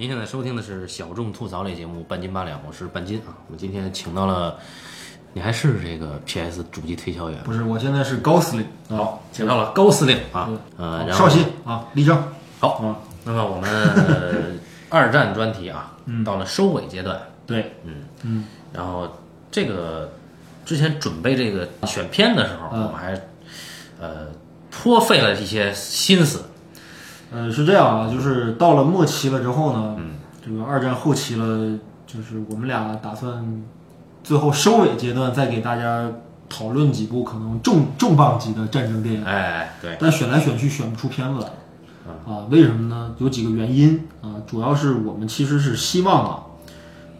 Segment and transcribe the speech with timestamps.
[0.00, 3.36] 您现在收听的是小众吐槽类节目《半斤八两》，我是半斤啊。
[3.48, 4.56] 我们今天请到了，
[5.34, 10.48] 你还是这个 PS 主机推销员，不是，我现在是高司令，好，请到了高司令啊，
[10.78, 12.16] 呃，然后少熙啊，立正。
[12.60, 14.32] 好，那么我们呃
[14.88, 15.94] 二战专题啊，
[16.24, 19.06] 到了收尾阶段，对，嗯嗯，然后
[19.50, 20.10] 这个
[20.64, 23.12] 之前准备这个选片的时候，嗯我们还
[24.00, 24.28] 呃
[24.70, 26.42] 颇费了一些心思，
[27.32, 30.10] 呃，是这样啊，就是到了末期了之后呢，嗯，
[30.44, 33.62] 这个二战后期了，就是我们俩打算
[34.24, 36.10] 最后收尾阶段再给大家
[36.48, 41.48] 讨论几部可能重重磅级的战争电影，哎，对，但选来选去选不出片子来，
[42.26, 43.14] 啊，为什么呢？
[43.18, 46.42] 有几个原因啊，主要是我们其实是希望啊，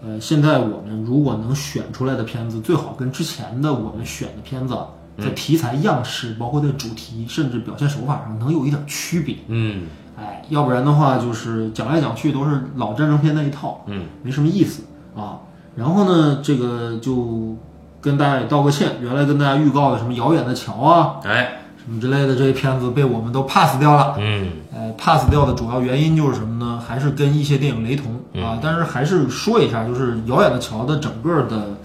[0.03, 9.37] 呃，现在我们如果能选出来的片子，最好跟之前的我们选的片子啊，在题材样式，包括在主题，甚至表现手法上能有一点区别。
[9.47, 9.87] 嗯
[10.21, 14.83] 哎，要不然的话，就是讲来讲去都是老战争片那一套，嗯，没什么意思
[15.17, 15.39] 啊。
[15.77, 17.57] 然后呢，这个就
[18.01, 24.17] 跟大家也道个歉，原来跟大家预告的什么《遥远的桥》啊，哎，什么之类的这些片子被我们都 pass 掉了。
[24.19, 26.83] 嗯呃，pass 掉的主要原因就是什么呢？
[26.87, 28.59] 还是跟一些电影雷同啊。
[28.61, 31.77] 但是还是说一下，就是《遥远的桥》的整个的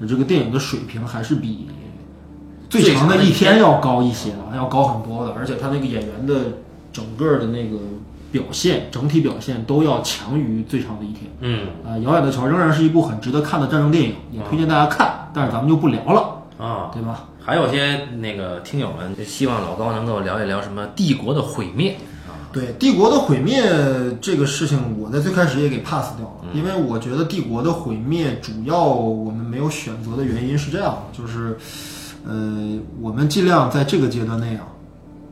[0.00, 1.68] 呃这个电影的水平还是比
[2.70, 5.32] 《最长的一天》要高一些的，要高很多的。
[5.32, 6.34] 而且他那个演员的
[6.92, 7.78] 整个的那个
[8.30, 11.24] 表现，整体表现都要强于《最长的一天》。
[11.40, 15.28] 嗯啊，《遥远的桥》仍然是一部很值得看的战争电影，也推荐大家看。
[15.34, 16.90] 但是咱们就不聊了，啊。
[16.92, 17.28] 对吧？
[17.44, 21.96] 还有些那个听友们就希望老高能够聊一聊什么帝国的毁灭
[22.28, 23.60] 啊，对帝国的毁灭
[24.20, 31.56] 这个事情，我在最开始也给 pass 掉了，因为我觉得帝国的毁灭主要我们没有选择的原因是这样的，就是，
[32.24, 34.62] 呃，我们尽量在这个阶段内啊，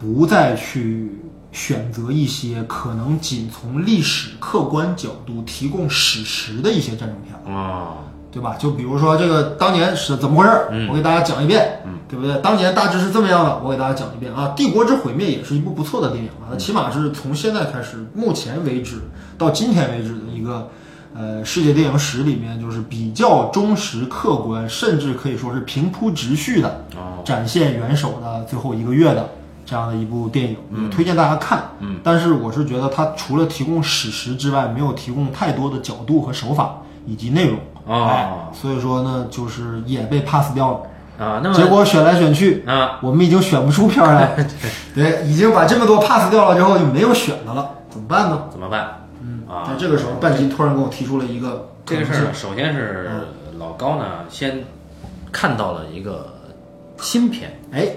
[0.00, 1.12] 不再去
[1.52, 7.54] 选择一些可能仅从历史客观角度提供史实的一些战争片。
[7.54, 7.94] 啊，
[8.30, 8.56] 对吧？
[8.58, 12.40] 就比如说这个当年是怎么回事儿，我给大家讲一遍，对不对？
[12.40, 14.48] 当年大致是这么样的，我给大家讲一遍啊。
[14.54, 19.00] 《帝国之毁灭》也是一部不错的电影啊，它起码是从现在开始，目前为止
[19.36, 20.70] 到今天为止的一个
[21.12, 29.28] 呃世界电影史里面，就是比较忠实、客观，甚至可以说是平铺直叙的哦展现元首的最后一个月的
[29.70, 31.62] 这样的一部电影，也推荐大家看。
[31.78, 37.56] 嗯，但是我是觉得它除了提供史实之外，没有提供太多的角度和手法以及内容。
[37.86, 41.24] 哦哎，所以说呢，就是也被 pass 掉了。
[41.24, 44.44] 啊，那么结果选来选去，啊，我们已经选不出片儿来。
[44.92, 48.46] 对，已经把这么多 pass 掉了之后，就没有选的了，怎么办呢？
[48.50, 49.06] 怎么办？
[49.22, 53.08] 嗯啊在这个时候，半斤突然给我提出了一个这个事儿，首先是
[53.58, 54.64] 老高呢先
[55.30, 56.34] 看到了一个
[56.98, 57.88] 新片，性，哎，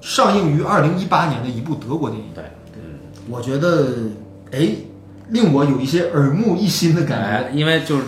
[0.00, 2.44] 上映于二零一八年的一部德国电影，对，
[2.74, 3.88] 嗯，我觉得，
[4.52, 4.68] 哎，
[5.28, 7.26] 令我有一些耳目一新的感觉。
[7.26, 8.04] 哎，因为就是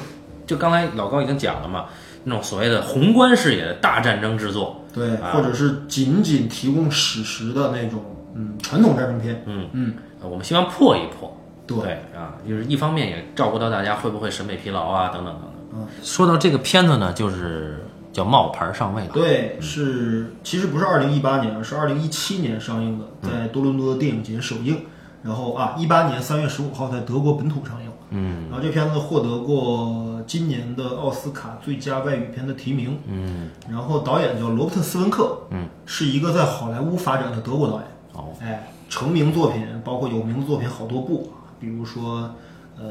[0.47, 1.87] 就刚才老高已经讲了嘛，
[2.25, 5.33] 那种所谓的宏观视野的大战争制作，对，啊。
[5.33, 8.03] 或者是仅仅提供史实的那种，
[8.35, 9.43] 嗯，传统战争片。
[9.47, 9.69] 嗯。
[9.73, 11.37] 嗯，呃我们希望破一破。
[11.65, 15.51] 对啊，就是一方面也照顾到大家会不会审美疲劳啊，等等等等。
[15.75, 19.11] 嗯，说到这个片子呢，就是叫冒牌上位了。
[19.13, 24.79] 对，是其实不是二零一八年，是二零一七年上映的，在多伦多电影节首映。
[25.23, 27.91] 然后啊，一八年三月十五号在德国本土上映。
[28.15, 32.99] 嗯然后这片子获得过今年的奥斯卡最佳外语片的提名。
[33.07, 37.87] 嗯，然后导演叫罗伯特·斯文克，嗯，是一个在好莱坞发展的德国导演。
[38.13, 42.35] 哦，哎，成名作品包括有名的作品好多部，比如说，
[42.77, 42.85] 呃，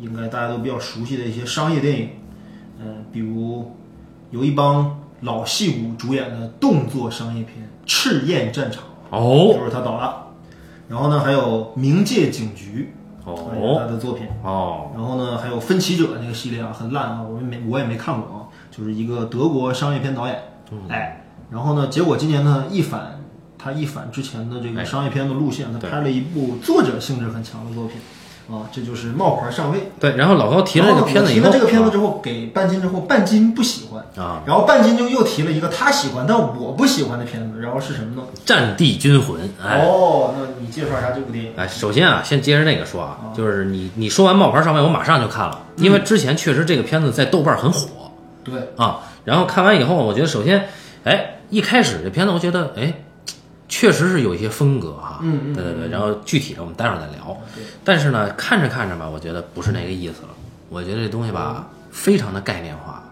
[0.00, 2.08] 应该大家都比较熟悉的一些商业电影，
[2.80, 3.76] 嗯、比如
[4.34, 9.54] 有一帮老戏骨主演的动作商业片《赤焰战场》，哦。
[9.56, 10.24] 就是他导的。
[10.88, 12.92] 然后呢，还有《冥界警局》，
[13.30, 14.26] 哎哦他的作品。
[14.42, 20.36] 哦，然后呢，还有《分歧者》那个系列啊，很烂啊，我也没我也没看过啊，就是一个德国商业片导演，
[20.88, 23.20] 哎，然后呢，结果今年呢一反
[23.56, 27.98] 他一反之前的这个商业片的路线，他拍了一部作者性质很强的作品，
[28.50, 29.90] 啊，这就是冒牌上位。
[29.98, 38.22] 对，然后老高提了这个片子以后，提了这个片子之后，给半斤之后，半斤不喜欢啊，然后半斤就又提了一个他喜欢但我不喜欢的片子，然后是什么呢？
[38.44, 39.78] 《战地军魂》哎。
[39.78, 41.52] 哦，那你介绍一下这部电影。
[41.56, 47.88] 哎，首先啊，先接着那个说啊，就是你你说完冒牌上位，我马上就看了，因为之前确实这个片子在豆瓣很火
[48.42, 49.00] 对，啊。
[49.24, 50.68] 然后看完以后，我觉得首先，
[51.04, 52.92] 哎，一开始这片子我觉得，哎，
[53.68, 55.88] 确实是有一些风格哈、嗯嗯对对对。
[55.88, 57.36] 然后具体的我们待会儿再聊。
[57.54, 60.28] 对但是呢，看着看着吧，我觉得不是那个意思了。
[60.70, 63.02] 我觉得这东西吧，非常的概念化，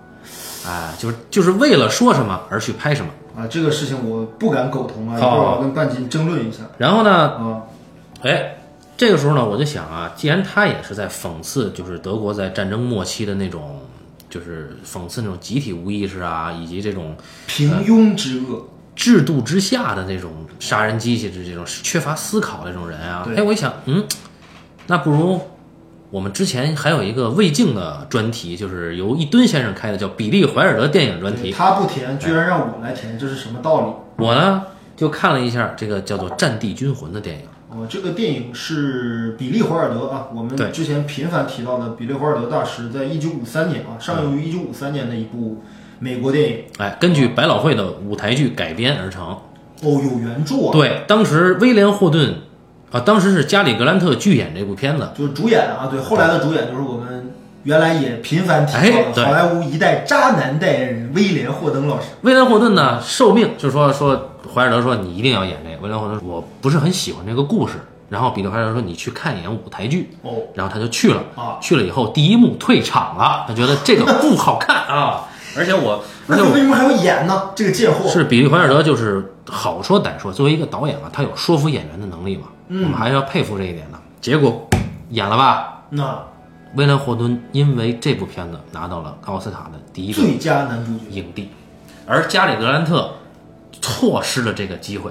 [0.66, 3.12] 哎，就是就是为了说什么而去拍什么。
[3.37, 6.64] 啊，这个事情我不敢苟同啊，一会好儿我跟半斤争论一下。
[6.76, 7.62] 然后呢，啊，
[8.22, 8.56] 哎，
[8.96, 13.81] 这个时候呢，我就想啊，既然他也是在讽刺，就是德国在战争末期的那种，
[14.28, 17.16] 就是讽刺那种集体无意识啊，以及这种
[17.46, 20.30] 平庸之恶，制度之下的那种
[20.60, 24.04] 杀人机器的这种缺乏思考的这种人啊，对哎，我一想，嗯，
[24.86, 25.40] 那不如
[26.10, 31.50] 我们之前还有一个魏晋的专题，就是由一吨先生开的，叫比利怀尔德电影专题。
[31.50, 34.24] 他不填，居然让我来填，这是什么道理？
[34.24, 34.62] 我呢
[34.94, 37.44] 就看了一下这个叫做《战地军魂》的电影。
[37.70, 45.62] 哦，这个电影是比利·怀尔德啊，我们之前频繁提到的比利·怀尔德大师，在一九五三年啊上映于一九五三年的一部
[46.02, 46.64] 美国电影。
[46.78, 49.25] 哎，根据百老汇的舞台剧改编而成。
[49.25, 49.40] 哦，
[49.82, 52.34] 有原著啊，对，当时威廉霍顿
[52.90, 55.08] 啊，当时是加里格兰特剧演这部片子。
[55.16, 57.32] 就是主演啊，对，后来的主演就是我们
[57.62, 62.08] 原来也频繁提哎到的好莱坞一代渣男代言人威廉·霍登老师。
[62.22, 65.76] 威廉霍顿呢受命，就是说说怀尔德说你一定要演这个。
[65.82, 67.75] 威廉霍顿说我不是很喜欢这个故事，
[68.08, 71.22] 然后彼得怀尔德说你去看一眼舞台剧，哦，然后他就去了。
[71.34, 77.50] 啊，去了以后第一幕退场了，他觉得这个不好看啊，而且我而那且我为什么还要演呢？
[77.54, 78.08] 这个贱货。
[78.08, 83.99] 是比利怀尔德就是好说歹说，作为一个导演啊，他有说服演员的能力嘛，嗯我们还是要佩服这一点的。
[84.20, 84.69] 结果
[85.10, 86.19] 演了吧，那
[86.75, 91.10] 威廉霍顿因为这部片子拿到了奥斯卡的第一个最佳男主角。
[91.10, 91.50] 影帝，
[92.06, 93.12] 而加里格兰特
[93.81, 95.10] 错失了这个机会，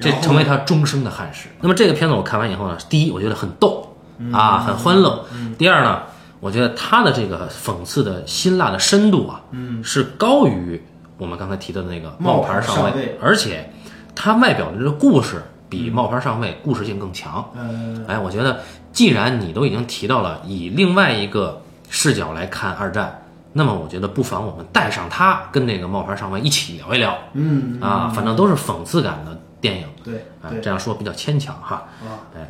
[0.00, 1.48] 这成为他终生的憾事。
[1.60, 5.26] 那么这个片子我看完以后呢，第一我觉得很逗嗯啊，很欢乐；
[5.58, 6.02] 第二呢，
[6.46, 10.80] 我觉得他的这个讽刺的辛辣的深度啊，嗯，是高于
[11.18, 13.68] 我们刚才提到的那个冒牌上位而且
[14.14, 17.50] 他外表的这个故事比冒牌上尉故事性更强。
[17.56, 18.60] 嗯，哎，我觉得
[18.92, 21.60] 既然你都已经提到了以另外一个
[21.90, 23.22] 视角来看二战，
[23.52, 27.18] 那么我觉得不妨我们带上他跟那个冒牌上尉一起聊一聊。
[27.32, 27.80] 嗯。
[27.80, 32.48] 啊，反正都是讽刺感的电影，对哎对，这样说比较牵强哈，啊，哎，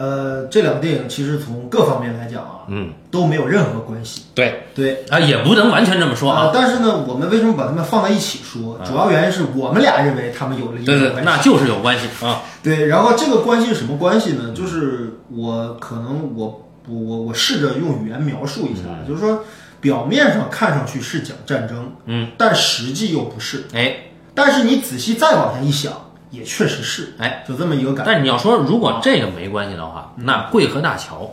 [0.00, 4.22] 呃，这两个电影其实从各方面来讲啊，嗯，都没有任何关系。
[4.34, 8.80] 对对啊，也不能完全这么说啊，但是呢，我们为什么把它们放在一起说？
[8.82, 11.30] 主要原因是我们俩认为他们有了一对对，定关系。
[11.30, 14.54] 那就是有关系啊，对，然后这个关系是什么关系呢？
[14.54, 19.44] 就是我可能我我我我试着用语言描述一下，就是说
[19.82, 23.64] 表面上看上去是讲战争，嗯，但实际又不是。
[23.74, 23.96] 哎
[24.32, 25.92] 但是你仔细再往下一想，
[26.30, 28.04] 也确实是，哎，就这么一个感觉。
[28.06, 31.30] 但是你要说如果这个没关系的话，那贵河大桥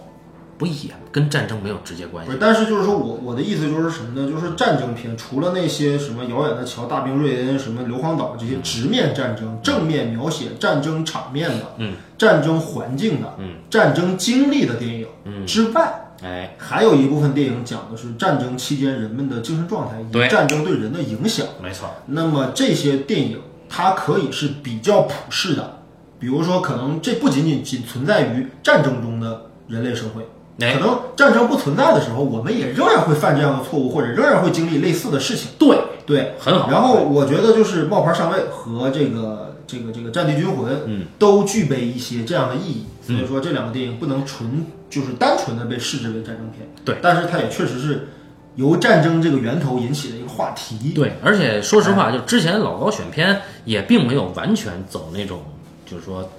[0.58, 2.32] 不也跟战争没有直接关系？
[2.40, 4.28] 但是就是说我我的意思就是什么呢？
[4.28, 15.46] 就是战争片除了那些什么遥远的桥、大兵瑞恩、什么硫磺岛这些直面战争、正面描写战争场面的，嗯，战争环境的，嗯，战争经历的电影，嗯。
[15.46, 20.28] 之外，哎，还有一部分电影讲的是战争期间人们的精神状态以对。
[20.28, 21.46] 及战争对人的影响。
[21.62, 25.80] 没错，那么这些电影它可以是比较普世的，
[26.20, 30.24] 比如说可能这不仅仅仅存在于战争中的人类社会。
[30.60, 35.50] 哎可能战争不存在的时候，我们也仍然会犯这样的错误，或者仍然会经历类似的事情。
[35.60, 36.68] 对，对，很好。
[36.72, 42.86] 然后我觉得就是冒牌上尉和这个这个这个战地军魂，嗯，都具备一些这样的意义。
[43.06, 48.10] 所嗯以说这两个电影不能纯就是单纯的被视之为战争片，对，但是它也确实是
[48.58, 50.92] 由战争这个源头引起的一个话题。
[50.94, 55.42] 对，而且说实话，就之前老高选片也并没有完全走那种
[55.90, 56.30] 就是说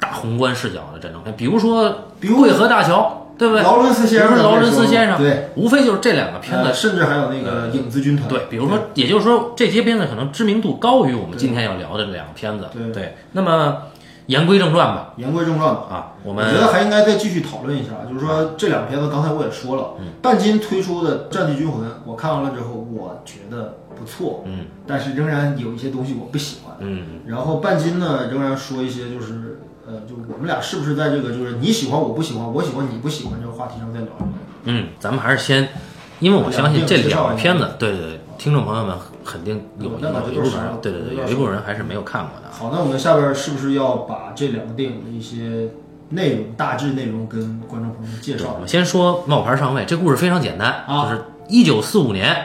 [0.00, 3.62] 大宏观视角的战争片，比如说比如贵河大桥，对不对？
[3.62, 6.64] 劳伦斯先生劳伦斯先生，对，无非就是这两个片子。
[6.68, 12.66] 呃甚至还有那个影子军团，对，比如说，也就是说，这些片子可能知名度高于我们今天要聊的这两个片子。
[12.72, 13.82] 对对，那么
[14.26, 15.86] 言归正传吧，言归正传吧。
[15.90, 26.76] 啊，我我们觉得还应该再继续讨论一下，就是说这两个片子，刚才我也说了，嗯半斤推出的《战地军魂》，我看完了之后，我觉得不错，嗯但是仍然有一些东西我不喜欢。
[26.80, 34.28] 嗯然后半斤呢，仍然说一些就是，呃，就我们俩是不是在这个就是你喜欢我不喜欢，我喜欢你不喜欢这个话题上再聊一聊。
[34.64, 35.68] 嗯，咱们还是先，
[36.18, 42.48] 因为我相信这两个片子，对对对，听众朋友们肯定有一部分人就是，对对对，有一部分人还是没有看过的。
[42.50, 45.68] 好，那我们下边是不是要把这两个电影的一些
[46.10, 48.60] 内容、大致内容跟观众朋友们介绍我？
[48.60, 52.36] 们先说冒牌上尉，这故事非常简单，啊就是一九四五年，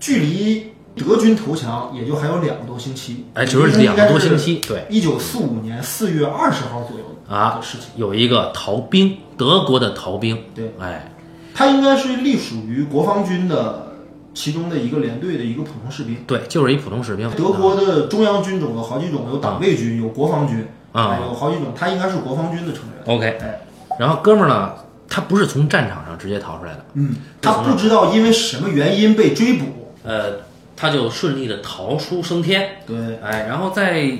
[0.00, 4.36] 距离德军投降也就还有两个多星期，哎，就是两个多星。
[4.36, 11.12] 期，对一九四五年四月二十号左右啊的事情，有一个逃兵，德国的逃兵，对，哎，
[11.54, 13.93] 他应该是隶属于国防军的
[14.34, 16.16] 其中的一个连队的一个普通士兵。
[16.26, 17.30] 对，就是一普通士兵。
[17.30, 21.68] 德国的中央军种有好几种，有党卫军，有国防军，啊哎有好几种。
[21.74, 23.16] 他应该是国防军的成员。
[23.16, 23.60] OK，哎，
[23.98, 24.72] 然后哥们儿呢，
[25.08, 29.64] 他不是从战场上直接逃出来的，嗯，他不知道因为什么原因被追捕。
[30.02, 30.40] 呃，
[30.76, 34.18] 他就顺利的逃出升天，对，哎，然后在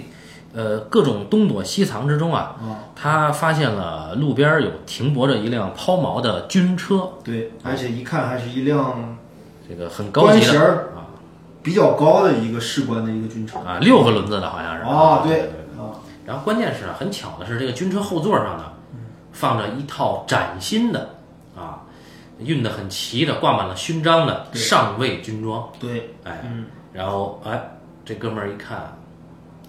[0.54, 9.18] 呃各种东躲西藏之中啊，啊，他发现了路边有停泊着一辆抛锚的军车，对，而且一看还是一辆
[9.68, 10.61] 这个很高级的
[10.94, 11.09] 啊
[11.62, 13.59] 比较高的一个士官的一个军车。
[13.61, 18.64] 啊，六个轮子的好像是啊，对对，啊，然后关键是啊很巧的是，这个军车后座上呢，
[19.33, 21.16] 放着一套崭新的
[21.56, 21.80] 啊，
[22.38, 25.66] 运的很齐的、挂满了勋章的上尉军装。
[25.80, 28.99] 对，哎，嗯，然后哎，这哥们儿一看，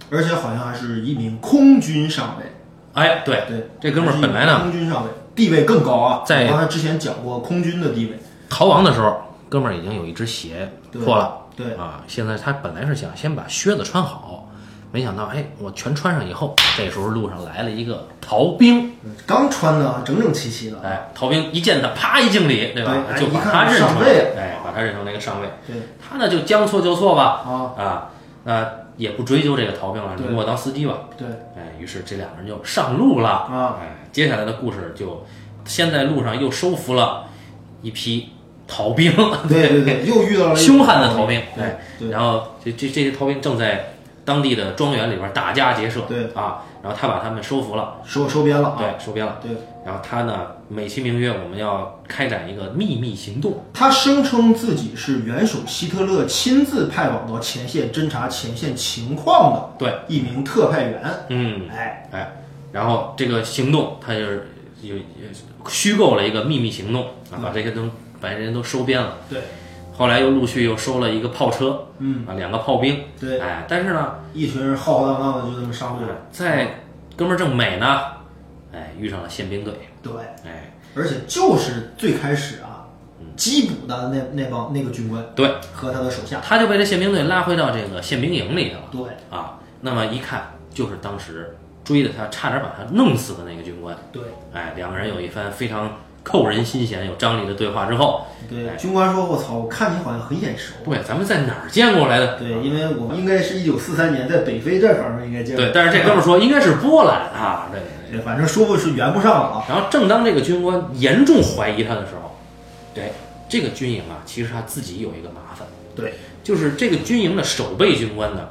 [0.10, 2.52] 而且好像还是一名空军上尉。
[2.94, 6.24] 哎，对，对，这哥们儿本来呢空军上尉地位更高啊。
[6.25, 8.20] 在我刚才之前讲过空军的地位。
[8.50, 11.38] 逃亡的时候，哥们儿已经有一只鞋破了。
[11.56, 14.50] 对，啊，现在他本来是想先把靴子穿好，
[14.92, 18.94] 没想到哎，我全穿上以后，这时候路上来了一个逃兵，
[19.25, 20.80] 刚穿的整整齐齐的。
[20.82, 22.94] 哎，逃兵一见他，啪一敬礼，对吧？
[23.18, 24.02] 就把他认成
[24.38, 25.50] 哎，把他认成那个上尉。
[25.66, 28.10] 对他呢就将错就错吧，啊，啊，
[28.44, 30.94] 那也不追究这个逃兵了，你给我当司机吧。
[31.18, 33.30] 对哎，于是这两个人就上路了。
[33.30, 35.25] 啊，哎，接下来的故事就
[35.64, 37.25] 先在路上又收服了
[37.82, 38.30] 一批
[38.67, 39.12] 逃兵，
[39.48, 41.41] 对对对， 又遇到了凶悍的逃兵，
[42.00, 43.93] 对然后这这这些逃兵正在
[44.24, 46.25] 当地的庄园里边打家劫舍，对。
[46.34, 48.69] 啊，然后他把他们收服了，收收编了。
[48.69, 48.75] 啊。
[48.77, 49.51] 对，收编了，对，
[49.86, 61.03] 然后他呢美其名曰我们要开展一个秘密行动，他声称自己是元首希特勒亲自派往到前线侦察前线情况的对，一名特派员。
[61.29, 62.31] 嗯，哎，哎，
[62.72, 64.50] 然后这个行动他就是
[64.81, 65.03] 有有
[65.69, 67.84] 虚构了一个秘密行动啊，把这些都
[68.25, 69.39] 把人都收编了，对
[69.98, 76.15] 后来又陆续又收了一个炮车，嗯，啊，两个炮兵，对，哎，但是呢，一群人浩浩荡荡的就这么上路了。
[76.32, 76.82] 在
[77.15, 78.01] 哥们儿正美呢，
[78.74, 80.12] 哎，遇上了宪兵队，对，
[80.44, 82.88] 哎，而且就是最开始啊，
[83.38, 86.41] 缉捕的那那帮那个军官对，和他的手下。
[86.44, 89.60] 他就被这宪兵队拉回到这个宪兵营里去了对，啊。
[89.79, 93.96] 那么一看，就是当时追的他，差点把他弄死的那个军官。
[94.12, 100.74] 对，哎，两个人有一番非常扣人心弦、有张力的对话之后，对，哎军官说：“我操，我看你好像很眼熟。
[100.84, 105.63] 对，咱们在哪儿见过来的？”对，因为我们应该是一九四三年在北非战场上应该见过。
[105.63, 107.79] 对，但是这哥们儿说应该是波兰啊，对。
[108.12, 109.65] 对，反正说不是圆不上了啊。
[109.67, 112.38] 然后正当这个军官严重怀疑他的时候，
[112.94, 113.12] 对
[113.50, 115.67] 这个军营啊，其实他自己有一个麻烦。
[115.96, 116.13] 对，
[116.44, 118.48] 就是这个军营的守备军官呢，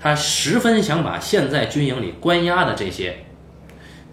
[0.00, 3.16] 他十分想把现在军营里关押的这些，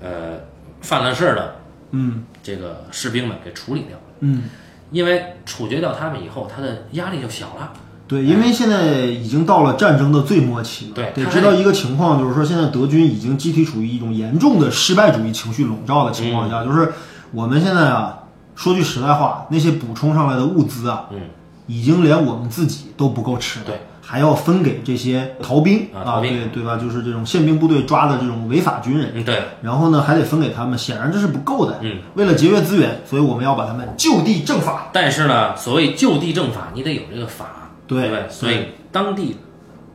[0.01, 0.41] 呃，
[0.81, 1.55] 犯了事儿的
[1.91, 4.43] 嗯这个士兵们给处理掉，嗯，
[4.91, 7.71] 因为处决掉他们以后，他的压力就小了。
[8.07, 10.91] 对，因为现在已经到了战争的最末期了。
[10.95, 16.91] 对他知道一个情况，就是说现在德军已经集体处于一种严重的失败主义情绪笼罩的情况下，就是
[17.31, 21.21] 我们现在啊，说句实在话，那些补充上来的物资啊，嗯，
[21.67, 26.75] 已经连我们自己都不够吃了，对，还要分给这些逃兵啊逃兵对对吧？
[26.75, 31.77] 就是这种宪兵部队抓的这种违法军人，嗯，对，然后呢还得分给他们，显然这是不够的。
[31.81, 34.89] 嗯，为了节约资源，所以我们要把他们就地正法。
[34.91, 38.27] 但是呢，所谓就地正法，你得有这个法，对对？
[38.29, 39.37] 所以当地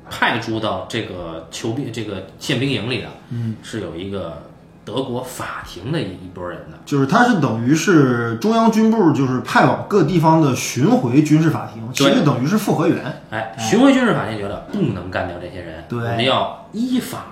[0.08, 4.40] 派驻到这个囚兵这个宪兵营里的，嗯，是有一个
[4.87, 6.78] 德国法庭的一一拨人的。
[6.87, 13.23] 就是他是等于是中央军部就是派往各地方的巡回军事法庭，其实等于是复核员。
[13.31, 17.26] 哎，巡回军事法庭觉得不能干掉这些人，对我们要依法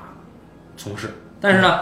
[0.77, 1.15] 从事。
[1.41, 1.81] 但是呢，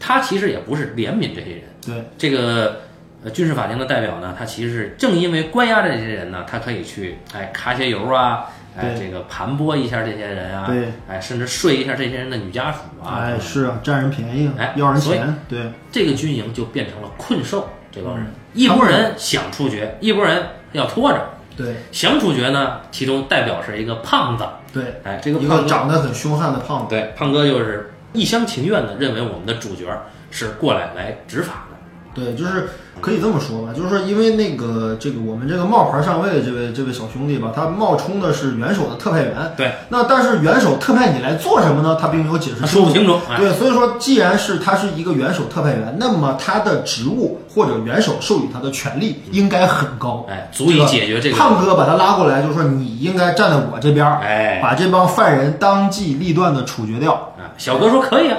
[0.00, 1.62] 他其实也不是怜悯这些人。
[1.86, 2.80] 对这个
[3.24, 17.68] 呃军事法庭的代表呢，他其实是正因为关押着这些人呢，他可以去哎揩些油啊，哎这个盘剥一下这些人啊，对，哎甚至睡一下这些人的女家属啊，哎，是啊，占人便宜，哎要人钱，对这个军营就变成了困兽。
[17.90, 21.18] 这帮人，嗯一拨人想处决，一拨人要拖着。
[21.54, 26.86] 对想处决呢，其中代表是一个胖子，对，哎，这个一个胖哥长得很凶悍的胖子。
[26.88, 29.84] 对，胖哥就是一厢情愿的认为我们的主角
[30.30, 31.71] 是过来来执法的。
[32.14, 32.68] 对，就是
[33.00, 39.32] 可以这么说吧，就是说，因为那个这个我们这个冒牌上位的这位这位小兄弟吧，他冒充的是元首的特派员。
[39.56, 41.96] 对，那但是元首特派你来做什么呢？
[42.00, 42.66] 他并没有解释。
[42.66, 43.18] 说不清楚。
[43.30, 51.36] 哎，对，所以说，既然是他是一个元首特派员，那么他的职务或者元首授予他的权利应该很高，哎，足以解决这个。
[51.36, 57.12] 胖哥把他拉过来，就说你应该站在我这边儿，哎，把这帮犯人当机立断的处决掉。
[57.12, 58.36] 啊，小哥说可以啊，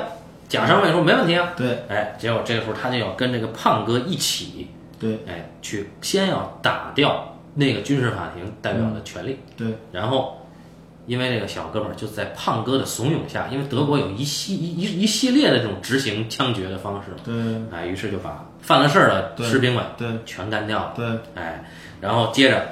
[0.53, 1.51] 贾上尉说没问题啊。
[1.57, 4.67] 对哎，结果这个时候他就要跟这个胖哥一起，
[4.99, 10.39] 对哎，去先要打掉那个军事法庭代表的权利，对然后。
[11.05, 17.35] 因为这个小哥们儿就在胖哥的怂恿下，因为德国有一系一一一系列的这种执行枪决的方式，对
[17.77, 20.93] 哎，于是就把犯了事儿的士兵们对全干掉了。
[20.95, 21.05] 对
[21.35, 21.61] 哎，
[21.99, 22.69] 然后接着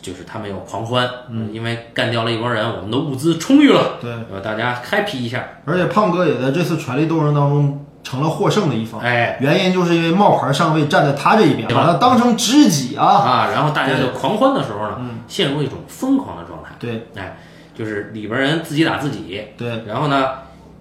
[0.00, 9.00] 就是他们要狂欢，嗯，因为干掉了一帮人，我们的物资充裕了，对，呃，大家 happy 一下，而且胖哥也在这次权力斗争当中成了获胜的一方。
[9.00, 9.38] 哎。
[9.40, 13.04] 原因就是因为冒牌上尉站在他这一边，把他当成知己啊。
[13.04, 15.20] 啊，然后大家就狂欢的时候呢，嗯。
[15.28, 17.06] 陷入一种疯狂的状态，对。
[17.16, 17.36] 哎，
[17.74, 20.30] 就是里边人自己打自己，对，然后呢，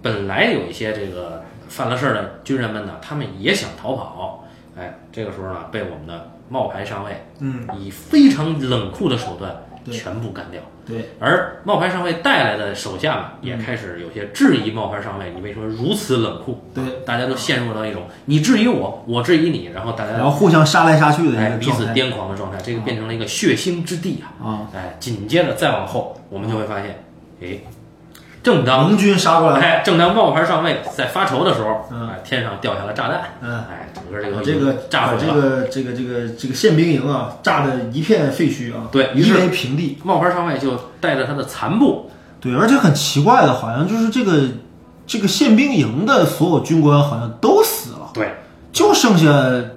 [0.02, 4.46] 本来有一些这个犯了事儿的军人们呢，他们也想逃跑，
[4.82, 10.60] 哎，这个时候呢，被我们的冒牌上尉嗯，以非常冷酷的手段对全部干掉。
[10.84, 16.60] 对，而冒牌上尉带来的手下们也开始有些质疑冒牌上尉，你为什么如此冷酷？
[16.74, 24.44] 对，大家都陷入到一种你质疑我，我质疑你，然后大家然后互相杀来杀去的哎彼此一个状态癫狂的状态，这个变成了一个血腥之地啊！
[24.44, 24.68] 啊。
[24.76, 27.04] 哎，紧接着再往后，我们就会发现，
[27.42, 27.60] 哎，
[28.42, 35.26] 正当盟军杀过来，哎正当冒牌上尉在发愁的时候，嗯哎，天上掉下了炸弹，嗯，哎，整个这个把这个把这。
[35.26, 39.98] 个这个这个这个宪兵营啊，炸的一片废墟啊，对夷为平地。
[40.04, 44.50] 冒牌上尉就带着他的残部，对，而且很奇怪的，好像就是这个
[45.08, 48.36] 这个宪兵营的所有军官好像都死了，对，
[48.74, 49.28] 就剩下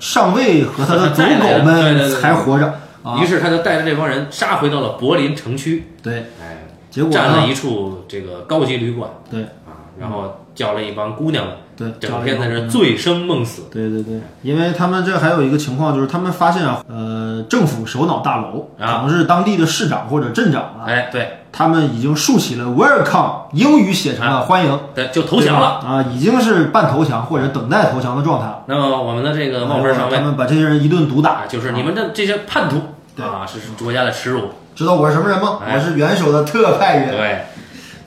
[0.01, 3.27] 上尉和他的走狗们还活着啊于。
[3.27, 7.47] 是他就带着这帮人杀回到了柏林城区，对，哎，结果占了呢？
[7.47, 9.64] 一处这个高级旅馆对啊，
[9.99, 12.69] 然后叫了一帮姑娘们，对，整天在这这。
[12.69, 13.63] 醉生梦死。
[13.71, 25.81] 对对对，因为他们这还有一个情况，就是他们发现啊，呃，政府首脑大楼可啊能是当地的市长或者镇长啊，哎，对他们已经竖起了 “welcome”，英语写成了欢迎，对，就投降了。
[25.85, 28.65] 啊，已经是半投降或者等待投降的状态了。
[28.67, 32.81] 那么我们的这个冒牌上尉他们把这些人一顿毒打啊，，就是你们这这些叛徒
[33.17, 34.51] 对啊，是国家的耻辱。
[34.75, 35.61] 知道我是什么人吗？
[35.65, 37.11] 哎我是元首的特派员。
[37.11, 37.45] 对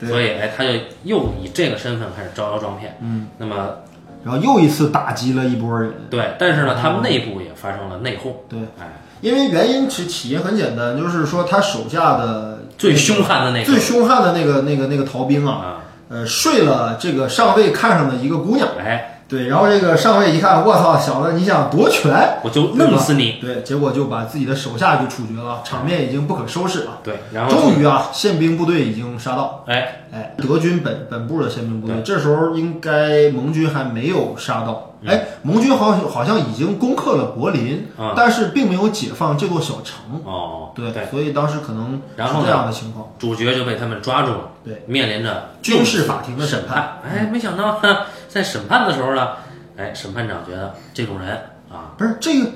[0.00, 0.70] 所以哎，他就
[1.04, 2.96] 又以这个身份开始招摇撞骗。
[3.00, 3.76] 嗯，那么
[4.24, 5.92] 然后又一次打击了一波人。
[6.10, 8.32] 对，但是呢，他们内部也发生了内讧。
[8.48, 18.68] 对，哎，因为原因其起因很简单，就是说他手下的最凶悍的那个最凶悍的那个那个那个逃兵啊，啊，呃，睡了这个上尉看上的一个姑娘。
[18.78, 22.38] 哎，对，然后这个上尉一看，我操，小子，你想夺权？
[22.42, 23.32] 我就弄死你。
[23.40, 27.00] 对，结果就把自己的手下给处决了，场面已经不可收拾了。
[27.04, 29.64] 对，然后终于啊，宪兵部队已经杀到。
[29.66, 34.84] 哎，哎，德军本本部的宪兵部队，对这时候应该盟军还没有杀到。
[35.06, 40.20] 哎，盟军好像好像已经攻克了柏林，啊但是并没有解放这座小城。
[40.24, 43.06] 哦，对，对，所以当时可能然后呢是这样的情况。
[43.16, 46.66] 主角就被他们抓住了，对，面临着军事法庭的审。
[46.66, 46.98] 判。
[47.04, 49.36] 哎，没想到哈 在审判的时候呢，
[49.76, 51.30] 哎，审判长觉得这种人
[51.70, 52.50] 啊，不是这个，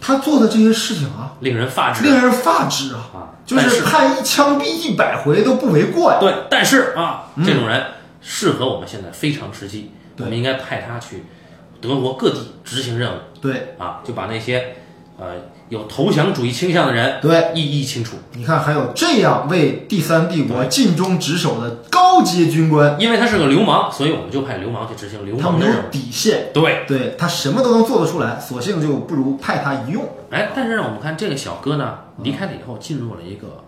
[0.00, 2.04] 他做的这些事情啊，令人发指。
[2.04, 3.18] 令人发指啊，啊。
[3.46, 6.18] 就是判一枪毙一百回都不为过呀。
[6.18, 7.82] 对，但是啊，这种人
[8.22, 10.24] 适合我们现在非常时期，对。
[10.24, 11.24] 我们应该派他去
[11.80, 13.18] 德国各地执行任务。
[13.40, 13.74] 对。
[13.78, 14.76] 啊，就把那些
[15.18, 15.34] 呃
[15.68, 25.90] 有投降主义倾向的人对，一一清除，你看还有这样为第三帝国尽忠职守的高阶军官，因为他是个流氓，所以我们就派流氓去执行流他没有氓的任务。
[25.90, 26.50] 底线。
[26.52, 30.04] 对，对他什么都能做得出来，索性就不如派他一用。
[30.30, 33.63] 哎，但是让，我们看这个小哥呢，离开了以后，进入了一个哎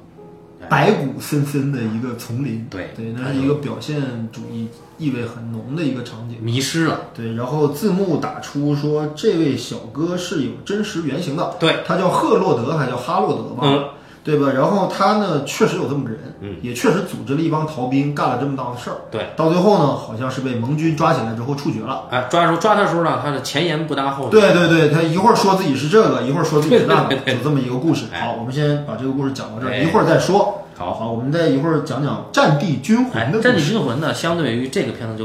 [0.68, 6.38] 白骨森森的一个丛林，对对，那是一个表现主义意味很浓的一个场景。
[6.40, 7.09] 迷失了。
[7.14, 13.88] 对，然后字幕打出说这位小哥是有真实原型的，对，他叫赫洛德还叫哈洛德吧，嗯，
[14.27, 14.51] 对吧？
[14.53, 18.97] 然后他呢确实有这么个人，嗯，也确实组织了一帮逃兵干了这么大的事儿。
[19.09, 22.07] 对，到最后呢，好像是被盟军抓起来之后处决了。
[22.11, 24.31] 哎，抓时候抓他的时候呢，他的前言不搭后语。
[24.31, 28.07] 对对对，他一会儿说自己是这个，一会儿说自己是那个，对对对就这么一个故事。
[28.12, 30.62] 哎好，我们先把这个故事讲到这儿，哎一会儿再说。
[30.77, 35.25] 好好，我们再一会儿讲讲《战地军魂战地，军魂呢，相对于这个片子就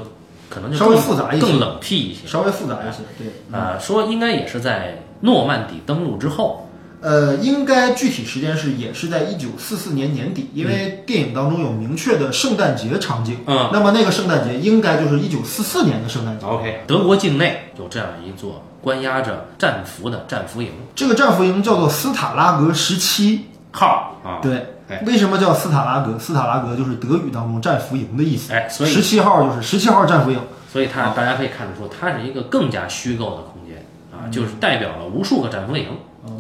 [0.50, 2.28] 可能就稍微复杂一些更冷僻一些。
[2.28, 3.00] 稍微复杂一些。
[3.18, 6.70] 对，呃，说应该也是在诺曼底登陆之后，
[7.02, 13.38] 呃，应该具体时间是也是在一九四四年年底，因为电影当中有明确的圣诞节场景。
[13.48, 16.46] 嗯那么那个圣诞节应该就是一九四四年的圣诞节。
[16.46, 23.46] ，OK，德国境内有这样一座关押着战俘的战俘营这个战俘营叫做斯塔拉格十七。
[23.74, 26.20] 号啊，对哎，为什么叫斯塔拉格？
[26.20, 28.52] 斯塔拉格就是德语当中战俘营的意思。
[28.52, 30.38] 哎，所以十七号就是十七号战俘营。
[30.70, 35.86] 所以它大家可以看得出，它是一个更加虚构的空间啊，就是代表了无数个战俘营。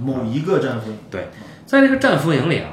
[0.01, 0.97] 啊，某一个战俘营。
[1.09, 1.27] 对，
[1.65, 2.71] 在这个战俘营里啊，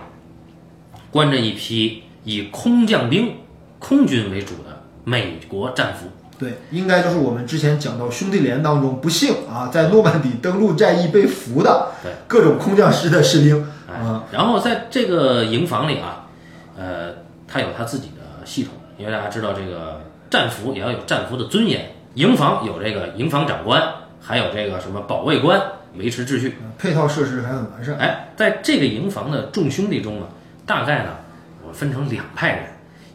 [1.10, 3.36] 关着一批以空降兵、
[3.78, 6.06] 空军为主的美国战俘。
[6.38, 11.88] 对，应该就是我们之前讲到兄弟连当中不幸啊，在诺曼底登陆战役被俘的
[12.28, 16.26] 各种空降师的士兵哎啊。，然后在这个营房里啊，
[16.76, 17.12] 呃，
[17.48, 21.92] 他有他自己的系统，因为大家知道这个战俘也要有战俘的尊严。
[22.14, 23.82] 营房有这个营房长官，
[24.20, 25.60] 还有这个什么保卫官，
[25.96, 26.57] 维持秩序。
[26.79, 27.96] 配套设施还很完善。
[27.96, 30.27] 哎，在这个营房的众兄弟中呢，
[30.66, 31.11] 大概呢，
[31.66, 32.64] 我分成两派人，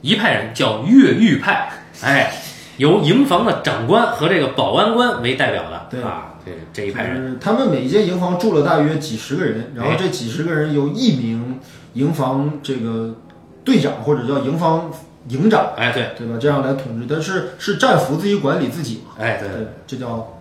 [0.02, 1.70] 一派人叫越狱派，
[2.04, 2.34] 哎，
[2.78, 11.60] 由营房的长官和这个保安官为代表的，对啊，这这一派人，就是他们每一间营房住了大约几十个人，然后这几十个人由一名
[11.94, 13.16] 营房这个
[13.64, 14.92] 队长或者叫营房
[15.30, 16.38] 营长，哎，对，对吧？
[16.42, 19.14] 这样来统治，但是是战俘自己管理自己嘛？
[19.18, 20.33] 哎，对，对，这叫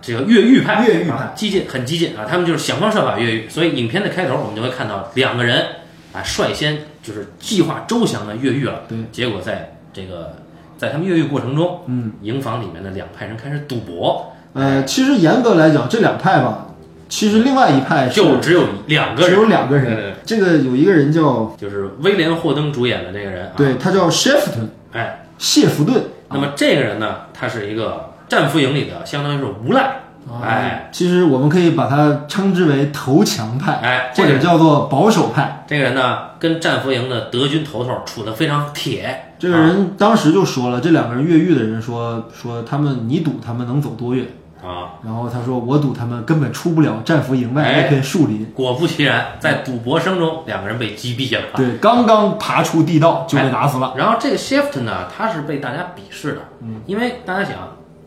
[0.00, 3.48] 这个越狱派，越狱派啊激进，很激进啊，他们就是想方设法越狱。
[3.48, 5.66] 所以影片的开头，我们就会看到两个人
[6.12, 8.82] 啊，率先就是计划周详的越狱了。
[8.88, 10.36] 对，结果在这个
[10.76, 16.66] 在他们越狱过程中，嗯，营房里面的两派人开始赌博，呃，其实严格来讲，这两派吧，
[17.08, 20.14] 其实另外一派是就只有两个人，只有两个对对人。
[20.24, 26.02] 这个有一个人叫，就是威廉霍登主演的这个人啊，对，他叫谢弗顿，哎，谢弗顿。
[26.30, 30.00] 那么这个人呢，他是一个战俘营里的，相当于是无赖，
[30.42, 35.64] 哎，其实我们可以把它称之为投降派，哎这个或者叫做保守派。
[35.66, 44.26] 这个人呢，跟战俘营的德军头头处得非常铁，这个人当时就说了，这两个人越狱的人说说他们，你赌他们能走多远？
[44.60, 48.44] 啊，然后他说我赌他们根本出不了战俘营外哎那片树林。
[48.46, 51.44] 果不其然，在赌博声中，两个人被击毙了。
[51.54, 53.94] 对，刚刚爬出地道就被打死了。
[53.96, 57.52] 然后这个 Shift 呢，他是被大家鄙视的，嗯，因为大家想，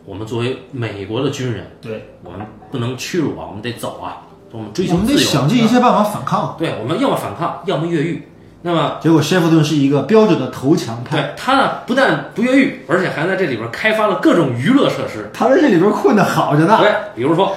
[0.06, 2.40] 我们作为美国的军人，对，我们
[2.72, 6.56] 不能屈辱啊，我们得走啊，我们追我们求自由，得想尽一切办法反抗。
[6.58, 8.28] 对，我们要么反抗，要么越狱。
[8.64, 15.30] 那么结果谢弗顿是一个标准的投降派，对他呢，不但不越狱，而且还在这里边开发了各种娱乐设施。
[15.34, 16.78] 他在这里边混得好着呢。
[16.80, 17.56] 对，比如说，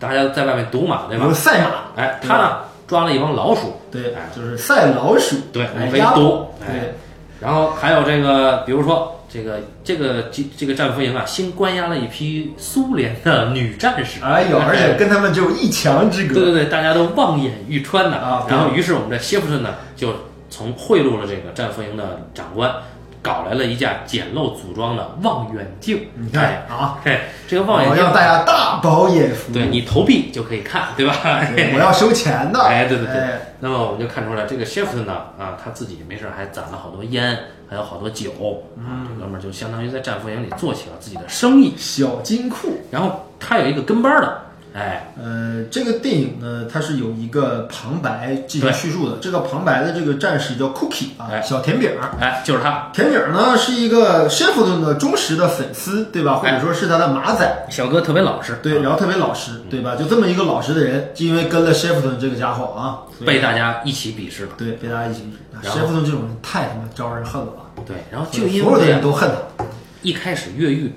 [0.00, 1.32] 大家在外面赌马，对吧？
[1.32, 6.94] 赛马，哎，他呢抓了一帮老鼠，对哎，就是赛老鼠，对，来压往回赌，哎，对，
[7.40, 14.22] 然后还有这个，比如说这个这个这这个战俘营啊，新关押了一批苏联的女战士。
[14.24, 16.34] 哎呦，而且跟他们只有一墙之隔。
[16.34, 20.14] 对对对，大家都望眼欲穿的啊然后，于是我们这谢弗顿呢，就
[20.48, 22.72] 从贿赂了这个战俘营的长官，
[23.20, 26.06] 搞来了一架简陋组装的望远镜。
[26.14, 29.52] 你看啊，嘿，这个望远镜让，大家大饱眼福。
[29.52, 31.14] 对你投币就可以看，对吧？
[31.54, 32.60] 对我要收钱的。
[32.62, 33.14] 哎，对对对。
[33.14, 37.36] 哎那么我们就看出来，这个 Shift 呢，啊，他自己没事儿还攒了好多烟，
[37.68, 38.30] 还有好多酒，
[38.78, 41.74] 啊，这哥们儿就相当于在战俘营里做起了自己的生意。
[41.76, 42.68] 小金库。
[42.90, 44.45] 然后他有一个跟班儿的，
[44.76, 49.16] 哎，呃，这个电影呢，它是有一个旁白进行叙述的。
[49.22, 52.12] 这个旁白的这个战士叫 Cookie 啊，哎小甜饼儿。
[52.20, 56.34] 哎，就是他，甜饼儿呢是一个谢弗顿的忠实的粉丝，对吧？
[56.36, 59.96] 或者说是他的马仔，小哥特别老实，对，然后特别老实，对吧？
[59.96, 64.50] 就这么一个老实的人，就因为跟了谢弗顿这个家伙啊，被大家一起鄙视了。
[64.58, 65.22] 对被大家一起。
[65.62, 67.62] 然后谢弗顿这种人太他妈招人恨了吧！
[67.86, 69.64] 对，然后就因为所有的人都恨他。
[70.02, 70.92] 一开始越狱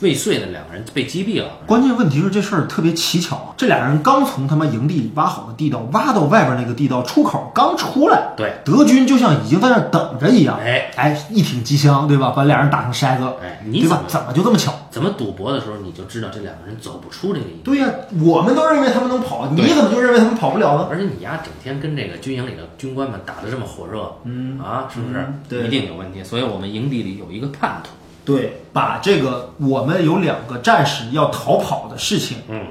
[0.00, 3.54] 未遂的两个人被击毙了，关键问题是这事儿特别蹊跷啊！
[3.56, 12.30] 这俩人刚从他妈营地里挖好的地道挖到外边那个地道出口刚出来，对，德军就像已经在那儿等着一样，哎哎，一挺机枪，对吧？
[12.36, 13.96] 把俩人打成筛子，哎，你对吧？
[13.96, 14.72] 怎么怎么就这么巧？
[14.90, 17.58] 怎么赌博的时候你就知道这两个人走不出这个营？
[17.64, 17.88] 对呀、
[18.20, 20.88] 我们都认为他们能跑，你怎么就认为他们跑不了呢？
[20.90, 25.18] 而且你呀，整天跟这个军营里的军官们打得这么火热，嗯啊，是不是？
[25.20, 26.22] 嗯对一定有问题。
[26.22, 27.90] 所以我们营地里有一个叛徒，
[28.26, 32.66] 对，把这个我们有两个战士要逃跑的事情嗯，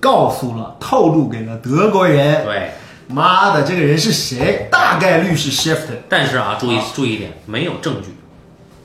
[0.00, 2.42] 告诉了、透露给了德国人。
[2.46, 2.70] 对。
[3.08, 4.68] 妈的，这个人是谁？
[4.70, 8.08] 大概率是 Shifton，但是啊，注意注意一点，没有证据，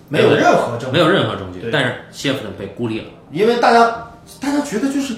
[0.09, 1.71] 没有任何证据，没有任何证据对。
[1.71, 4.09] 但是 Shift 被孤立了，因为大家
[4.41, 5.15] 大家觉得就是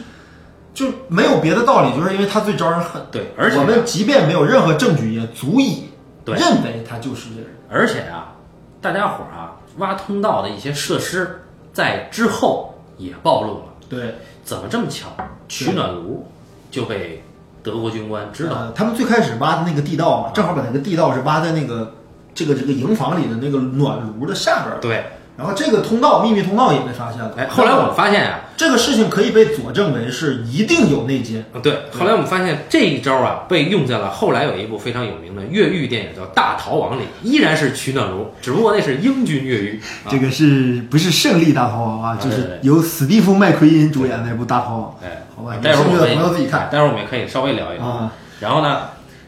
[0.76, 3.02] 就没有别的道理，就是因为他最招人恨。
[3.10, 5.86] 对，而且我们即便没有任何证据，也足以
[6.24, 7.58] 对认为他就是这个人。
[7.72, 8.36] 而且啊，
[8.80, 11.42] 大家伙儿啊挖通道的一些设施，
[11.74, 13.63] 在之后也暴露了。
[13.89, 15.08] 对，怎么这么巧？
[15.48, 16.28] 取暖炉
[16.70, 17.24] 就被
[17.63, 18.54] 德国军官知道。
[18.54, 21.96] 呃，他们最开始挖的那个地道嘛，正好把那个地道是挖在那个
[22.36, 25.06] 这个这个营房里的那个暖炉的下边儿，对，
[25.39, 27.32] 然后这个通道秘密通道也被发现了。
[27.38, 31.45] 哎，后来我们发现啊，这个事情可以被佐证为是一定有内奸。
[31.63, 39.80] 对，后来我们发现这一招啊，被用在了后来有一部非常有名的越狱电影叫《大逃亡》里，依然是取暖炉，只不过那是英军越狱。
[40.04, 42.17] 啊这个是不是胜利大逃亡啊？
[42.21, 44.95] 就是由史蒂夫麦奎因主演那部大逃亡。
[45.02, 46.67] 哎，好吧，待会儿我们朋友自己看。
[46.69, 47.86] 待会儿我们也可以稍微聊一聊。
[47.86, 48.82] 啊然后呢，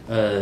[0.10, 0.41] 呃，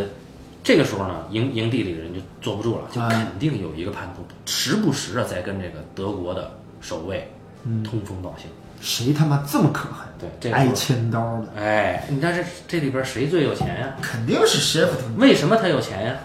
[0.64, 2.09] 这个时候呢，营营地里的人就
[2.42, 7.32] 坐不住了，就哎肯定有一个叛徒，时不时的在跟这个德国的守卫
[7.64, 8.48] 嗯通风报信。
[8.82, 10.08] 谁他妈这么可恨？
[10.40, 13.94] 对，这千刀的，哎，你看这这里边谁最有钱呀？
[14.02, 16.16] 肯定是 Shifton，为什么他有钱呀？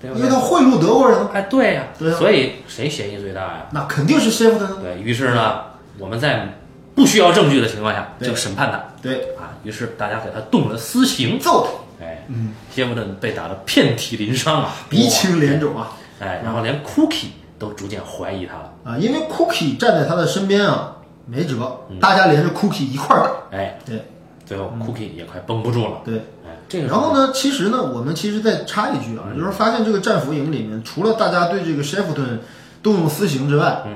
[0.00, 0.18] 对对？
[0.18, 3.66] 因为他贿赂德国人，哎，对呀，对啊所以谁嫌疑最大呀？
[3.70, 4.82] 那肯定是 Shifton。
[4.82, 5.62] 对于是呢，
[5.98, 6.46] 我们在
[6.94, 9.56] 不需要证据的情况下就审判他对，啊。
[9.64, 18.98] 于是大家给他动了私刑，揍哎，嗯，谢弗顿被打得遍体鳞伤啊，鼻青脸肿啊哎，然后连 Cookie 都逐渐怀疑他了，啊！
[18.98, 23.56] 因为 Cookie 站在他的身边啊，没辙，大家连着 Cookie 一块儿打。
[23.56, 24.04] 哎，对
[24.44, 32.38] 最后 Cookie 也快绷不住了，对，哎，这个然后呢，其实呢，我们其实再插一句啊，就是发现这个战俘营里面，除了大家对这个 Shefton
[32.82, 33.92] 动用私刑之外，嗯，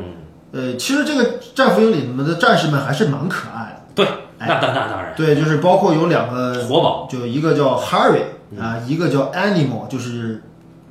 [0.53, 3.83] 呃，其实这个战俘营里面的战士们还是蛮可爱的。
[3.95, 8.23] 对，哎那那那当然，对，就是包括有两个活宝，就一个叫 Harry
[8.61, 10.43] 啊，一个叫 Animal，就是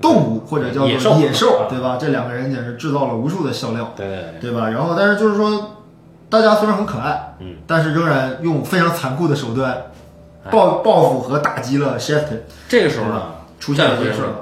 [0.01, 1.97] 动物或者叫做野兽野兽啊，对吧？
[1.99, 4.69] 这两个人简直制造了无数的笑料，对对吧？
[4.69, 5.77] 然后，但是就是说，
[6.29, 9.71] 大家虽然很可爱，嗯，但是仍然用非常残酷的手段
[10.43, 13.21] 哎报报复和打击了 Shefton，这个时候呢，
[13.60, 14.41] 出现了战俘营这个事儿了。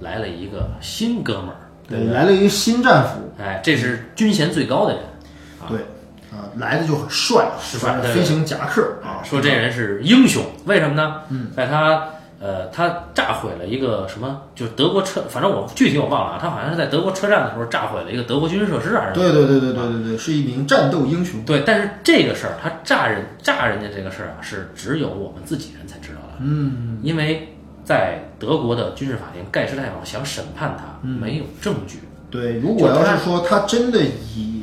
[0.00, 1.56] 来了一个新哥们儿，
[1.88, 5.02] 对，来了一个新战俘，哎，这是军衔最高的人，
[5.68, 5.78] 对，
[6.34, 11.20] 啊，来的就很帅，是吧飞行夹克啊，说这人是英雄，为什么呢？
[11.30, 12.08] 嗯，在他
[12.40, 19.14] 呃，他炸毁了一个什么，就是德国车，反正我具体我忘了啊，他好像是在德国车站的时候炸毁了一个德国军事设施还是？
[19.14, 21.42] 对对对对对对对，是一名战斗英雄。
[21.44, 26.34] 对，但是这个事儿，他炸人炸人家这个事儿啊，是只有我们自己人才知道的。
[26.40, 32.00] 嗯，因为在德国的军事法庭，盖世太保想审判他，嗯没有证据。
[32.30, 34.53] 对，如果要是说他真的以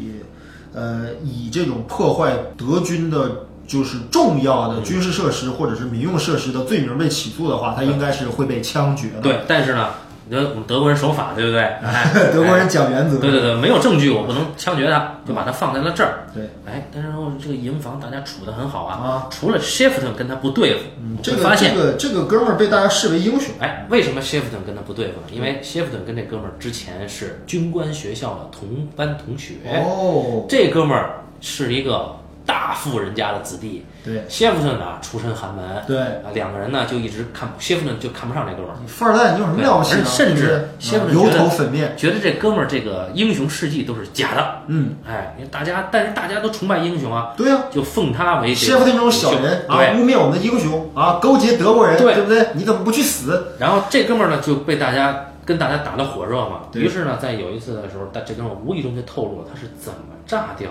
[0.74, 3.46] 呃以这种破坏德军的。
[3.68, 9.22] 就是重要的军事设施或者是民用设施的罪名被起诉的话，他应该是会被枪决的。
[9.22, 9.92] 对，但是呢，
[10.32, 11.60] 你说我们德国人守法，对不对？
[11.84, 13.18] 哎，德国人讲原则。
[13.18, 16.24] 对对对，没有证据，我不能枪决他，就把他放在了这儿。
[16.34, 20.86] 对，哎，但是这个营房大家处的很好啊，啊除了 Shifton 跟他不对付，
[21.18, 23.54] 我这个会发现这，个这个哥们儿被大家视为英雄。
[23.60, 25.28] 哎，为什么 Shifton 跟他不对付呢？
[25.34, 32.16] 因为 Shifton 跟这哥们儿之前是军官学校的同班同学，哦，这哥们儿是一个
[32.46, 33.86] 大富人家的子弟。
[34.04, 41.94] 对谢弗顿呢出身寒门，对，啊，两个人呢就一直看谢弗顿就看不上这哥们儿，富二代你有什么了不起甚至谢弗顿油头粉面。
[41.96, 44.62] 觉得这哥们儿这个英雄事迹都是假的。
[44.68, 52.48] 嗯，哎，因为大家但是大家都崇拜英雄啊，对呀、就奉他为这谢弗顿这种小人啊，污蔑我们的英雄啊，勾结德国人，对不对？
[52.54, 53.54] 你怎么不去死？
[53.60, 56.62] 然后这哥们儿呢就被大家跟大家打得火热嘛。
[56.74, 60.70] 于是呢，在有一次的时候，但这哥们儿无意中就透露了他是怎么炸掉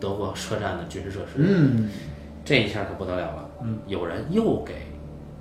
[0.00, 1.38] 德国车站的军事设施。
[1.38, 1.88] 嗯，
[2.48, 4.74] 这一下可不得了了，嗯，有人又给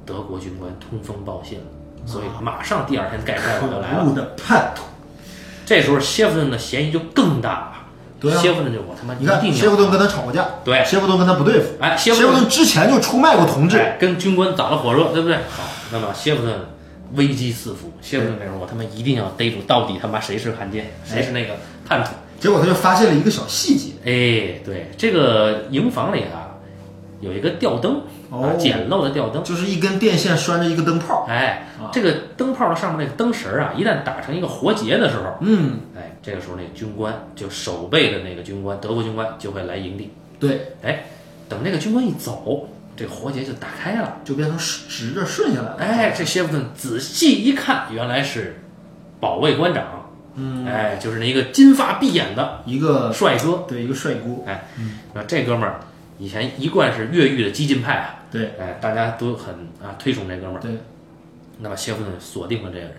[0.06, 1.66] 德国军官通风报信了，
[2.06, 4.14] 所以马上第二天盖世太保就来了。
[4.14, 4.84] 的叛徒！
[5.66, 7.74] 这时候谢弗顿的嫌疑就更大了。
[8.20, 15.38] 对啊谢弗顿就我他妈一你看，谢弗顿跟他吵过架，对谢弗顿跟他不对付，哎，谢谢弗顿之前就出卖过同志，哎跟军官打了火热，对不对？
[15.38, 16.60] 好，那么谢弗顿
[17.14, 21.54] 危机四伏，谢弗顿这时候我他妈一定要逮住到底他妈谁是汉奸，谁是那个
[21.88, 22.10] 叛徒。
[22.40, 26.47] 结果他就发现了一个小细节，哎，对，这个营房里啊
[27.20, 28.02] 有一个吊灯，
[28.58, 29.44] 简陋的吊灯。
[29.44, 40.12] 就是一根电线拴着一个灯泡，哎啊，这个灯泡的上面那个灯绳儿啊，一旦打成一个活结的时候，嗯，哎，这个时候那个军官就守备的那个军官，德国军官就会来营地。
[40.40, 41.06] 对，哎，
[41.50, 44.18] 等那个军官一走，这个活结就打开了。
[44.24, 48.62] 就变成直着顺下来了，哎，这谢弗顿仔细一看，原来是
[49.20, 49.84] 保卫官长。
[50.36, 53.66] 嗯，哎，就是那一个金发碧眼的一个帅哥。
[53.68, 54.68] 对一个帅哥，哎，
[55.16, 55.80] 那这哥们儿
[56.18, 60.60] 以前一贯是越狱的激进派啊，对哎，大家都很啊推崇这哥们儿。
[60.60, 60.72] 对。
[61.60, 62.96] 那么谢弗顿锁定了这个人，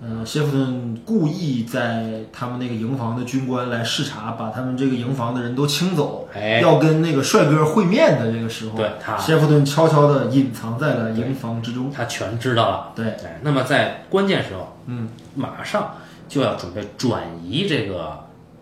[0.00, 11.90] 嗯，谢弗顿故意在他们那个营房的军官来视察，把他们这个营房的人都清走，哎要跟那个帅哥会面的这个时候，对他谢弗顿悄悄的隐藏在了营房之中。
[11.90, 12.92] 他全知道了。
[12.94, 15.96] 对，哎，那么在关键时候，嗯，马上
[16.28, 18.20] 就要准备转移这个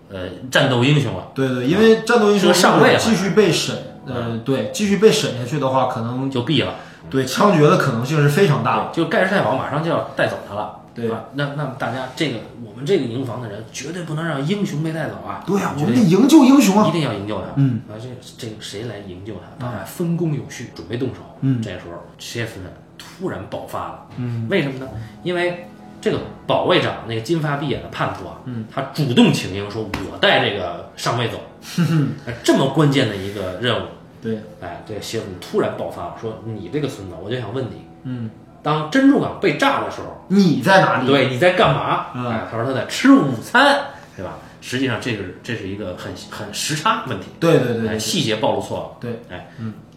[0.08, 1.32] 呃战斗英雄了。
[1.34, 6.74] 对对，因为战斗英雄上尉啊继续被审，呃，对，继续被审下去的话，可能就毙了，
[7.10, 8.90] 对枪决的可能性是非常大的。
[8.92, 10.80] 就盖世太保马上就要带走他了。
[10.94, 15.42] 对啊，那那么大家这个我们这个营房的人绝对不能让英雄被带走啊！
[15.44, 16.86] 对呀、我们得营救英雄啊！
[16.86, 17.46] 一定要营救他。
[17.56, 18.06] 嗯啊，这
[18.38, 19.66] 这个谁来营救他？
[19.66, 21.16] 大家分工有序，准备动手。
[21.40, 24.06] 嗯这时候切夫人突然爆发了。
[24.18, 24.86] 嗯，为什么呢？
[25.24, 25.66] 因为
[26.00, 31.40] 这个保卫长那个金发碧眼的叛徒啊，嗯，他主动请缨说：“我带这个上尉走。
[32.24, 33.88] ”哎这么关键的一个任务，
[34.24, 38.30] 对，哎，这个谢弗顿突然爆发了，说：“你这个孙子，我就想问你，嗯，
[38.62, 41.06] 当珍珠港被炸的时候，你在哪里？
[41.06, 42.06] 对，你在干嘛？
[42.14, 43.78] 嗯哎，他说他在吃午餐，
[44.16, 44.38] 对吧？
[44.62, 48.96] 实际上这个这是一个很很时差问题，哎，对对对对细节暴露错了。
[48.98, 49.46] 对，哎，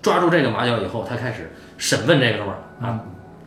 [0.01, 2.99] 抓住这个马脚以后，他开始审问这个哥们儿啊，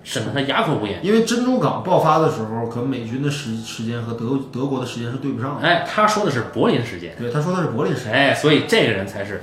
[0.02, 0.98] 审得他哑口无言。
[1.04, 5.68] 因为珍珠港爆发的时候，可美军的时时间和德德国的时间是对不上的。
[5.68, 8.12] 哎，他说的是柏林时间，对，他说的是柏林时间。
[8.14, 9.42] 哎，所以这个人才是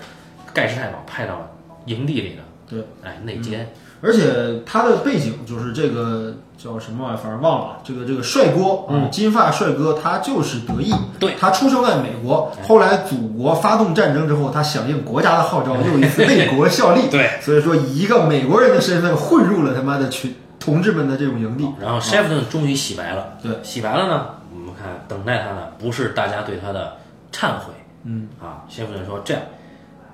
[0.58, 1.52] 盖世太保派到
[1.86, 3.72] 营地里的，对，哎，内奸。
[4.02, 7.80] 而且他的背景就是这个叫什么玩意儿，反正忘了。
[7.84, 10.92] 这个这个帅哥啊，金发帅哥，他就是德裔。
[11.20, 17.10] 对，他出生在美国，后来祖国发动战争之后，他响应国家的号召，又一次为国效力。
[17.12, 21.68] 对，所以说以一个美国人的身份混入了他妈的群同志们的这种营地。
[21.80, 23.38] 然后 Shefton 终于洗白了。
[23.44, 26.98] 对，洗白了呢，我们看等待他的不是大家对他的
[27.32, 29.44] 忏悔，嗯啊，Shefton 说这样，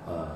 [0.08, 0.28] 呃，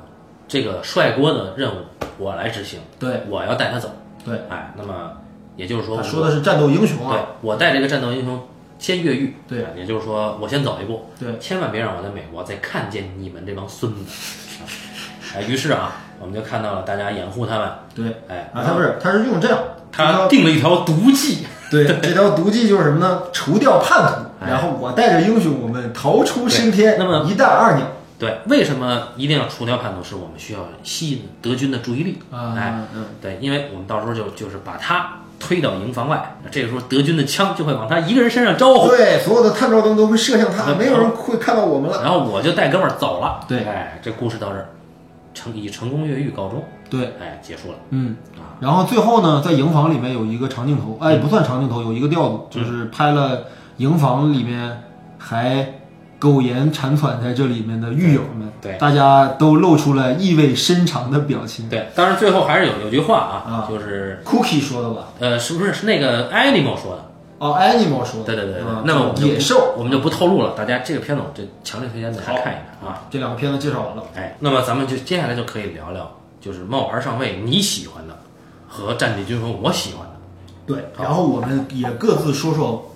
[0.48, 1.80] 这个帅锅的任务
[2.18, 3.24] 我来执行，对。
[3.30, 3.92] 我要带他走。
[4.26, 5.12] 对，哎，那么
[5.56, 7.26] 也就是说，他说的是战斗英雄对啊。
[7.42, 8.40] 我带这个战斗英雄
[8.80, 9.64] 先越狱，对。
[9.64, 14.00] 啊也就是说我先走一步，对，千万别让我在美国再看见你们这帮孙子。
[15.36, 18.06] 哎，于是啊，我们就看到了大家掩护他们，对。
[18.28, 19.60] 哎，啊，他不是，他是用这样，
[19.92, 23.24] 他定了一条毒计， 对，这条毒计就是什么呢？
[23.34, 24.50] 除掉叛徒，哎。
[24.50, 27.86] 然后我带着英雄，我们逃出升天，那么一弹二鸟
[28.20, 30.04] 对，为什么一定要除掉叛徒？
[30.04, 42.02] 是我们需要吸引德军的注意力，啊，哎，嗯，对，因为我们到时候就就是把他推到营房外，这个时候德军的枪就会往他一个人身上招呼，对，所有的探照灯都会射向他，嗯没有人会看到我们了。
[42.02, 43.60] 然后我就带哥们儿走了，对。
[43.60, 44.70] 哎，这故事到这儿
[45.36, 47.78] 成以成功越狱告终，对，哎，结束了。
[47.92, 53.44] 嗯，啊，然后最后呢，在营房里面有一个长镜头，哎，不算长镜头，有一个调度，就是拍了
[53.78, 54.82] 营房里面
[55.20, 55.77] 还
[56.20, 61.70] 苟延残喘在这里面的狱友们，对大家都露出了意味深长的表情。
[61.70, 64.24] 对，当然最后还是有有句话啊，啊就是。
[64.26, 65.10] Cookie 说的吧？
[65.20, 67.06] 呃，是不是是那个 Animal 说的？
[67.38, 68.26] 哦，Animal 说的。
[68.26, 73.04] 对对对对啊，那么野兽，我们就不透露了，大家这个片子我这强烈推荐大家看一看啊。
[73.12, 74.04] 这两个片子介绍完了。
[74.16, 78.18] 哎，那么咱们就接下来就可以聊聊，就是冒牌上尉你喜欢的
[78.68, 80.14] 和战地军魂我喜欢的。
[80.66, 82.87] 对，然后我们也各自说说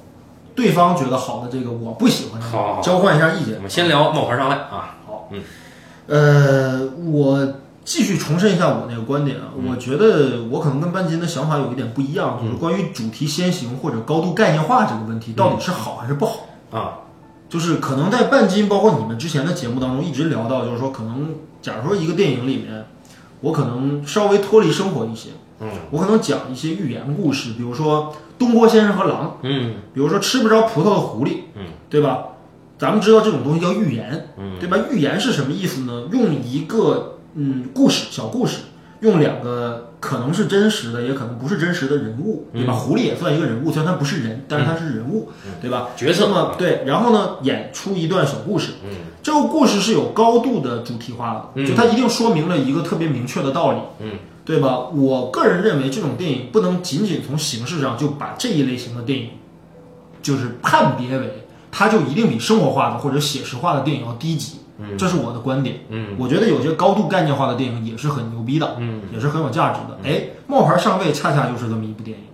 [0.56, 2.82] 对方觉得好的这个我不喜欢的，好好好。
[2.82, 3.56] 交换一下意见。
[3.56, 3.62] 我。
[3.62, 4.98] 们先聊冒牌上尉啊。
[5.06, 5.42] 好，嗯，
[6.08, 16.46] 呃，我继续重申一下我那个观点啊，我觉得我可能跟班金的想法有一点不一样，就是关于主题先行或者高度概念化这个问题，到底是好还是不好？
[16.72, 17.00] 啊，
[17.50, 22.86] 就是可能在半斤，包括你们之前的节目当中一直聊到，就是说可能假如说一个电影里面，
[23.42, 25.70] 我可能稍微脱离生活一些，嗯。
[25.90, 29.75] 我可能讲一些寓言故事，比如说东郭先生和狼，嗯。
[29.93, 32.25] 比如说吃不着葡萄的狐狸，嗯，对吧？
[32.77, 34.77] 咱们知道这种东西叫寓言，嗯，对吧？
[34.91, 36.08] 寓言是什么意思呢？
[36.12, 38.62] 用一个嗯故事小故事，
[39.01, 42.73] 用两个可能是真实的，也可能不是真实的人物，对吧？
[42.73, 45.30] 狐狸也算一个人物，虽然它不是人，但是它是人物，
[45.62, 45.89] 对吧？
[45.95, 46.27] 角色。
[46.27, 48.89] 嘛对，然后呢，演出一段小故事，嗯。
[49.21, 51.67] 这个故事是有高度的主题化的，嗯。
[51.67, 54.88] 就它一定说明了一个特别明确的道理，嗯对吧？
[54.93, 59.30] 我个人认为这种电影不能仅仅从形式上就把这一类型的电影，
[60.21, 65.82] 就是判别为它就一定比生活化的或者写实化的电影要低级，嗯这是我的观点。
[65.89, 69.97] 嗯我觉得有些高度概念化的电影也是很牛逼的，嗯也是很有价值的。
[70.04, 72.25] 哎，冒牌上尉恰恰就是这么一部电影。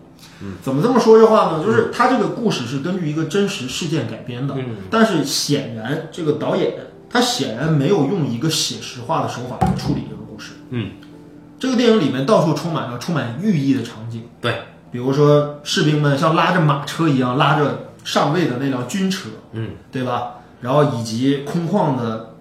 [0.62, 1.64] 怎么这么说这话呢？
[1.64, 6.74] 就是它这个故事是根据一个真实事件改编的，嗯但是显然这个导演
[7.10, 10.54] 他显然没有用一个写实化的手法来处理这个故事。
[10.70, 10.92] 嗯，
[11.60, 20.36] 这个电影里面到处充满了充满寓意的场景，对，比如说士兵们像拉着马车一样拉着上尉的那辆军车，嗯对吧？
[20.62, 22.36] 然后以及空旷的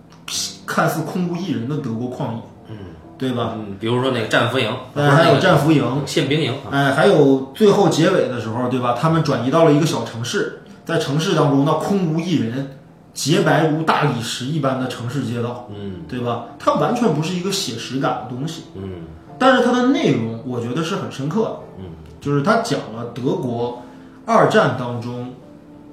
[0.67, 2.77] 看似空无一人的德国旷野，嗯
[3.19, 3.53] 对吧？
[3.57, 8.95] 嗯，比如说那个战俘营，不呃，还有战俘营，宪兵营啊，哎，还有最后结尾的时候，对吧？
[9.01, 12.79] 他们转移到了一个小城市，在城市当中，那空无一人，
[13.17, 16.49] 洁白如大理石一般的城市街道，嗯对吧？
[16.59, 19.05] 它完全不是一个写实感的东西，嗯
[19.39, 21.85] 但是它的内容我觉得是很深刻的，嗯
[22.21, 23.83] 就是它讲了德国
[24.27, 25.33] 二战当中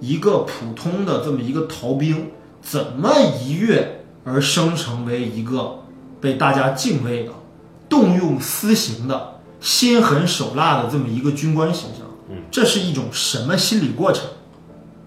[0.01, 2.31] 一个普通的这么一个逃兵
[2.62, 5.79] 怎么一跃而生成为一个
[6.19, 7.31] 被大家敬畏的、
[7.88, 12.05] 动用私刑的、心狠手辣的这么一个军官形象。
[12.29, 14.25] 嗯，这是一种什么心理过程？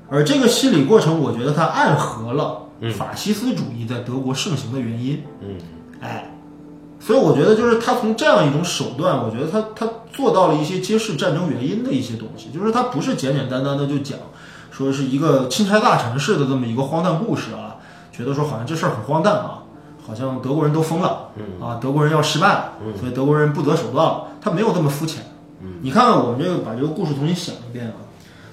[0.09, 2.63] 而这个心理过程，我觉得它暗合了
[2.97, 5.23] 法西斯主义在德国盛行的原因。
[5.41, 5.57] 嗯。
[6.01, 6.31] 哎，
[7.01, 14.19] 所以我觉得就是他从这样一种手段，我觉得他他做到了一些揭示战争原因的一些东西，就是他不是简简单单的就讲
[14.71, 17.77] 说是一个钦差大臣式的这么一个荒诞故事啊，
[18.13, 19.63] 觉得说好像这事儿很荒诞啊，
[20.07, 21.31] 好像德国人都疯了，
[21.61, 25.25] 啊，德国人要失败了，所以德国人不择手段了，他没有这么肤浅。
[25.81, 27.97] 你看看我们这个把这个故事重新想一遍啊，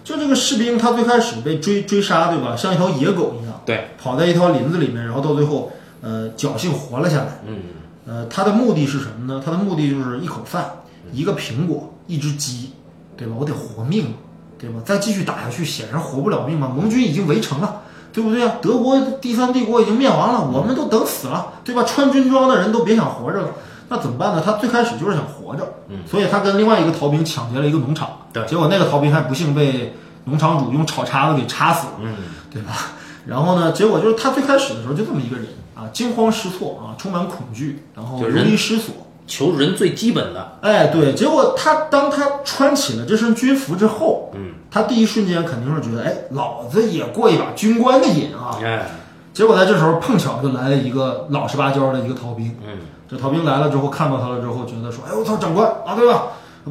[0.04, 2.56] 就这个士兵他最开始被追追杀，对吧？
[2.56, 7.40] 像一条野狗一样，对，跑在一条林子里面，然后到最后，呃，侥幸活了下来。
[7.48, 7.60] 嗯
[8.06, 9.42] 呃，他的目的是什么呢？
[9.44, 10.70] 他的目的就是一口饭，
[11.14, 12.74] 一个苹果，一只鸡，
[13.16, 13.34] 对吧？
[13.40, 14.14] 我得活命啊，
[14.60, 14.82] 对吧？
[14.84, 16.68] 再继续打下去，显然活不了命嘛。
[16.68, 18.58] 盟军已经围城了，对不对啊？
[18.62, 21.84] 德国第三帝国已经灭亡了，我们都等死了，对吧？
[21.84, 23.48] 穿军装的人都别想活着了。
[23.90, 24.42] 那怎么办呢？
[24.46, 26.00] 他最开始就是想活着，嗯。
[26.10, 28.46] 所以他跟另外一个逃兵抢劫了一个农场，对。
[28.46, 32.16] 结果那个逃兵还不幸被农场主用炒叉子给插死了，嗯，
[32.52, 32.74] 对吧？
[33.28, 38.94] 然后呢，结果就是他最开始的时候就这么一个人啊，惊慌失措啊，充满恐惧，然后流离失所。
[39.26, 48.60] 求人最基本的，哎，对，结果他当他穿起了这身军服之后，嗯，他第一瞬间肯定是觉得，哎，老子也过一把军官的瘾啊。
[48.62, 48.86] 哎，
[49.34, 52.80] 结果在这时候碰巧就来了一个老实巴交的一个逃兵，嗯，
[53.14, 56.24] 这逃兵来了之后，看到他了之后，觉得说，哎，我操，长官啊，对吧？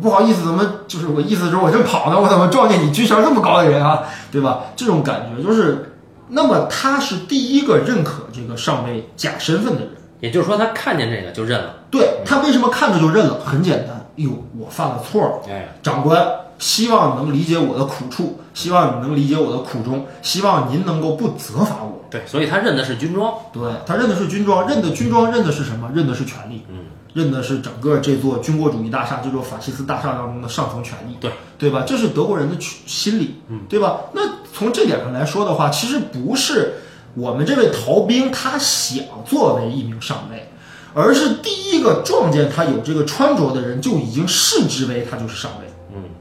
[0.02, 4.00] 不好意思，怎么就是我意思就是我正跑呢，我怎么撞见你军衔这么高的人啊，
[4.32, 4.60] 对吧？
[4.74, 5.94] 这种感觉就是，
[6.28, 9.90] 那么他是第一个认可这个上尉假身份的人。
[10.20, 13.40] 也就是说他看见这个就认了，对他为什么看着就认了？
[13.44, 15.40] 很简单，哟，我犯了错了。
[15.50, 16.24] 哎，长官，
[16.62, 22.04] 希望你能理解我的苦处，希望你能理解我的苦衷，希望您能够不责罚我。
[22.08, 25.90] 对，所以他认的是军装，对他认的是军装，认的军装认的是什么？
[25.92, 26.84] 认的是权力，嗯，
[27.14, 31.82] 认的是整个这座军国主义大厦、这座法西斯大厦当中的上层权力，对对吧？
[31.84, 34.02] 这是德国人的去心理，嗯，对吧？
[34.12, 34.20] 那
[34.54, 36.74] 从这点上来说的话，其实不是
[37.14, 40.48] 我们这位逃兵他想作为一名上尉。
[40.94, 45.71] 而是第一个撞见他有这个穿着的人，就已经视之为他就是上尉。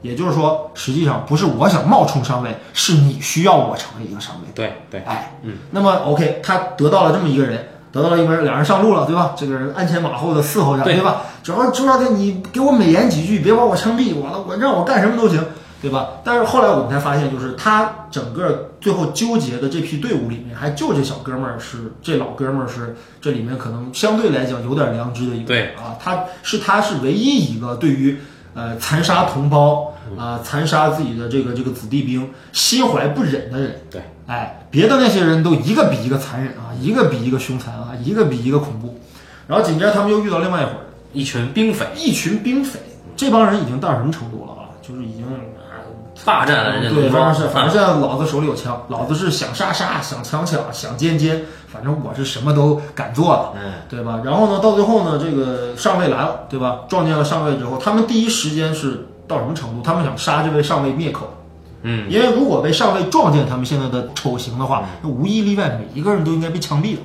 [0.02, 4.48] 嗯，也就是说，实际上不是我想冒充上尉，是你需要我成为一个上尉。
[4.54, 9.34] 对对，哎，嗯，那么 OK，他得到了这么一个人，得到了一个人，两人上路了，对吧？
[9.36, 11.22] 这个人鞍前马后的伺候着，对对吧？
[11.42, 15.44] 主要主要的，你给我美言几句，别把我枪毙，我我让我干什么都行，
[15.80, 16.08] 对吧？
[16.24, 28.18] 但是后来我们才发现，就是他整个最后纠结的这批队伍里面，还就这小哥们儿是这老哥们儿是这里面可能相对来讲有点良知的一个对啊，他是他是唯一一个对于
[28.54, 33.80] 呃残杀同胞啊、残杀自己的这个这个子弟兵心怀不忍的人。
[33.90, 38.98] 对，哎，别的那些人都一个比一个残忍啊，一个比一个凶残啊，一个比一个恐怖。
[39.46, 40.80] 然后紧接着他们又遇到另外一伙人，
[41.12, 42.78] 一群兵匪一群兵匪。
[43.16, 44.68] 这帮人已经到什么程度了啊？
[44.82, 45.30] 就是已经啊
[46.24, 53.60] 霸占了人家对，农庄，反正是反正啊现在老子手里有枪，老子是想杀杀，想抢抢，想奸奸，反正我是什么都敢做的。
[53.60, 54.20] 嗯，对吧？
[54.24, 56.80] 然后呢，到最后呢，这个上尉来了，对吧？
[56.88, 59.82] 撞见了上尉之后，他们第一时间是到什么程度？
[59.82, 61.32] 他们想杀这位上尉灭口。
[61.82, 67.00] 嗯，因为如果被上尉撞见他们现在的丑行的话，那无一例外，每一个人都应该被枪毙了。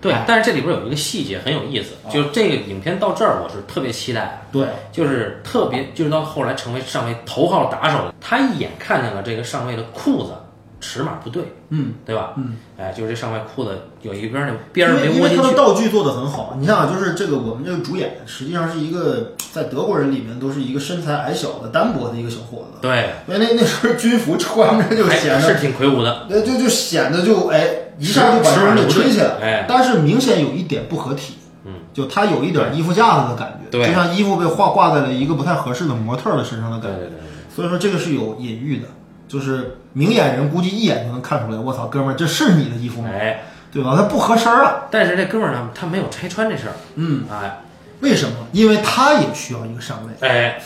[0.00, 4.46] 对哎，但是这里边有一个细节很有意思，就是这个影片到这儿，我是特别期待。
[4.50, 10.32] 对，就是特别，就是到后来成为上尉头号打手，他一眼看见了这个上尉的裤子
[10.80, 12.32] 尺码不对，嗯，对吧？
[12.38, 16.56] 嗯，哎，就是这上尉裤子有一边儿那边儿因为因为他的道具做的很好。
[16.58, 22.78] 你想想，就是这个我们这个主演，实际上是一个在德国人里面都是一个身材矮小的单薄的一个小伙子。
[22.80, 27.68] 对，因为那那时候军服穿着就显得是挺魁梧的，那，就就显得就哎，
[28.00, 29.34] 一下就把人给吹起来。
[29.40, 31.34] 哎，但是明显有一点不合体，
[31.64, 36.98] 嗯，就他有一点衣服架子的感觉，对就像衣服被挂挂在了一个不太合适的模特的身上的感觉。
[36.98, 37.18] 对对对，
[37.54, 38.88] 所以说这个是有隐喻的，
[39.28, 43.10] 就是明眼人估计一眼就能看出来，我操，哥们儿，这是你的衣服吗？
[43.12, 43.42] 哎，
[43.72, 43.94] 对吧？
[43.96, 44.86] 他不合身儿啊。
[44.90, 47.60] 但是这哥们儿呢，他没有拆穿这事儿，嗯，哎
[48.00, 48.34] 为什么？
[48.52, 50.26] 因为他也需要一个上位。
[50.26, 50.58] 哎，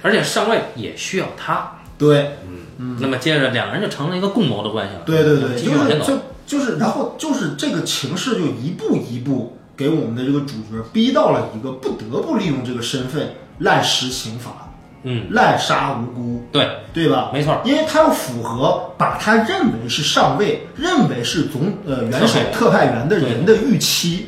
[0.00, 6.18] 而且上位也需要他，对，嗯嗯，那么接着两个人就成了一个共谋的关系了，对对对，继就是续往前走，就
[6.48, 14.50] 就是，然后就是这个情势就一步一步给我们的这个主角逼到了一个不得不利用这个身份滥施刑罚、
[15.02, 17.30] 嗯，滥杀无辜，对，对吧？
[17.32, 24.26] 没错，因为他要符合把他认为是上尉、认为是总呃元首特特派员的人的预期。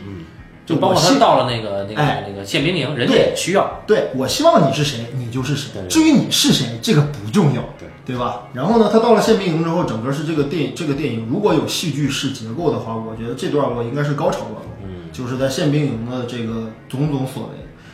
[0.70, 8.48] 就包括他到了那个那个哎那个宪兵营，人家也需要，对我希望你是谁，你就是谁至于你是谁，这个不重要，对对吧？
[8.54, 17.50] 然后呢，他到了宪兵营之后，整个是这个电影这个电影如果有戏剧式结构的话，我觉得这段我应该是高潮段落，嗯，就是在宪兵营的这个种种所为。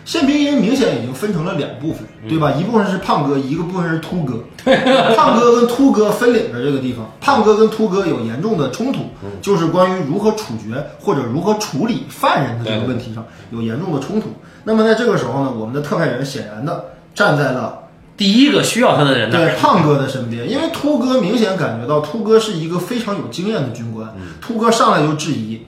[0.07, 2.53] 宪兵营明显已经分成了两部分，对吧？
[2.53, 4.39] 一部分是胖哥，一个部分是秃哥。
[5.17, 9.01] 胖哥跟秃哥分领着这个地方，胖哥跟秃哥有严重的冲突，
[9.43, 14.29] 就是关于如何处决或者如何处理犯人的这个问题上有严重的冲突。
[14.63, 17.81] 那么在这个时候呢，我们的特派员显然的站在了
[18.17, 19.55] 第一个需要他的人，对。
[19.57, 24.09] 胖哥的身边，因为秃哥明显感觉到秃哥是一个非常有经验的军官，
[24.41, 25.63] 秃哥上来就质疑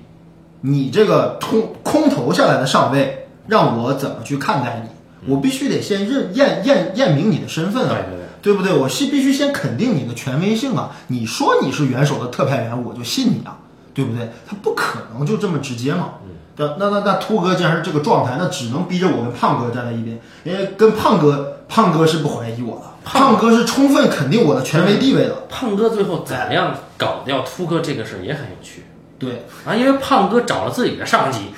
[0.60, 5.32] 你这个空空投下来的上尉，让我怎么去看待你？
[5.32, 8.72] 我必须得先认验验验明你的身份啊，对对对对不对？
[8.72, 10.92] 我是必须先肯定你的权威性啊！
[11.08, 13.58] 你说你是元首的特派员，我就信你啊，
[13.92, 14.30] 对不对？
[14.48, 16.10] 他不可能就这么直接嘛。
[16.54, 25.34] 对，那那那秃哥既然是这个状态，那只能逼着我跟胖哥站在一边，因为跟胖哥胖哥是不怀疑我的，胖胖哥是充分肯定我的权威地位的。
[25.48, 28.84] 胖哥最后怎么样搞掉秃哥这个事儿也很有趣
[29.18, 31.52] 对，啊，因为胖哥找了自己的上级，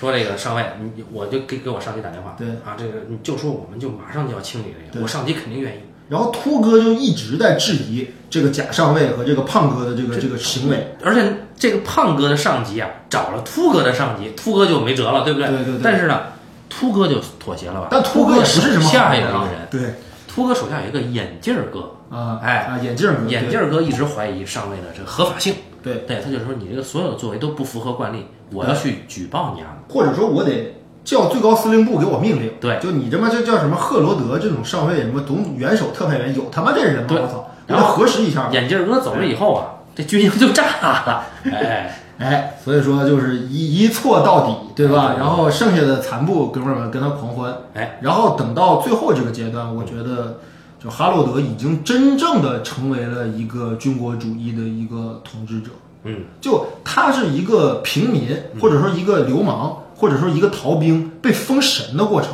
[0.00, 0.64] 说这个上尉，
[0.96, 5.80] 你我就给给我上级打电话，对啊，这个你就说我们就马上就要清理这个，我上级肯定愿意。
[6.08, 10.96] 然后秃哥就一直在质疑这个假上尉和这个胖哥的这个这个行为。
[11.04, 11.22] 而且
[11.54, 15.48] 这个胖哥的上级啊，找了秃哥的上级，秃哥就没辙了，对不对？
[15.48, 16.22] 对对对但是呢，
[16.68, 17.88] 秃哥就妥协了吧？
[17.90, 19.80] 但秃哥也不是什么手下一个人，对
[20.26, 25.54] 秃哥手下有一个眼镜儿哥，啊，哎啊，眼镜儿哥，眼镜儿哥一直怀疑上尉的这个合法性。
[25.82, 29.78] 对，对，他就说你这个所有的作为都不符合惯例，我要去举报你啊！
[29.88, 32.52] 或者说我得叫最高司令部给我命令。
[32.60, 37.08] 对就你这妈就叫什么赫罗德这种上尉，什么总元首特派员，有他妈这人吗？
[37.10, 37.50] 我操！
[37.66, 38.48] 然后核实一下。
[38.50, 41.24] 眼镜儿哥走了以后啊，这军营就炸了。
[41.44, 45.14] 哎， 哎，所以说就是一一错到底，对吧？
[45.18, 50.40] 然后剩下的残部哥们儿们跟他狂欢，哎，然后等到最后这个阶段，我觉得
[50.82, 55.70] 就哈洛德已经真正的成为了一个军国主义的一个统治者。
[56.04, 62.30] 嗯，就他是一个平民，或者说一个流氓，或者说一个逃兵被封神的过程。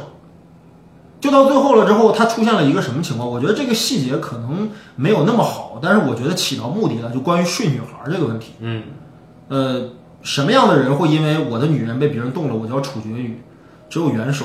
[1.19, 3.29] 就到最后了之后，他出现了一个什么情况？
[3.29, 8.53] 我觉得这个细节可能没有那么好，但是我觉得起到目的了，就关于睡女孩这个问题。
[8.61, 8.85] 嗯，
[9.49, 9.89] 呃，
[10.23, 13.41] 什么样的人会因为我的女人被别人动了，我就要处决于？
[13.89, 14.45] 只有元首，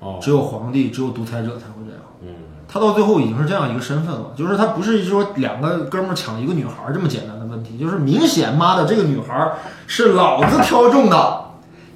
[0.00, 2.00] 哦，只有皇帝，只有独裁者才会这样。
[2.22, 2.28] 嗯，
[2.70, 9.52] 他到最后已经是这样一个身份了，就是他不是说两个哥们儿抢一个女孩儿这么简单的问题，就是明显妈的这个女孩儿
[9.86, 11.44] 是老子挑中的，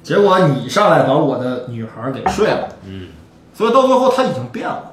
[0.01, 3.09] 结果你上来把我的女孩儿给睡了，嗯，
[3.53, 4.89] 所以到最后他已经变了。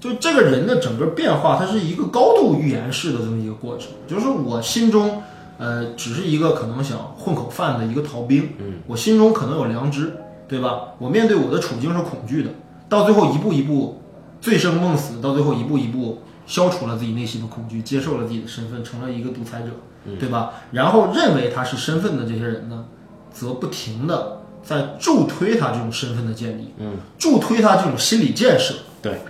[0.00, 3.88] 就这个人的整个变化，它是一个高度预言式的这么一个过程。
[4.06, 5.22] 就是我心中，
[5.56, 10.14] 呃，只是一个可能想混口饭的一个逃兵，嗯，我心中可能有良知，
[10.46, 10.88] 对吧？
[10.98, 12.50] 我面对我的处境是恐惧的，
[12.86, 14.02] 到最后一步一步
[14.44, 19.68] 醉生梦死，到最后一步一步消除了自己内心的恐惧，接受了自己的身份，成了一个独裁者，
[20.20, 20.50] 对吧？
[20.72, 22.84] 然后认为他是身份的这些人呢，
[23.32, 29.22] 则不停的在助推他这种身份的建立，嗯，助推他这种心理建设，对，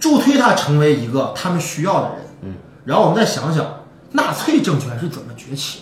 [0.00, 2.18] 助推他成为一个他们需要的人。
[2.42, 5.81] 嗯，然后我们再想想，纳粹政权是怎么崛起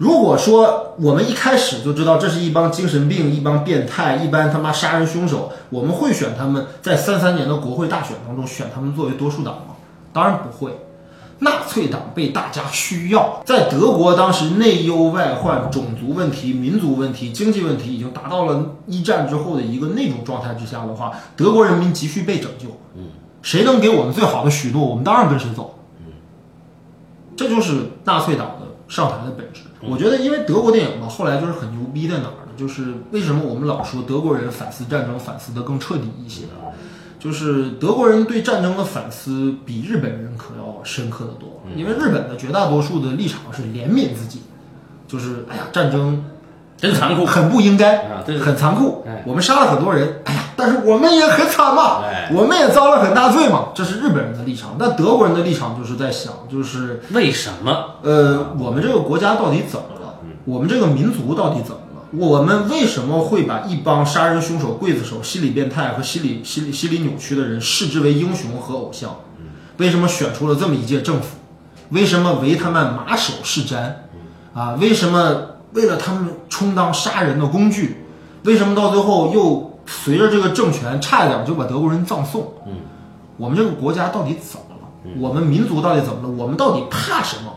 [0.00, 9.74] 如果说我们一开始就知道这是一帮精神病、一帮变态、一般他妈杀人凶手，我们会选他们在三三年的国会大选当中选他们作为多数党吗？
[10.10, 10.74] 当然不会。
[11.40, 22.68] 纳粹党被大家需要，在德国当时内忧外患、种族问题、民族问题、经济问题已经达到了一战之后的一个那种状态之下的话，德国人民急需被拯救。
[22.96, 23.08] 嗯，
[23.42, 25.78] 谁能给我们最好的许诺，我们当然跟谁走。
[25.98, 26.12] 嗯，
[27.36, 29.60] 这就是纳粹党的上台的本质。
[29.82, 32.52] 我觉得，因为德国电影嘛，后来就是很牛逼在哪儿呢？
[32.56, 36.42] 就是为什么我们老说德国人反思战争反思的更彻底一些？
[37.18, 44.40] 就是德国人对战争的反思比日本人可要深刻的多，因为日本的绝大多数的立场是怜悯自己，
[45.06, 46.24] 就是哎呀，战争
[46.80, 47.26] 真残酷。
[47.26, 54.76] 很不应该啊对很残酷哎，我们杀了很多人，哎呀，但是我们也很惨嘛哎，我们也遭了很大罪嘛，这是日本人的立场。
[54.78, 57.96] 但德国人的立场就是在想，就是为什么？
[58.02, 60.14] 呃，我们这个国家到底怎么了？
[60.44, 62.02] 我们这个民族到底怎么了？
[62.12, 69.16] 我们为什么会把一帮杀人凶手、刽子手、心理变态和心理、心理、心理扭曲的人视之为英雄和偶像？
[69.76, 71.36] 为什么选出了这么一届政府？
[71.90, 73.92] 为什么唯他们马首是瞻？
[74.52, 75.36] 啊，为什么
[75.72, 78.04] 为了他们充当杀人的工具？
[78.44, 82.54] 为什么到最后又随着这个政权差一点就把德国人葬送？
[82.66, 82.74] 嗯，
[83.36, 85.18] 我们这个国家到底怎么了？
[85.18, 86.34] 我们民族到底怎么了？
[86.36, 87.52] 我们到底怕什么？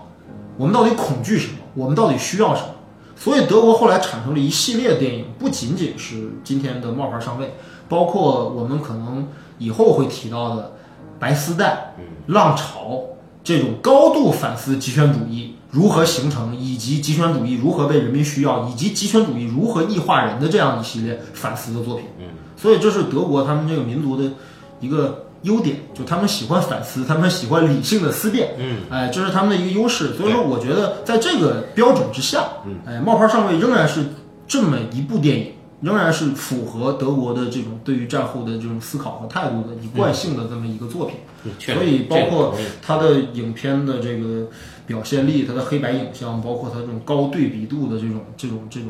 [0.57, 1.57] 我们到底恐惧什么？
[1.74, 2.68] 我们到底需要什么？
[3.16, 7.53] 所以德国后来产生了一系列电影，不仅仅是今天的冒牌上尉，
[7.88, 9.28] 包括我们可能
[9.59, 10.74] 以后会提到的
[11.20, 11.93] 白丝带、
[12.28, 13.01] 浪潮
[13.43, 22.05] 这种高度反思极权主义如何形成，以及极权主义如何被人民需要，以及极权主义如何异化人的这样一系列反思的作品。
[22.19, 24.32] 嗯，所以这是德国他们这个民族的
[24.80, 28.53] 一个优点，就他们喜欢反思，他们喜欢理性的思辨。
[28.59, 30.13] 嗯，哎，这是他们的一个优势。
[30.13, 34.05] 所以说，我觉得在这个标准之下，嗯，哎，冒牌上尉仍然是
[34.47, 41.15] 这么一部电影，仍然是符合德国的这种对于战后的这种思考和态度的一贯性的这么一个作品。
[41.17, 44.47] 嗯所以包括这个同意它的影片的这个
[44.86, 48.89] 表现力，它的黑白影像，包括它这种高对比度的这种这种这种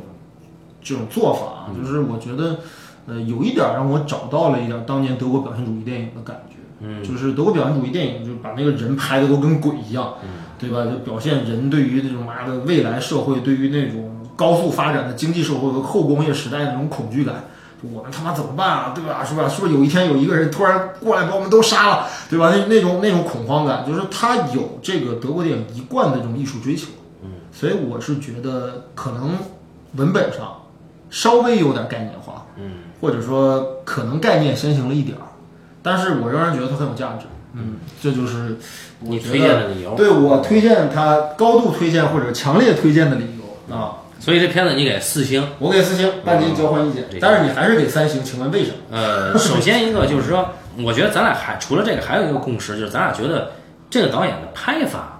[0.81, 2.59] 这种做法啊，就是我觉得，
[3.07, 6.55] 呃，有一点儿让我找到了一点儿当年德国表现主义电影的感觉。
[6.85, 10.29] 嗯，就是德国表现主义电影，就把那个人拍的都跟鬼一样，嗯
[10.59, 10.85] 对吧？
[10.85, 17.45] 就表现人对于这种妈的未来社会，对于那种高速发展的经济社会和后工业时代的那种恐惧感，
[17.91, 18.93] 我们他妈怎么办啊？
[18.95, 19.23] 对吧？
[19.25, 19.47] 是吧？
[19.49, 22.51] 是不是有一天有一个人突然过来把我们都杀了，对吧？
[22.55, 26.87] 那那种那种恐慌感，就是他有这个德国电影一贯的这种艺术追求。
[27.23, 29.37] 嗯，所以我是觉得可能
[29.95, 30.61] 文本上
[31.09, 32.71] 稍微有点概念化，嗯，
[33.01, 35.27] 或者说可能概念先行了一点儿，
[35.81, 37.25] 但是我仍然觉得它很有价值。
[37.55, 38.57] 嗯，这就是
[38.99, 39.93] 我你推荐的理由。
[39.95, 43.97] 对我推荐它高度推荐或者强烈推荐的理由啊。
[44.23, 45.45] 所以这片子你给四星。
[45.59, 48.77] 我给四星，半斤交换意见这，个但是你还是给三星，请问为什么？
[48.89, 50.47] 呃，首先一个就是说，
[50.77, 53.51] 我觉得咱俩还除了这个，还有一个共识，就是咱俩觉得
[53.89, 55.19] 这个导演的拍法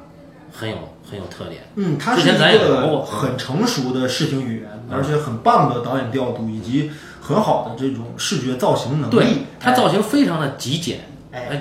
[0.54, 0.78] 很有
[1.10, 1.64] 很有特点。
[1.76, 6.90] 嗯，他是一之前咱也聊个过很成熟的视听语言，嗯而且很棒的导演调度，以及
[7.20, 11.00] 很好的这种视觉造型能力对力。，它造型非常的极简，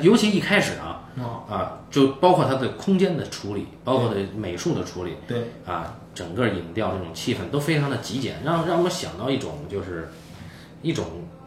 [0.00, 10.08] 尤其一开始啊啊，啊，就包括它的空间的处理，包括的美术的处理对，啊，整个影调这种气氛都非常的极简，让让我想到一种就是
[10.82, 11.04] 一种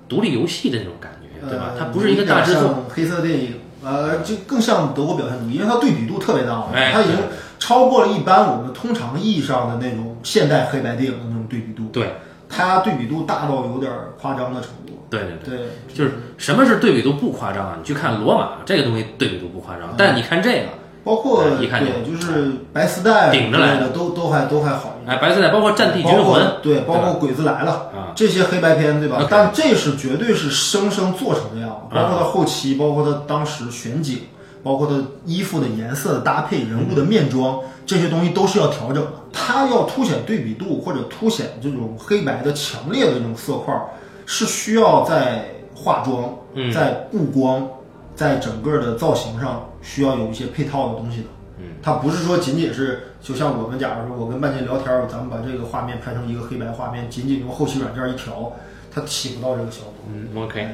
[0.09, 1.72] 独立游戏的那种感觉，对吧？
[1.74, 7.16] 呃它不是一个大制作，黑色电影，呃，就更像德国表现主义，因为它对比度特别大它已经
[7.59, 12.13] 超过了一般我们通常意义上的那种现代黑白电影的那种对比度，对
[12.49, 14.93] 它对比度大到有点夸张的程度。
[15.09, 15.57] 对对对。
[15.57, 17.76] 对，就是什么是对比度不夸张啊？
[17.78, 20.68] 你去看罗马这个东西对比度不夸张，但你看这个，
[21.06, 21.68] 包括对，
[22.03, 24.95] 就是白丝带顶着来之类的都都还都还好。
[25.01, 25.16] 一点。
[25.16, 28.12] 哎，白丝带包括《战地军魂》，对，包括《鬼子来了》啊。
[28.16, 29.28] 这些黑白片，对吧？
[29.30, 34.22] 但这是绝对是生生做成这样，子包括它后期，包括他当时选景，
[34.64, 34.95] 包括他
[35.26, 39.12] 衣服的颜色的搭配、人物的面妆，这些东西都是要调整的。
[39.32, 43.82] 它要凸显对比度或者凸显这种黑白的强烈的这种色块儿，
[44.26, 45.45] 是需要在
[45.76, 46.72] 化妆、嗯。
[46.72, 47.68] 在布光、
[48.16, 51.28] 在整个的造型上需要有一些配套的东西的。
[51.57, 58.51] 嗯，它不是说仅仅是就像我们假如说我跟半斤聊天儿，咱们把这个画面拍成一个黑白画面，仅仅用后期软件一调，
[58.93, 59.93] 它起不到这个效果。
[60.07, 60.68] 嗯，OK，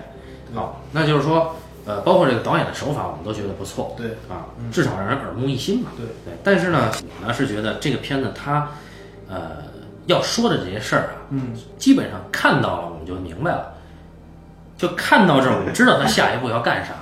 [0.56, 3.94] 好，那就是说，呃，包括这个导演的手法，我们都觉得不错。
[3.96, 4.08] 对。
[4.28, 5.92] 啊，至少让人耳目一新嘛。
[5.96, 6.06] 对。
[6.26, 8.70] 对，但是呢，我呢是觉得这个片子它，
[9.30, 9.58] 呃，
[10.08, 13.74] 要说的这些事儿啊，嗯，基本上看到了我们就明白了，
[14.78, 16.94] 就看到这儿我们知道他下一步要干啥。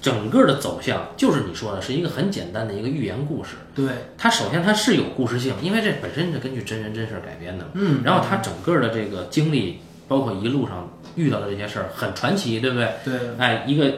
[0.00, 3.56] 整个的走向就是你说的，是一个很简单的一个寓言故事。
[3.74, 7.70] 对，它首先它是有故事性，因为这本身是根据真人真事儿改编的嘛。
[7.74, 12.88] 嗯，然后它整个的这个经历，包括一路上遇到的这些事儿，很传奇，对不对？
[13.04, 13.92] 对，哎，一个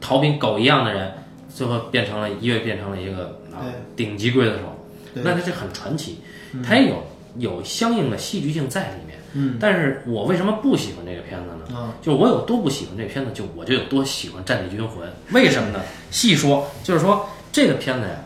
[0.00, 1.10] 逃兵狗一样的人，
[1.54, 3.64] 最后变成了一跃变成了一个啊
[3.96, 6.18] 顶级刽子手，那他这很传奇，
[6.62, 7.02] 它也有
[7.38, 9.11] 有相应的戏剧性在里面。
[9.34, 11.78] 嗯，但是我为什么不喜欢这个片子呢？
[11.78, 15.08] 啊，就是我有多不喜欢这片子，就我就有多喜欢《战地军魂》。
[15.32, 15.80] 为什么呢？
[16.10, 18.16] 细说，就是说这个片子呀，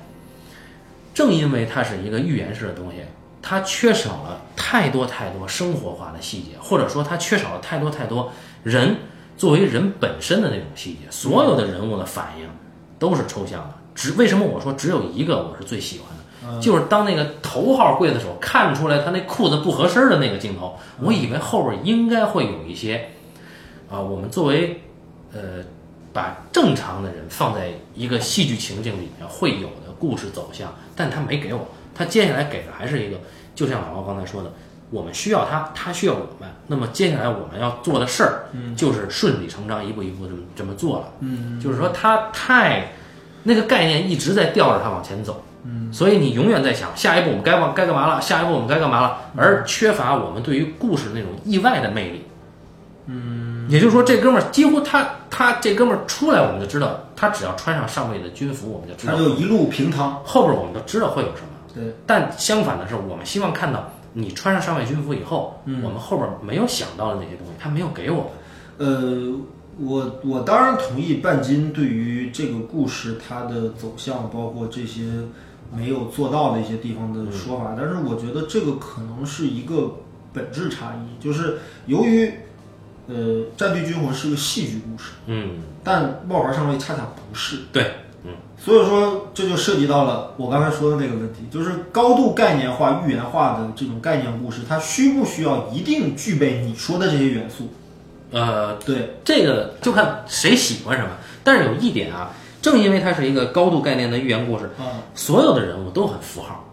[1.15, 2.99] 正因为它是一个寓言式的东西，
[3.41, 8.33] 它缺少了太多太多生活化的细节，或者说它缺少了太多太多
[8.65, 8.97] 人
[9.37, 11.01] 作为人本身的那种细节。
[11.11, 12.49] 所有的人物的反应
[12.99, 13.75] 都是抽象的。
[13.95, 16.25] 只为什么我说只有一个我是最喜欢的？
[16.61, 23.11] 就是当那个头号刽子手看出来他那裤子不合身的那个镜头，我以为后边应该会有一些，
[23.91, 24.83] 啊，我们作为
[25.33, 25.65] 呃
[26.13, 33.19] 把正常的人放在一个戏剧情境里面会有的故事走向，但他没给我，他接下来给的还是一个，
[33.55, 34.51] 就像老高刚才说的，
[34.91, 38.45] 我们需要他，他需要我们，那么接下来我们要做的事儿，
[38.77, 42.93] 就是顺理成章一步一步这么这么做了，嗯，就是说他太
[43.43, 45.43] 那个概念一直在吊着他往前走。
[45.67, 52.23] 嗯，所以你永远在想下一步我们该往该干嘛了，下一步我们该干嘛了，而缺乏我们对于故事那种意外的魅力。
[53.09, 60.21] 嗯，也就是说，这哥们儿几乎他他这哥们儿出来，我们就知道他只要穿上上尉的军服，我们就知道他就一路平汤。
[60.25, 61.49] 后边我们都知道会有什么。
[61.75, 68.27] 对，但相反的是，我们希望看到你穿上上尉军服以后，我们后边没有想到的那些东西，他没有给我们。
[68.79, 69.39] 呃，
[69.79, 75.03] 我我当然同意半斤对于这个故事它的走向，包括这些
[75.75, 79.97] 没有做到的一些地方的说法，但是我觉得这个可能是一个
[80.33, 82.33] 本质差异，就是由于
[83.09, 83.15] 呃
[83.57, 87.59] 《战地军魂》是个戏剧故事，嗯，但冒牌上尉恰恰不是。
[87.73, 87.93] 对，
[88.25, 97.69] 嗯，所以说，这就涉及到了我刚才说的那个问题，就是高度概念化、寓言化的这种概念故事，它需不需要一定具备你说的这些元素？
[98.33, 101.11] 呃，对，这个就看谁喜欢什么。
[101.45, 102.33] 但是有一点啊，
[102.67, 106.65] 正因为它是一个高度概念的寓言故事，啊，所有的人物都很符号，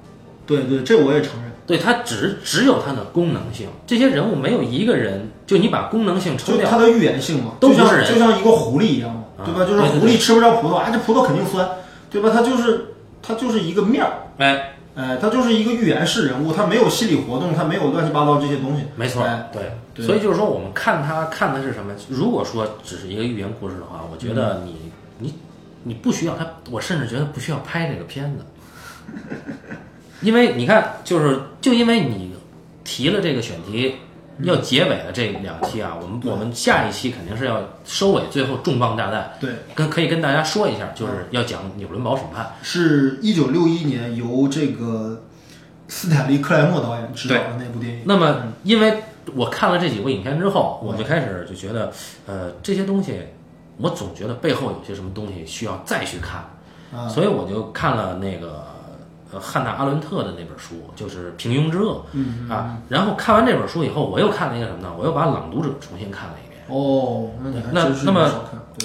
[0.47, 1.51] 对对，这我也承认。
[1.67, 3.69] 对它只只有它的功能性。
[3.85, 9.63] 这些人物没有一个人，就你把功能性抽掉，就它的寓言性嘛，都像是人就像一个狐狸一样嘛，啊对吧？
[9.69, 11.69] 就是狐狸吃不着葡萄啊，这葡萄肯定酸，
[12.09, 12.31] 对吧？
[12.33, 18.83] 它就是它就是一个面儿，哎，哎，它就是一个预言式人物，它没有心理活动，它没有乱七八糟这些东西。
[18.95, 21.93] 没错哎，对，对所以就是说，我们看它看的是什么？
[22.09, 24.73] 如果说只是一个寓言故事的话，我觉得嗯
[25.19, 25.33] 你、
[25.83, 28.45] 你你不需要他，我甚至觉得不需要拍这个片子，
[30.21, 32.33] 因为你看，就是就因为你
[32.83, 33.95] 提了这个选题。
[34.41, 42.55] 要结尾的这两期啊，我们我们下一期肯定是要收尾，最后重磅炸弹，对，跟可以跟大家说一下，就是要讲纽伦堡审判。
[42.63, 45.21] 是一九六一年由这个
[45.87, 48.01] 斯坦利·克莱默导演执导的那部电影。
[48.05, 49.03] 那么，因为
[49.35, 51.93] 我看了这几部影片之后，我就开始就觉得，
[52.25, 53.19] 呃，这些东西，
[53.77, 56.43] 我总觉得背后有些什么东西需要再去看，
[56.93, 58.63] 啊所以我就看了那个
[59.31, 62.77] 呃汉娜·阿伦特的那本书，就是《平庸之恶》嗯啊。
[62.87, 64.93] 然后看完这本书以后，我又看了一个什么呢？
[64.97, 66.61] 我又把《朗读者》重新看了一遍。
[66.67, 67.29] 哦，
[67.71, 68.29] 那那么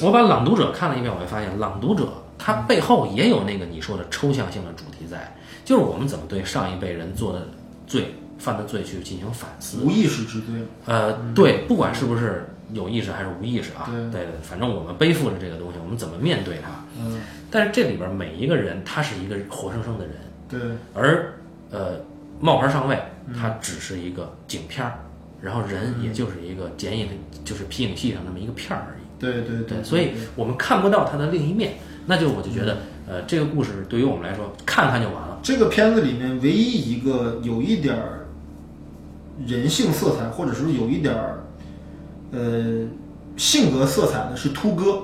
[0.03, 2.05] 我把《朗读者》看了一遍，我会发现，《朗读者》
[2.39, 7.47] 它背后也有那个你说的抽象性的主题在，就是我们怎么对上一辈人做的
[7.87, 9.79] 罪、犯的罪去进行反思。
[9.83, 10.55] 无意识之罪。
[10.87, 14.11] 呃，对，不管是不是有意识还是无意识啊，对。
[14.11, 16.71] 对对，反正我们背负着这个东西，我们怎么面对它？
[17.01, 20.15] 嗯，但是这里边每一个人，他是一个活生生的人，
[20.49, 20.61] 对，
[20.95, 21.33] 而
[21.71, 22.01] 呃，
[22.41, 23.35] 冒牌上尉嗯。
[23.35, 24.99] 他只是一个景片儿，
[25.41, 27.09] 然后人也就是一个剪影，
[27.45, 29.03] 就是皮影戏上那么一个片儿而已。
[29.19, 31.75] 对对对，所以我们看不到他的另一面，
[32.07, 35.39] 那就我就觉得，呃，这个故事对于我们来说，看看就完了。
[35.43, 38.27] 这个片子里面唯一一个有一点儿
[39.47, 41.45] 人性色彩，或者是有一点儿
[42.33, 42.87] 呃
[43.37, 45.03] 性格色彩呢是秃哥，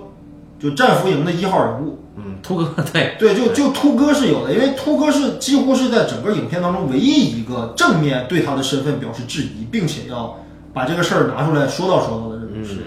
[0.59, 1.99] 就战俘营的一号人物。
[2.17, 10.37] 嗯，秃哥， 对，对，就就秃哥是有的，因为秃哥是几乎是在整个影片当中唯一一个正面对他的身份表示质疑，并且要
[10.73, 12.85] 把这个事儿拿出来说道说道的这种是人。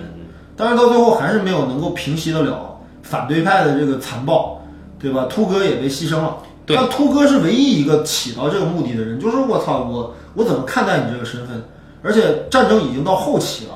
[0.55, 4.61] 但是到最后还是没有能够平息得了反对派的这个残暴，
[4.97, 5.25] 对吧？
[5.29, 6.37] 秃哥也被牺牲了。
[6.65, 11.61] 对但秃哥是唯一一个起到这个目的的人，就是我操，我我怎么看待你这个身份？
[12.01, 13.73] 而且战争已经到后期了，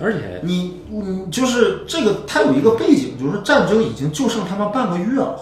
[0.00, 5.36] 而且你你就是这个，它有一个背景，就是战争已经就剩他妈半个月了。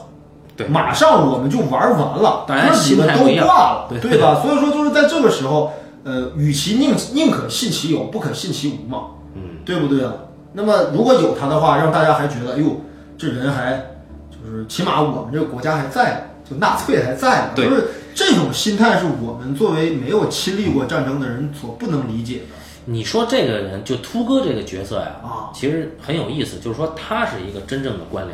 [0.55, 4.42] 对马上我们就玩完了，大家那几个都挂了，对对吧？
[4.42, 5.72] 所以说就是在这个时候，
[6.05, 10.12] 呃，与其宁宁可信其有，不可信其无嘛，嗯，对不对啊？
[10.53, 12.78] 那么如果有他的话，让大家还觉得，哎呦，
[13.16, 13.82] 这人还
[14.30, 22.61] 就是起码我们这个国家还在，就纳粹还在，对就是这种心态是我们作为没有亲历过战争的人所不能理解的。
[22.84, 25.50] 你说这个人就秃哥这个角色呀，啊。
[25.54, 28.30] 其实很有意思，就是说他是一个真正的官僚。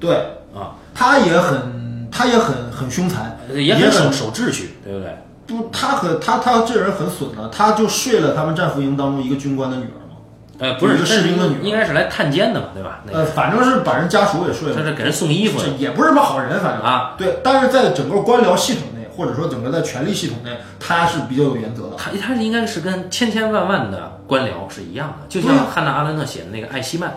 [0.00, 0.14] 对，
[0.54, 5.16] 啊，他也很，他也很很凶残，也很守守秩序，对不对？
[5.46, 10.16] 不，他很他他这人很损的，他就睡了他们战俘营当中一个军官的女儿嘛，
[10.58, 11.60] 呃，不是，一个士兵的女儿。
[11.62, 13.00] 应该是来探监的嘛，对吧？
[13.06, 16.82] 那呃，反正是把人家属也睡了，他是给人送衣服也不是什么好人，反正。
[16.84, 17.14] 啊。
[17.16, 21.96] 对，但是在整个官僚系统内，或者说整个在权力系统内，他是比较有原则的。
[21.96, 27.12] 他他应该是跟千千万万的官僚是一样的，就像汉娜·阿伦特写的那个艾希曼，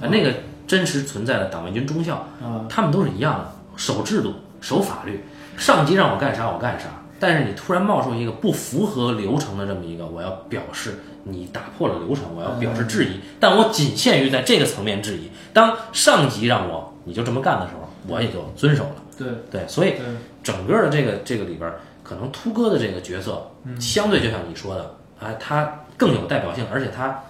[0.00, 0.32] 呃，那个
[0.66, 5.22] 真实存在的党卫军中校，啊他们都是一样的，守制度、守法律，
[5.58, 6.86] 上级让我干啥我干啥。
[7.20, 15.30] 但是你突然冒出一个不符合流程的这么一个，我要表示你打破了流程，我要表示质疑，但我仅限于在这个层面质疑。
[15.52, 18.94] 当上级让我你就这么干的时候，我也就遵守了。
[19.18, 20.00] 对对，所以对，
[20.42, 21.72] 整个的这个这个里边，
[22.02, 27.20] 可能秃哥的这个角色，相对就像你说的，哎，他更有代表性，而且他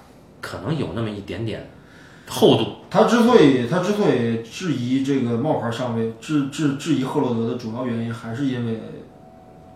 [0.41, 1.71] 可能有那么一点点
[2.29, 2.67] 厚度。
[2.91, 8.81] 他之所以他之所以质疑这个冒牌上尉，质质质疑赫罗德的主要原因，还是因为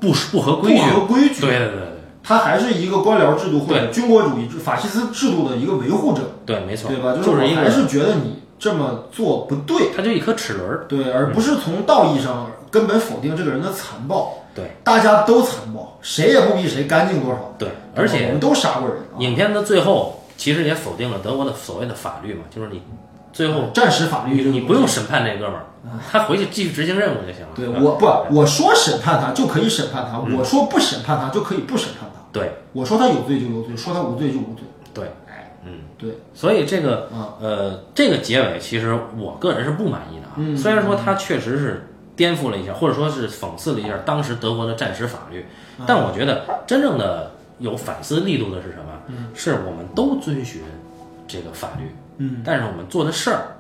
[0.00, 1.40] 不不合规矩，不合规矩。
[1.40, 1.88] 对对对对
[2.22, 7.12] 他还是一个官僚制度或者军国主义、法西斯制度的一个维护者，对，没错，对吧？
[7.14, 10.86] 就是，我还是觉得你这么做不对，他就一颗齿轮儿。
[10.88, 14.34] 对，而不是从道义上根本否定这个人的残暴。
[14.54, 17.54] 对大家都残暴，谁也不比谁干净多少。
[17.58, 19.18] 对，而且我们都杀过人啊。
[19.18, 22.80] 影片的最后其实也否定了德国的所谓的法律嘛，就是你
[23.34, 25.66] 最后战时法律你不用审判那哥们儿，
[26.10, 27.48] 他回去继续执行任务就行了。
[27.54, 32.20] 对我不，我说审判他就可以审判他，我说不审判他就可以不审判他。
[32.32, 34.64] 对我说他有罪就有罪，说他无罪就无罪。
[34.94, 35.25] 对，哎，
[35.66, 35.80] 嗯。
[35.98, 40.34] 对，所以这个啊呃，这个结尾其实我个人是不满意的啊。
[40.36, 45.44] 嗯虽然说它确实是颠覆了一下，或者说是讽刺了一下当时德国的战时法律，
[45.86, 48.82] 但我觉得真正的有反思力度的是什么？
[49.34, 50.62] 是我们都遵循
[51.28, 53.56] 这个法律，嗯，但是我们做的事儿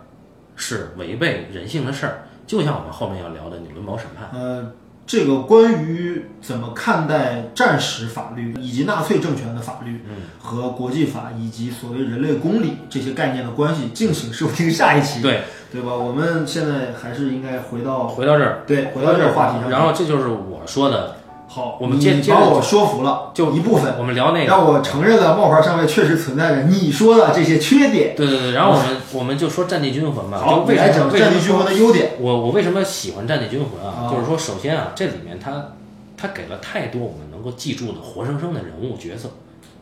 [0.56, 4.28] 是违背人性的事儿，就像我们后面要聊的纽伦堡审判。
[4.32, 4.72] 呃，
[5.06, 15.94] 这个关于怎么看待战时法律以及纳粹政权的法律，嗯，和国际法以及所谓人类公理这些概念的关系，敬请收听下一期，对，对吧？
[15.94, 21.18] 我们现在还是应该回到回到这儿，对回到这个话题上，然后这就是我说的
[21.56, 28.14] 好，我们接你接着把我说服了，就一部分，我们聊那个，让我承认了冒牌上尉确实存在着你说的这些缺点。
[28.14, 32.10] 对对对，然后我们我们就说《战地军魂》吧，就好，为你来讲战地军魂的优点。
[32.20, 34.04] 我我为什么喜欢《战地军魂》啊？
[34.06, 35.68] 啊就是说，首先啊，这里面它
[36.14, 39.30] 它给了太多我们能够记住的活生生的人物角色，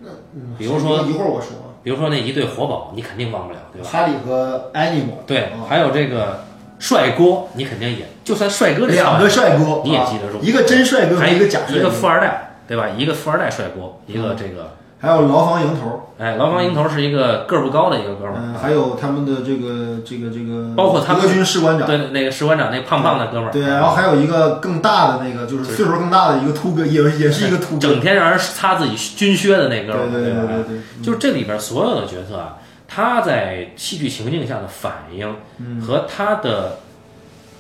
[0.03, 1.51] 嗯比如说一会儿我说，
[1.83, 3.89] 比如说那一对活宝，你肯定忘不了，对吧？
[3.91, 6.45] 哈利和 Animal，对啊，还有这个
[6.79, 11.81] 帅哥，你肯定也就算帅哥这两个帅哥，你也啊记得住一个真帅哥和还一个假帅哥。
[11.81, 12.87] 一个，富二代，对吧？
[12.97, 30.11] 一个富二代帅哥，一个这个还有牢房营头，哎，牢房营头是一个个儿不高的一个哥们嗯，儿，还有他们的这个这个这个，包括他们德军士官长，对那个士官长那胖胖的哥们儿，对，然后还有一个更大的那个，就是岁数更大的一个秃哥，也也是一个秃哥，整天让人擦自己军靴的那哥们儿？
[30.11, 32.57] 对对对，就是这里边所有的角色啊，
[32.95, 36.79] 他在戏剧情境下的反应嗯和他的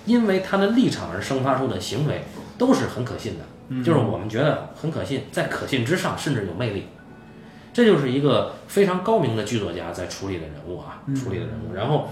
[0.05, 2.23] 因为他的立场而生发出的行为
[2.57, 6.87] 都是很可信的，嗯就是我们觉得很可信，在可信之上甚至有魅力。
[7.73, 11.75] 这就是一个非常高明的剧作家在处理的人物啊，嗯处理的人物。
[11.75, 12.11] 然后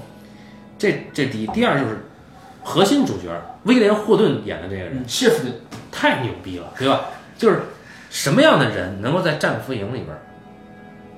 [0.77, 2.07] 这这第一第二就是
[2.65, 3.29] 核心主角
[3.65, 5.45] 威廉霍顿演的这个人嗯，shift
[5.93, 7.03] 太牛逼了，对吧？
[7.39, 7.61] 就是
[8.11, 10.23] 什么样的人能够在战俘营里边儿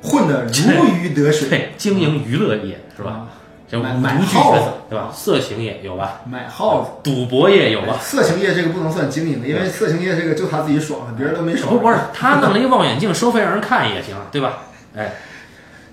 [0.04, 3.10] 混得如鱼得水， 对经营娱乐业是吧？
[3.10, 3.26] 吧？
[3.66, 5.10] 就五买买耗子全，对吧？
[5.12, 6.20] 色情业有吧？
[6.30, 6.90] 买耗子。
[7.02, 7.96] 赌博业有吧？
[8.00, 11.72] 色情业这个不能算经营的，因为色情业这个就他自己爽了，别人都没爽。
[11.72, 14.58] 不不是，他弄了一个望远镜收费让人看也行，对吧？
[14.94, 15.14] 哎，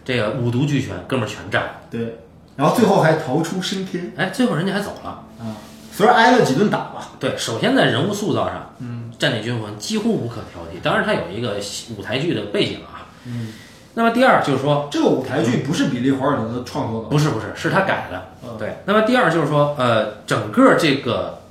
[0.04, 1.70] 这个五毒俱全，哥们儿全占了。
[1.90, 2.18] 对，
[2.58, 5.24] 然后最后还逃出升天哎，最后人家还走了。
[5.40, 5.56] 啊，
[5.92, 7.12] 虽然挨了几顿打吧。
[7.20, 10.82] 对，首先在人物塑造上，嗯，《战地军魂》几乎无可挑剔。
[10.84, 11.56] 当然，他有一个
[11.98, 13.08] 舞台剧的背景啊。
[13.26, 13.54] 嗯，
[13.94, 18.34] 那么第二就是说，这个舞台剧不是比利·华尔德创作的，不是不是，是他改的。
[18.44, 18.58] 嗯。
[18.58, 21.42] 对，那么第二就是说，呃，整个这个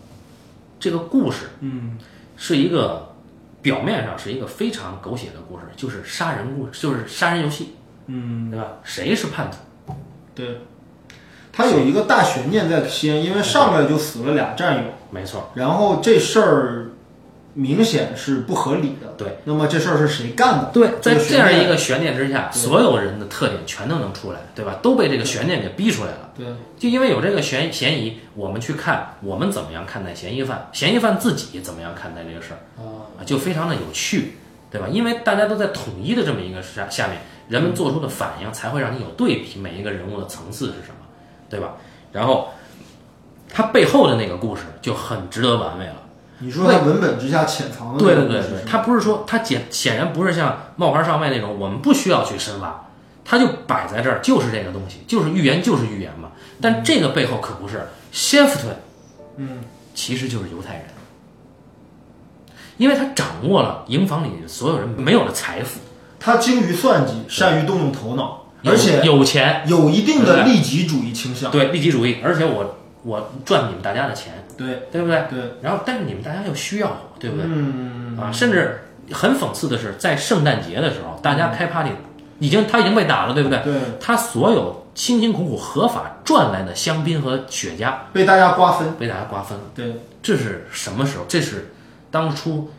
[0.78, 1.98] 这个故事嗯，
[2.36, 3.12] 是一个
[3.60, 7.76] 表面上是一个非常狗血的故事，就是杀人故事，就是杀人游戏，
[8.06, 8.66] 嗯，对吧？
[8.82, 9.94] 谁是叛徒？
[10.34, 10.60] 对，
[11.52, 16.89] 他有一个大悬念在先，因为上来就死了俩战友，没错，然后这事儿
[17.54, 19.08] 明显是不合理的。
[19.18, 20.70] 对，那么这事儿是谁干的？
[20.72, 24.78] 对，在这样一个悬念之下，所有人的特点全都能出来，对吧？
[24.80, 26.30] 都被这个悬念给逼出来了。
[26.36, 26.46] 对，
[26.78, 34.36] 就因为有这个嫌嫌疑，我们去看我们怎么样看待嫌疑犯，嫌疑犯自己怎么样看待这个事儿啊，啊，就非常的有趣，
[34.70, 34.86] 对吧？
[34.88, 41.06] 因为大家都在统一的这么一个下下面，人们做出的反应才会让你有对比，每一个人物的层次是什么，
[41.48, 41.74] 对吧？
[42.12, 42.50] 然后
[43.52, 45.96] 他背后的那个故事就很值得玩味了。
[46.42, 52.88] 你说在文本之下潜藏的对对对对那个故事是，他不是说他显显然不是像冒牌上尉那种，我们不需要去深挖，
[53.24, 56.30] 他就摆在这儿，就是这个东西，就是预言就是预言嘛。
[56.60, 58.74] 但这个背后可不是 Shefton，
[59.36, 59.60] 嗯，
[59.94, 60.84] 其实就是犹太人，
[62.76, 65.80] 因为他掌握了营房里所有人没有的财富，
[66.18, 71.50] 他精于算计，善于动用头脑，而且有钱，有一定的利己主义倾向。
[71.50, 75.24] 对利己主义，而且我我赚你们大家的钱，对对不对？
[75.30, 77.44] 对，然后但是你们大家又需要我，对不对？
[77.46, 78.80] 嗯，啊，甚至
[79.12, 81.90] 很讽刺的是，在圣诞节的时候，大家开 party，
[82.38, 83.58] 已经他已经被打了，对不对？
[83.64, 88.92] 对，他所有辛辛苦苦合法赚来的香槟和雪茄被大家瓜分。
[88.98, 91.24] 被大家瓜分了，对，这是什么时候？
[91.26, 91.72] 这是
[92.10, 92.70] 当初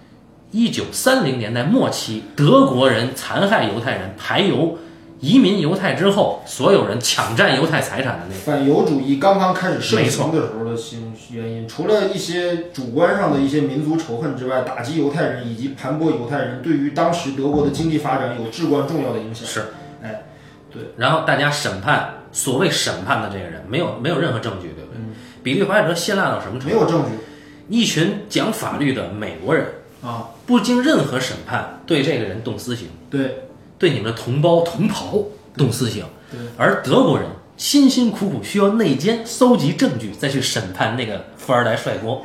[0.52, 4.78] 一九三零年代末期，德国人残害犹太人、排犹、
[5.22, 8.40] 移民犹太之后，所有人抢占犹太财产的那个。
[8.42, 19.48] 反犹主义刚刚开始盛行的时候的新原因，除了一些主观上的一些民族仇恨之外，打击犹太人以及盘剥犹太人，对于当时德国的经济发展有至关重要的影响。
[19.48, 19.66] 是，
[20.02, 20.24] 哎，
[20.72, 25.00] 对，然后大家审判所谓审判的这个人，没有没有任何证据，对不对？
[25.44, 26.76] 比利怀尔德辛辣到什么程度？
[26.76, 27.12] 没有证据
[27.70, 29.68] 一群讲法律的美国人，
[30.04, 30.30] 啊。
[30.48, 33.44] 不经任何审判对这个人动私刑，对
[33.82, 35.24] 对你们的同胞同袍
[35.58, 36.06] 动私刑，
[36.56, 37.28] 而德国人
[37.58, 42.20] 辛辛苦苦需要内奸搜集证据再去审判那个富二代帅哥，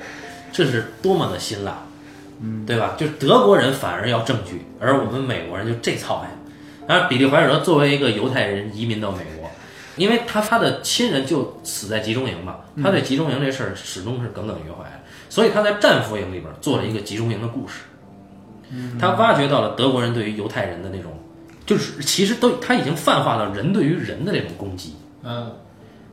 [0.52, 1.86] 这是多么的辛辣，
[2.42, 2.94] 嗯，对吧？
[2.98, 6.28] 就德国人反而要证据，而我们美国人就这操呀。
[6.86, 9.50] 而比利怀尔德作为一个犹太人移民到美国，
[9.96, 14.84] 因为他他的亲人就死在集中营嘛，他对集中营这事儿始终是耿耿于怀，
[15.30, 17.80] 所以他在战俘营里边做了一个集中营的故事。
[19.00, 21.12] 他挖掘到了德国人对于犹太人的那种，
[21.66, 25.52] 就是其实都他已经泛化到人对于人的这种攻击，嗯，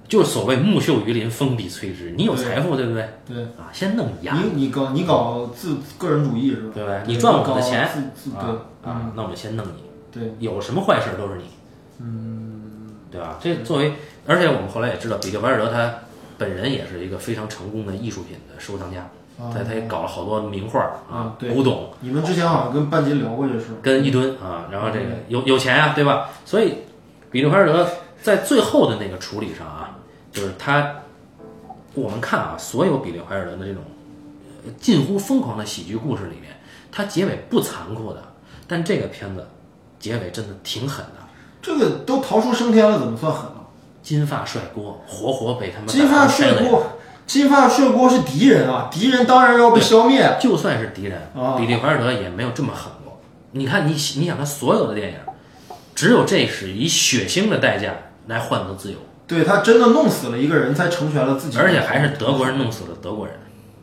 [0.08, 2.12] 就是所谓木秀于林，风必摧之。
[2.18, 3.08] 你有财富，对不对？
[3.28, 6.72] 对，啊，先弄你丫，你你搞你搞自个人主义是吧？
[6.74, 7.02] 对不对？
[7.06, 9.84] 你赚我搞的钱自自啊对啊，那我就先弄你。
[10.12, 11.44] 对，有什么坏事都是你，
[12.00, 13.40] 嗯，对吧？
[13.42, 13.94] 这作为，
[14.28, 15.94] 而且我们后来也知道，比利怀尔德他
[16.38, 19.10] 本人也是一个非常成功的艺术品的收藏家，
[19.40, 20.80] 啊对，他也搞了好多名画
[21.10, 23.68] 啊古董你们之前好像跟半斤聊过这事。
[23.82, 26.30] 跟一吨啊，然后这个有有钱呀、对吧？
[26.46, 26.76] 所以
[27.32, 27.88] 比利怀尔德
[28.22, 29.98] 在最后的那个处理上啊，
[30.32, 30.96] 就是他，
[31.96, 33.82] 我们看啊，所有比利怀尔德的这种
[34.66, 36.56] 呃近乎疯狂的喜剧故事里面，
[36.92, 38.22] 他结尾不残酷的，
[38.68, 39.48] 但这个片子
[40.00, 41.24] 结尾真的挺狠的。
[41.62, 43.56] 这个都逃出升天了，怎么算狠了？
[44.04, 46.84] 金发帅锅活活被他们金发帅锅，
[47.26, 50.38] 金发帅锅是敌人啊，敌人当然要被消灭。
[50.40, 53.22] 就算是敌人，啊比利怀尔德也没有这么狠过。
[53.52, 55.18] 你看，你你想他所有的电影，
[55.96, 57.94] 只有这是以血腥的代价
[58.28, 58.98] 来换得自由，
[59.28, 61.58] 对他真的弄死了一个人，才成全了自己。
[61.58, 63.36] 而且还是德国人弄死了 德国人，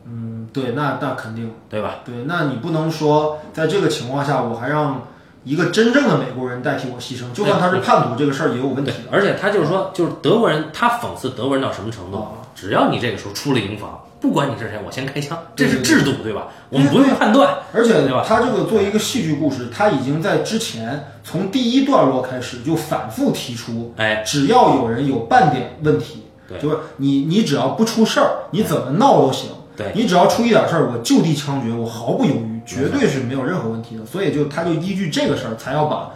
[0.05, 1.51] 嗯，对，那那肯定。
[1.69, 2.01] 对吧？
[2.05, 5.07] 对，那你不能说在这个情况下，我还让
[5.43, 12.40] 一个真正的美国人代替我牺牲，就算他是叛徒，这个事儿也有问题，而且他就是说，就是德国人，他讽刺德国人到什么程度啊？
[12.53, 16.47] 只要你这个时候出了营房，不管你是谁，我先开枪，这是制度，对吧？
[16.69, 29.49] 我们不用判断，而且对吧他这个作为一个戏剧故事，他已经在之前从第一段落开始就反复提出，哎，只要有人有半点问题，对就是你你只要不出事儿，你怎么闹都行。
[29.73, 34.05] 对你只要出一点事儿，我就地枪决，我毫不犹豫，绝对是没有任何问题的。
[34.05, 36.11] 所以就他就依据这个事儿，才要把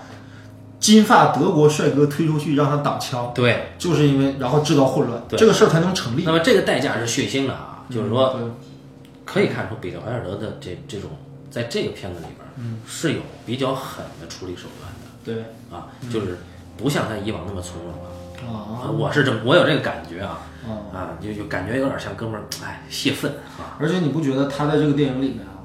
[0.80, 3.70] 金发德国帅哥推出去让他挡枪，对。
[3.78, 6.24] 就是因为然后制造混乱，对这个事儿才能成立。
[6.26, 8.56] 那么这个代价是血腥的啊，就是说嗯
[9.24, 11.10] 可以看出彼得怀尔德的这这种
[11.50, 16.38] 在这个片子里边，嗯，是有比较狠的处理手段的对的啊，就是
[16.78, 18.10] 不像他以往那么从容了。
[18.46, 20.70] 啊啊，我是这么，我有这个感觉啊啊！
[20.94, 25.64] 啊，就就感觉有点像哥们儿，哎，泄愤啊，而且你不觉得他在这个电影里面啊，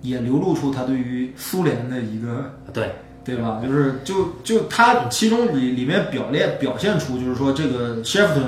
[0.00, 2.90] 也流露出他对于苏联的一个对
[3.26, 3.60] 对吧？
[3.60, 8.46] 就是就就他其中里里面表列表现出，就是说这个 Shefton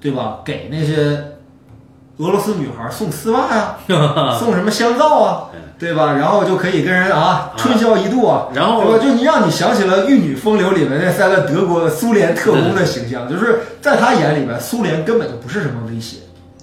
[0.00, 1.18] 对吧，给那些
[2.18, 3.76] 俄罗斯女孩送丝袜呀、
[4.38, 6.12] 送什么香皂啊，对吧？
[6.12, 8.98] 然后就可以跟人啊春宵一度啊，然后？
[8.98, 16.18] 就你让你想起了《玉女风流》里面那三个德国苏联特工的形象，就是在他眼里边，苏联根本就不是什么威胁。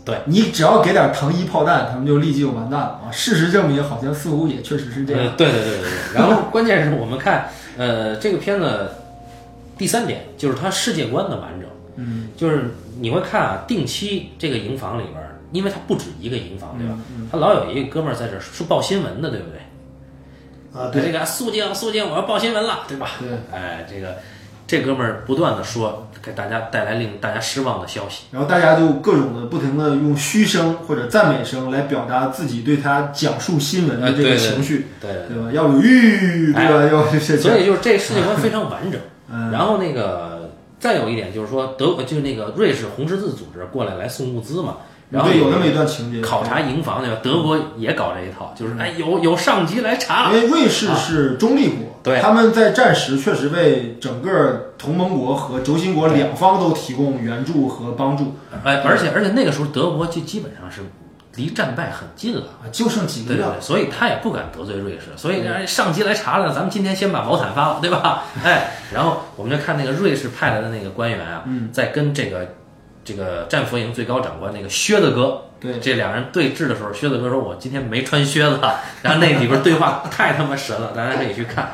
[0.06, 3.12] 对，你只要给点糖衣炮弹，他们就立即就完蛋了啊！
[3.12, 5.24] 事实证明，好像似乎也确实是这样。
[5.26, 6.14] 呃对对对对对。
[6.14, 8.92] 然后 关键是我们看，呃，这个片子
[9.78, 15.16] 第三点就是它世界观的完整，嗯，就是你会看啊，定期这个营房里边，
[15.52, 16.96] 因为它不止一个营房，对吧？
[17.18, 19.60] 嗯他老有一个哥们儿在这儿是报新闻的，对不对？
[20.80, 23.12] 啊，对这个肃静肃静，我要报新闻了，对吧？
[23.20, 24.18] 对，哎，这个
[24.68, 28.24] 这哥们儿不断的说，给大家带来令大家失望的消息。
[28.32, 35.52] 然后大家就各种的不停的用嘘声或者赞美声来表达自己对他讲述新闻的这个情绪，对对对吧？
[35.52, 36.86] 要有欲，对吧？
[36.92, 37.06] 要
[37.38, 39.00] 所以就是这世界观非常完整。
[39.32, 44.78] 嗯然后那个再有一点就是说，德就是那个瑞士红十字组织过来来送物资嘛，
[45.10, 47.20] 然后有那么一段情节，考察营房对吧？
[47.24, 60.82] 德国也搞这一套，就是哎有有上级来查了，因为瑞士是中立国，对他们在战时确实为整个同盟国和轴心国两方都提供援助和帮助哎，而且而且那个时候德国就基本上是
[61.36, 62.44] 离战败很近了。
[62.64, 68.24] 啊，就剩几个月所以他也不敢得罪瑞士，所以哎上级来查了，咱们今天先把毛毯发了，对吧？
[68.46, 72.56] 哎，然后我们就看那个瑞士派来的那个官员啊，嗯在跟这个
[73.04, 78.60] 这个战俘营最高长官那个靴子哥，对这两人对峙的时候，靴子哥说：“我今天没穿靴子。”
[79.04, 81.72] 然后那里边对话太他妈神了，大家可以去看。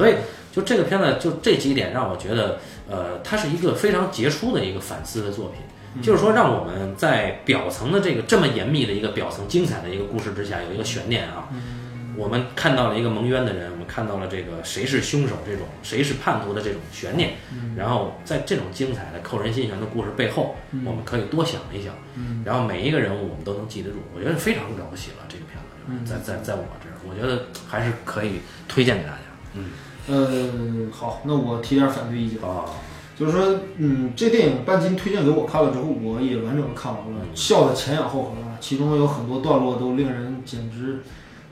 [0.00, 0.14] 所以
[0.50, 6.02] 就这个片子，就这几点让我觉得，呃，它是一个非常杰出的一个反思的作品。
[6.02, 11.50] 就是说，让我们在表层的这个这么严密的一个表层精彩的一个故事之下，有一个悬念啊。
[12.16, 17.34] 我们看到了一个蒙冤的人，我们看到了这个谁是凶手这种谁是叛徒的这种悬念，
[17.76, 21.92] 然后在这种精彩的扣人心弦的故事背后，我们可以多想一想，
[22.44, 25.26] 然后每一个人物我们都能记得住，我觉得非常了不起了。
[25.28, 29.18] 这个片子在在在我这儿，我觉得还是可以推荐给大家。
[29.54, 29.70] 嗯，
[30.08, 30.26] 呃，
[30.90, 32.38] 好，那我提点反对意见。
[32.42, 32.64] 啊，
[33.18, 38.56] 就是说，嗯，这电影半斤推荐给我看了之后，我也完整的看完了，笑得前仰后合啊。
[38.60, 41.00] 其中有很多段落都令人简直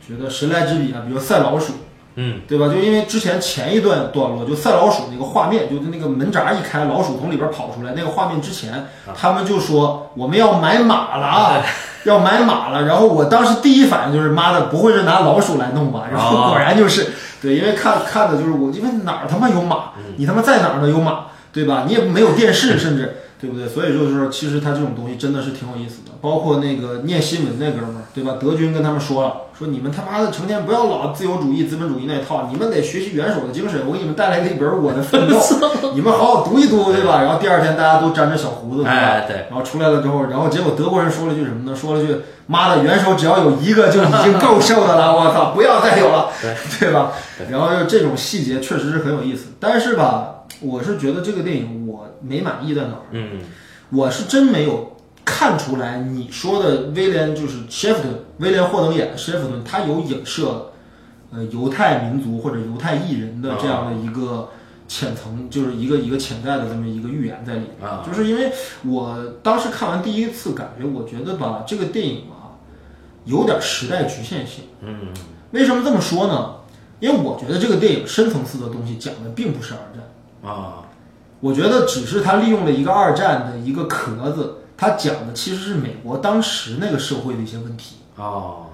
[0.07, 1.73] 觉得神来之笔啊，比如赛老鼠，
[2.17, 2.69] 嗯，对吧？
[2.69, 11.63] 就因为之前前一段段落，就赛老鼠那个画面，就是那个门闸一开，老鼠从里边跑出来，那个画面之前，他们就说我们要买马了啊，
[12.05, 12.87] 要买马了。
[12.87, 16.05] 然后我当时第一反应就是妈的，不会是拿老鼠来弄吧？
[16.11, 21.85] 然后果然就是，对，因为看看的就是我，因为哪儿他妈有马，你他妈在哪儿呢有马，对吧？
[21.87, 23.17] 你也没有电视，甚至。
[23.41, 23.69] 对不对？
[23.69, 26.13] 所以就是说，其实他这种东西真的是挺有意思的。
[26.21, 28.37] 包括那个念新闻那哥们儿，对吧？
[28.41, 33.83] 德军跟他们说了，说你们他妈的成天不要老自由主义、资本主义那一套，你们得学习元首的精神。
[33.87, 35.37] 我给你们带来了一本《我的奋斗》，
[35.95, 37.23] 你们好好读一读，对吧？
[37.23, 38.91] 然后第二天大家都粘着小胡子，对吧？
[38.91, 41.77] 哎对然后出来了之后，然后结果德国人说了句什么呢？
[41.77, 42.17] 说了句
[42.47, 46.31] 妈的，元首只要有一个就已经够受的了， 我操，不要再有了，
[46.81, 47.13] 对 吧？
[47.49, 51.78] 然后就这种细节确实是很有意思，但是吧，我是觉得这个电影我
[52.21, 53.03] 没满意在哪儿？
[53.13, 53.41] 嗯
[53.91, 60.73] 我是真没有看出来你说的威廉就是谢弗顿，威廉霍登演的谢弗顿，他有影射
[61.31, 64.51] 呃犹太民族或者犹太艺人的这样的一个
[64.87, 67.89] 浅层，就是一个一个潜在的这么一个预言在里面。
[67.91, 68.53] 啊就是因为
[68.85, 72.53] 我当时看完第一次，感觉我觉得吧，这个电影啊
[73.25, 74.65] 有点时代局限性。
[74.83, 75.09] 嗯
[75.53, 76.57] 为什么这么说呢？
[77.01, 80.53] 因为我觉得这个电影深层次的东西讲的并不是二战。
[80.53, 80.85] 啊
[81.41, 87.97] 我觉得只是他利用了一个二战的一个壳子，他讲的其实是美国当时那个社会的一些问题。
[88.17, 88.67] 哦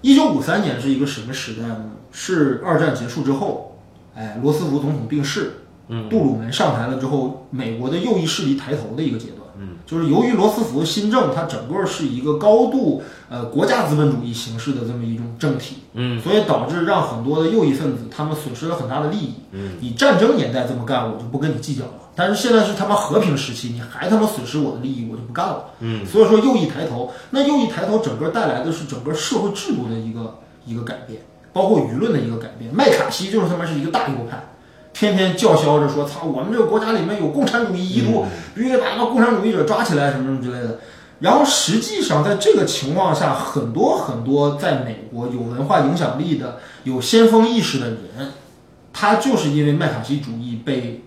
[0.00, 1.76] 一九五三年是一个什么时代呢？
[2.10, 3.78] 是二战结束之后，
[4.16, 9.38] 哎，罗斯福总统病逝，嗯杜鲁门上台了之后，美国的右翼势力抬头的一个阶段。
[9.58, 15.76] 嗯，就是由于罗斯福新政，它整个是一个高度呃国家资本主义形式的这么一种政体。
[15.94, 19.34] 嗯所以导致让很多的右翼分子他们损失了很大的利益。
[19.52, 21.92] 嗯，你战争年代这么干，我就不跟你计较了。
[22.14, 25.64] 但是现在是他妈和平时期，你还他妈损失我的利益，我就不干了。
[25.80, 32.70] 嗯，所以说右翼抬头，那右翼抬头整个带来的是整个社会制度的一个一个改变，包括舆论的一个改变。
[32.74, 34.48] 麦卡锡就是他妈是一个大右派。
[34.92, 40.78] 天天叫嚣着说：“操，我们这个国家里面有共产主义遗毒，必须得把那共产主义者抓起来，什么什么之类的。”
[41.18, 48.32] 然后实际上，在这个情况下，很多很多在美国有文化影响力的、有先锋意识的人，
[48.92, 51.02] 他就是因为麦卡锡主义被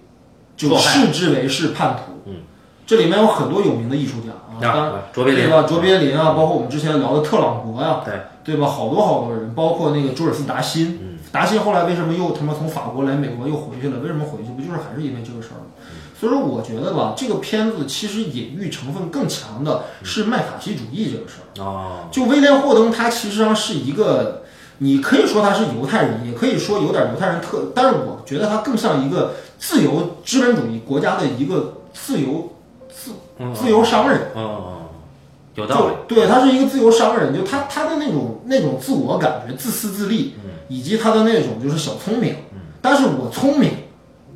[0.55, 2.21] 就视之为是叛徒。
[2.25, 2.37] 嗯，
[2.85, 5.63] 这里面有很多有名的艺术家啊，当然啊，卓别林对吧？
[5.67, 8.67] 卓别林啊，包括我们之前聊的特朗普呀、对对吧？
[8.67, 13.99] 好多好多人，包括那个朱尔斯达辛，嗯达辛后来为什么又他妈从法国来美国又回去了？
[13.99, 14.51] 为什么回去？
[14.51, 15.65] 不就是还是因为这个事儿吗？
[16.17, 21.61] 所以说，我觉得吧，这个片子其实隐喻成分更强的是麦卡锡主义这个事儿。
[21.61, 24.43] 啊就威廉霍登，他其实上是一个，
[24.77, 29.33] 你可以说他是犹太人，也可以说有点犹太人特，但是我觉得他更像一个
[29.67, 32.53] 自由资本主义国家的一个自由
[32.87, 33.11] 自
[33.59, 34.21] 自由商人。
[34.35, 34.73] 哦，
[35.55, 35.93] 有道理。
[36.07, 40.35] 对，他是一个自由商人，就他他的那种那种自我感觉、自私自利，
[40.67, 42.35] 以及他的那种就是小聪明。
[42.79, 43.71] 但是我聪明，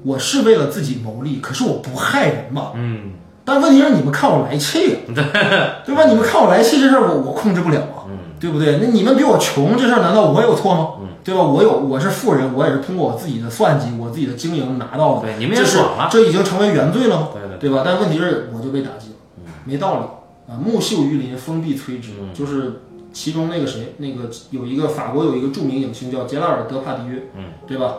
[0.03, 2.71] 我是为了自己谋利，可是我不害人嘛。
[2.73, 3.11] 嗯
[3.45, 4.97] 但问题是你们看我来气啊，
[5.85, 6.05] 对吧？
[6.05, 7.98] 你们看我来气这事儿，我我控制不了啊，
[8.39, 8.79] 对不对？
[8.81, 10.87] 那你们比我穷这事儿，难道我有错吗？
[11.23, 11.43] 对吧？
[11.43, 15.21] 我有，我是富人，我也是通过我自己的算计，我自己的经营拿到的。
[15.21, 17.27] 对你们也是爽了这已经成为原罪了吗？
[17.33, 17.83] 对对对吧？
[17.85, 20.57] 但问题是，我就被打击了，没道理啊！
[20.57, 22.81] 木秀于林，风必摧之，就是
[23.11, 27.95] 其中那个谁，那个有一个法国有一个著名影星叫杰拉尔德帕迪约，嗯，对吧？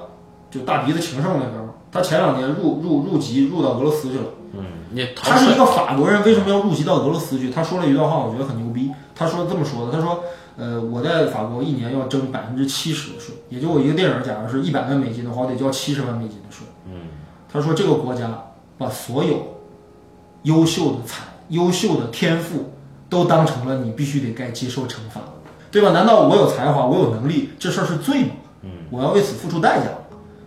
[0.51, 4.25] 就大鼻子情圣那哥们儿，他前两年入入入籍入到俄罗斯去了。
[4.55, 7.51] 嗯，你他是一个法国人，为什么要入籍到俄罗斯去？
[7.51, 8.91] 他说了一段话，我觉得很牛逼。
[9.21, 10.25] 他说这么说的，他说，
[10.57, 16.67] 呃，我在法国一年要征百分之七十的税，也就我一个电影，假如是一百万美金的话，我得交七十万美金的税。
[16.87, 17.03] 嗯，
[17.53, 18.47] 他说这个国家
[18.79, 19.59] 把所有
[20.45, 22.73] 优秀的才、优秀的天赋
[23.11, 25.21] 都当成了你必须得该接受惩罚，
[25.71, 25.91] 对吧？
[25.91, 28.31] 难道我有才华，我有能力，这事儿是罪吗？
[28.63, 29.91] 嗯，我要为此付出代价，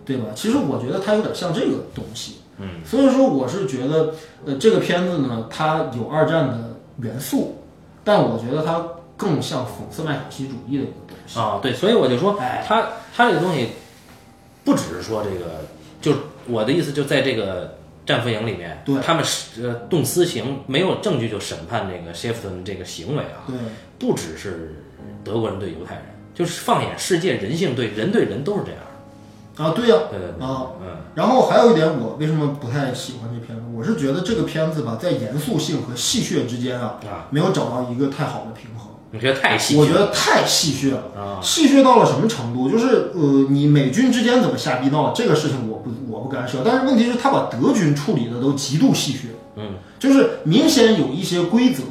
[0.04, 0.24] 对吧？
[0.34, 2.38] 其实我觉得它有点像这个东西。
[2.58, 4.14] 嗯，所以说我是觉得，
[4.44, 7.58] 呃，这个片子呢，它有二战的元素，
[8.04, 8.84] 但我觉得它
[9.16, 11.40] 更像讽刺麦卡锡主义的一个东西。
[11.40, 12.86] 啊，对，所以我就说哎，他
[13.16, 13.70] 他这个东西
[14.62, 15.64] 不只是说这个，
[16.00, 16.12] 就
[16.46, 23.56] 我的意思就在这个战俘营里面，对他们是呃动私刑，没有证据就审判这个谢弗顿这个行为啊，对，
[23.98, 24.74] 不只是
[25.24, 28.80] 德国人对犹太人，就是放眼世界，人性对人对人都是这样。
[29.56, 29.96] 啊，对呀、
[30.40, 33.64] 啊，嗯然后还有一点，我为什么不太喜欢这片子？
[33.72, 38.88] 我是觉得这个片子吧，在严肃性和戏谑之间啊，啊，没有找到一个太好的平衡。
[39.12, 42.68] 你觉得太戏我觉得太戏谑了啊戏谑到了什么程度？
[42.68, 46.62] 就是呃，你美军之间怎么瞎逼闹，这个事情我不我不干涉。
[46.64, 49.18] 但是问题是，他把德军处理的都极度戏谑，
[49.54, 51.84] 嗯，就是明显有一些规则，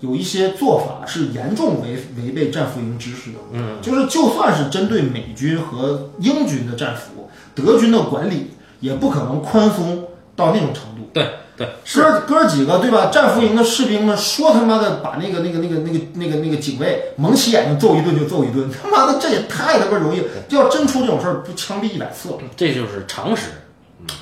[0.00, 10.04] 有一些做法是严重违违背战俘营知识的，嗯，就是就算是针对美军和英军的战俘，德军的管理也不可能宽松
[10.34, 11.10] 到那种程度。
[11.12, 13.10] 对对哥儿哥儿几个对吧？
[13.12, 20.26] 战俘营的士兵们说他妈的把那个那个那个那个那个那个警卫蒙起眼睛揍一顿就揍一顿， 他妈的这也太他妈容易了！
[20.48, 22.36] 要真出这种事儿，不枪毙一百次了。
[22.56, 23.48] 这就是常识。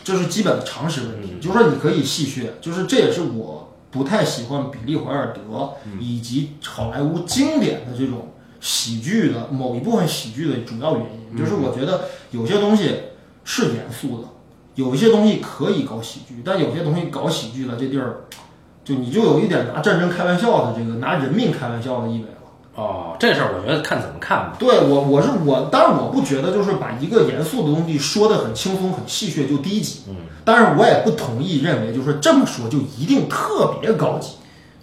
[0.02, 1.36] 这是基本的常识问题。
[1.40, 12.96] 就是说你可以戏谑，就是这也是我不太喜欢比利怀尔德以及好莱坞经典的这种喜剧的某一部分喜剧的主要原因，就是我觉得有些东西
[13.44, 14.28] 是严肃的，
[14.74, 18.24] 有一些东西可以搞喜剧，但有些东西搞喜剧了，这地儿
[18.84, 22.37] 就你就有一点拿战争开玩笑的这个拿人命开玩笑的意味了。
[22.78, 24.54] 哦，这事儿我觉得看怎么看吧。
[24.56, 30.14] 对我，我是我，当然我不觉得就是把一个严肃的东西说的很轻松、很戏谑就低级，嗯，
[30.44, 34.34] 但是我也不同意认为就是这么说就一定特别高级，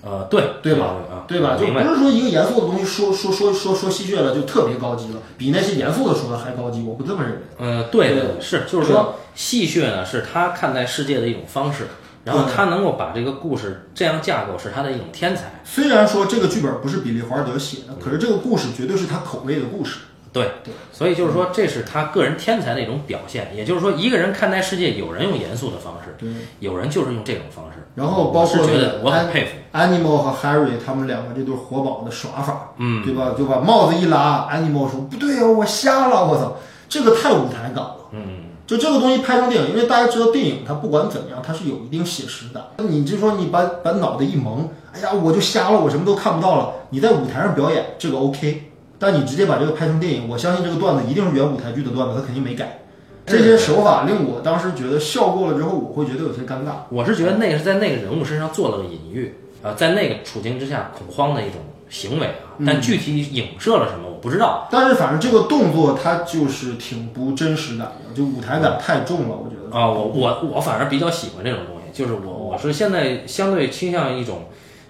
[0.03, 0.87] 呃，对对吧？
[1.09, 1.55] 啊，对吧？
[1.57, 1.67] 就。
[1.67, 7.37] 不是说一个严肃的东西说说说说说戏谑了就特别高级了，比那些严肃的说的还高级，我不这么认为。
[7.57, 11.87] 呃，对对的，是，就是说戏谑呢是他看待世界的一种方式，
[12.25, 15.43] 然后他能够把这个故事这样架构是他的一种天才。
[15.63, 19.99] 虽然说这个剧本不是比利华尔德写的，可是这个故事绝对是他口味的故事。
[20.33, 23.55] 对对，所以就是说这是他个人天才的一种表现。
[23.55, 26.29] 也就是说，一个人看待世界，有人用严肃的方式，对，
[26.59, 27.77] 有人就是用这种方式。
[27.95, 29.51] 然后包括觉得我很佩服。
[29.71, 33.33] Animal 和 Harry 他们两个这对活宝的耍法，嗯，对吧？
[33.37, 36.57] 就把帽子一拉，Animal 说不对呀、我瞎了，我操，
[36.89, 37.95] 这个太舞台感了。
[38.11, 42.71] 嗯，就这个东西拍成电影，因为大家知道电影它不管怎么样，它是有一定写实的。
[42.77, 46.73] 你就说你把把脑袋一蒙，哎呀，我就瞎了，我什么都看不到了。
[46.89, 52.79] 你在舞台上表演这个 OK，但你直接把这个拍成电影，我相信这个段子一定是原舞台剧的段子，他肯定没改。
[53.27, 56.73] 这些手法令我当时觉得笑过了之后，我会觉得有些尴尬。
[56.89, 61.59] 我是觉得那个是在那个人物身上做了个隐喻啊、在那个处境之下恐慌的一种
[61.95, 64.67] 行为啊，但具体影射了什么我不知道。
[64.69, 69.73] 但是反正这个动作它就是挺不真实感的，就舞台感太重了，我觉得。
[69.73, 74.43] 啊，我我我反而比较喜欢这种东西，就是我我是现在相对倾向于一种，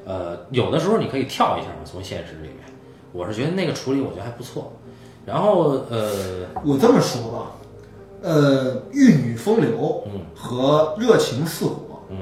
[0.03, 2.65] 呃，有的时候你可以跳一下嘛，从现实里面，
[3.11, 4.73] 我是觉得那个处理我觉得还不错。
[5.27, 6.11] 然后呃，
[6.65, 7.51] 我这么说吧，
[8.23, 12.17] 呃，玉女风流，嗯，和热情似火，嗯，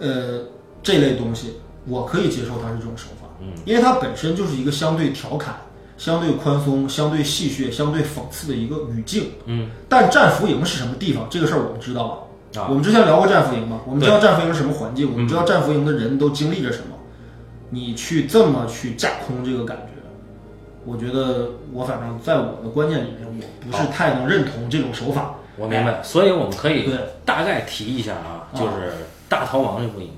[0.00, 0.44] 呃，
[0.82, 5.56] 这类东西我可以接受它是这种手法，嗯，因为它本身就是一个相对调侃、
[5.96, 11.26] 相对宽松、相对戏谑、相对讽刺的一个语境，嗯，但战俘营是什么地方？
[11.30, 12.60] 这个事儿我们知道吧？
[12.60, 16.96] 啊我们之前聊过战俘营吗，我们知道战俘营是什么环境，我们嗯知道战俘营的人都经历着什么。
[17.70, 19.92] 你去这么去架空这个感觉，
[20.86, 25.34] 我觉得我反正在我的观念里面，我不是太能认同这种手法。
[25.58, 26.96] 我明白，所以我们可以对
[27.26, 28.70] 大概提一下啊，就是
[29.28, 30.08] 《大逃亡》这部影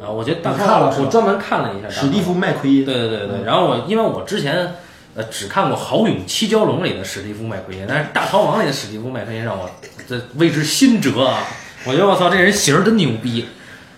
[0.00, 0.52] 啊，我觉得《大
[0.88, 4.74] 我专门看了一下史蒂夫麦奎因，对对对对，然后我因为我之前
[5.14, 9.68] 呃只看过《豪勇七蛟龙》里的史蒂夫麦奎因，但是《大逃亡》里的史蒂夫麦奎因让我
[10.08, 11.38] 这为之心折啊！
[11.84, 13.46] 我觉得我操，这人型儿真牛逼。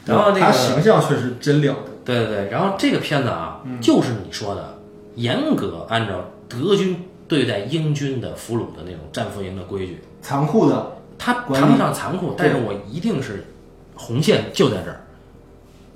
[0.06, 1.90] 然后那他个形象确实真了得。
[2.04, 4.78] 对对对，然后这个片子啊，就是你说的，
[5.14, 13.46] 严格按照德军对待英军的俘虏的那种战俘营的规矩，残酷的，他谈不上残酷，但是我一定是
[13.94, 15.00] 红线就在这儿，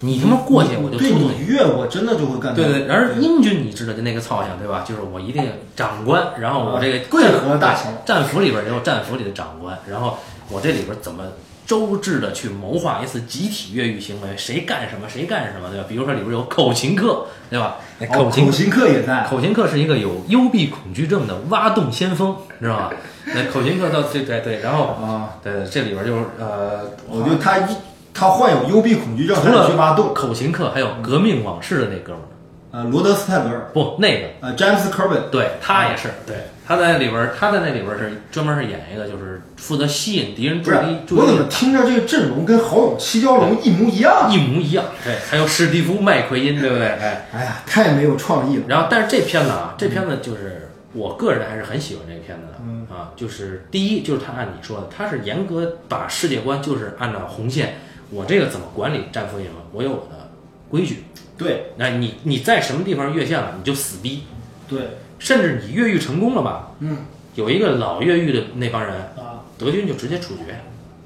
[0.01, 1.45] 你他妈过去我就对突突你。
[1.47, 2.55] 越我真的就会干。
[2.55, 4.85] 对对，然而英军你知道就那个操性对吧？
[4.87, 5.45] 就是我一定
[5.75, 10.19] 长官，然后我这个贵战和大乔战俘里边也有战俘里的长官，然后
[10.51, 11.25] 我这里边怎么
[11.67, 15.87] 周至的去谋划一次集体越狱行为，谁干什么谁干什么，对吧？
[15.89, 17.77] 比如说里边有口琴课，对吧？
[18.13, 22.93] 口琴口琴课也在，口琴课是一个有幽闭恐惧症的挖洞先锋，知道吧？
[23.27, 27.77] 那口琴课到对对对，然后啊，对对，这里边就是呃，我觉得他一
[28.19, 30.13] 他患有幽闭恐惧症，除他得去挖洞。
[30.13, 32.27] 口琴课，还有革命往事的那哥们儿，
[32.73, 34.27] 呃，罗德斯泰格尔，不那个。
[34.41, 36.37] 呃，詹姆斯科本，对他也是，对
[36.67, 44.29] 他在里边儿，他在那里边儿是专门是演一个，就是负责吸引敌人注不是意力，注我怎么听着这个阵容跟好友七蛟龙一模一样？
[44.29, 44.85] 一模一样。
[45.05, 46.89] 对，还有史蒂夫麦奎因，对不对？
[46.89, 48.65] 哎，哎呀，太没有创意了。
[48.67, 52.59] 然后但是这片子啊，这片子就是我个人还是很喜欢这个片子的。
[52.67, 57.79] 嗯啊，就是第一就是他按你说的，他是严格把世界观就是按照红线，
[58.11, 60.31] 我这个怎么管理战俘营，我有我的
[60.69, 61.05] 规矩。
[61.37, 64.25] 对那你你在什么地方越线了，你就死逼，
[64.69, 66.73] 对，甚至你越狱成功了吧？
[66.81, 66.99] 嗯
[67.37, 70.61] 有一个老越狱的那帮人，啊，德军就直接处决。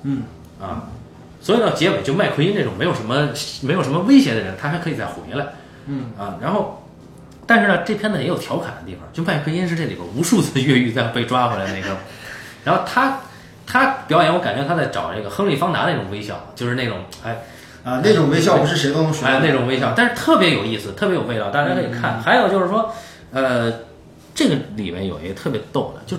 [0.04, 0.22] 嗯，
[0.58, 0.88] 啊，
[1.42, 3.28] 所以到结尾就麦奎因这种没有什么
[3.60, 5.46] 没有什么威胁的人，他还可以再回来，
[5.86, 6.88] 嗯啊，然后，
[7.46, 11.94] 但是呢，这片子也有调侃的地方，就麦奎因是这里边无数次越狱再被抓回来那个，
[12.64, 13.20] 然后他
[13.66, 17.43] 他表演，我感觉他在找这个亨利方达那种微笑，就是那种哎
[17.84, 22.20] 啊，那种微笑不是谁都能学哎那种微笑，但是特别有意思，特别有味道，大家可以看。
[22.20, 22.93] 还有就是说，
[23.32, 23.72] 呃，
[24.34, 26.16] 这个里面有一个特别逗的，就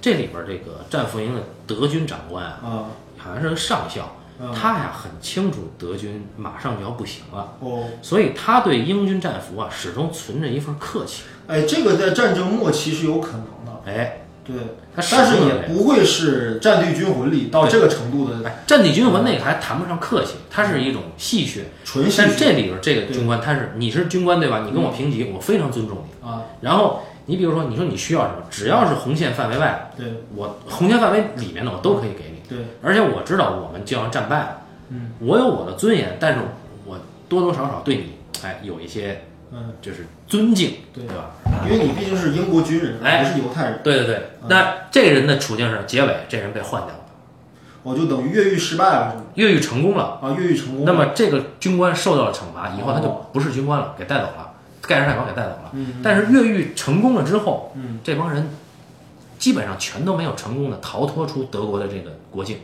[0.00, 2.84] 这里边这个战俘营的德军长官啊，啊。
[3.16, 11.22] 好像是个上校，嗯他呀很清楚德军马上就要不行了，哦，所以他对英军战俘啊始终存着一份客气。
[11.46, 14.54] 哎，这个在战争末期是有可能的，哎，对，
[14.94, 21.60] 他但是呢终以为，不会是《战地军魂》里到这个程度的哎，战地军魂那个还谈不上客气，它是一种戏谑。
[21.84, 24.64] 纯戏谑这里边这个军官他是你是军官对吧？
[24.66, 26.28] 你跟我平级，我非常尊重你。
[26.28, 32.46] 啊，然后你比如说，你说你需要什么，只要是红线范围外的，对我红线范围里面的我都可以给你。
[32.46, 34.58] 对，而且我知道我们就要战败了，
[34.90, 36.40] 嗯，我有我的尊严，但是
[36.84, 36.98] 我
[37.30, 38.12] 多多少少对你
[38.42, 39.22] 哎有一些
[39.52, 41.30] 嗯，就是尊敬，对对吧？
[41.64, 47.00] 因为你毕竟是英国军人，哎不是犹太人，对对对，那这个人的处境是结尾这人被换掉了，
[47.82, 49.24] 我就等于越狱失败了，是吗？
[49.34, 50.18] 越狱成功了。
[50.22, 50.84] 啊，越狱成功。
[50.84, 54.52] 那么这个军官受到了惩罚，以后他就哦不是军官了，给带走了，
[54.82, 55.70] 盖世太保给带走了。
[55.72, 58.48] 嗯但是越狱成功了之后，嗯，这帮人
[59.38, 62.58] 基本上全都没有成功的逃脱出德国的这个国境。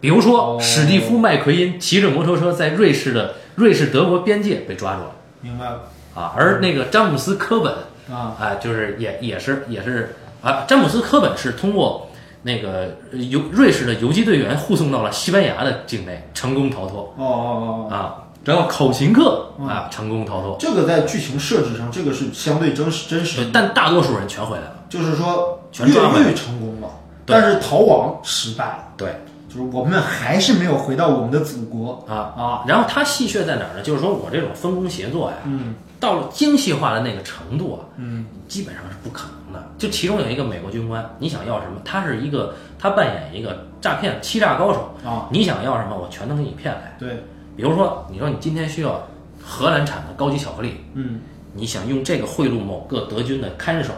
[0.00, 5.82] 比如说，哦史蒂夫·麦奎因骑着摩托车在瑞士的瑞士德国边界被抓住了明白了
[6.18, 7.72] 啊，而那个詹姆斯·科本
[8.10, 12.10] 啊，啊，就是也也是也是啊，詹姆斯·科本是通过
[12.42, 18.24] 那个呃游瑞士的游击队员护送到了西班牙的境内，成功逃脱哦哦哦哦，啊。
[18.44, 24.84] 然后口琴课嗯啊，成功逃脱，这个在剧情设置上，这个是相对真实真实的，但大多数人全回来了。
[24.88, 26.88] 就是说越狱成功了，
[27.26, 29.20] 但是逃亡失败了，对
[29.50, 32.64] 就是我们还是没有回到我们的祖国啊，啊。
[32.66, 33.82] 然后他戏谑在哪儿呢？
[33.82, 39.68] 就是说我这种分工协作呀，嗯到了精细化的那个程度啊，嗯基本上是不可能的。
[39.76, 41.80] 就其中有一个美国军官，你想要什么？
[41.84, 46.96] 他是一个他扮演一个诈骗欺诈高手，啊，你想要什么，我全能给你骗来。
[46.98, 47.24] 对，
[47.56, 49.06] 比如说，你说你今天需要
[49.42, 51.20] 荷兰产的高级巧克力，嗯
[51.54, 53.92] 你想用这个贿赂某个德军的看守，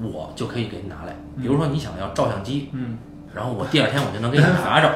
[0.00, 1.14] 我就可以给你拿来。
[1.40, 2.96] 比如说你想要照相机，嗯
[3.36, 4.90] 然后我第二天我就能给你拿着，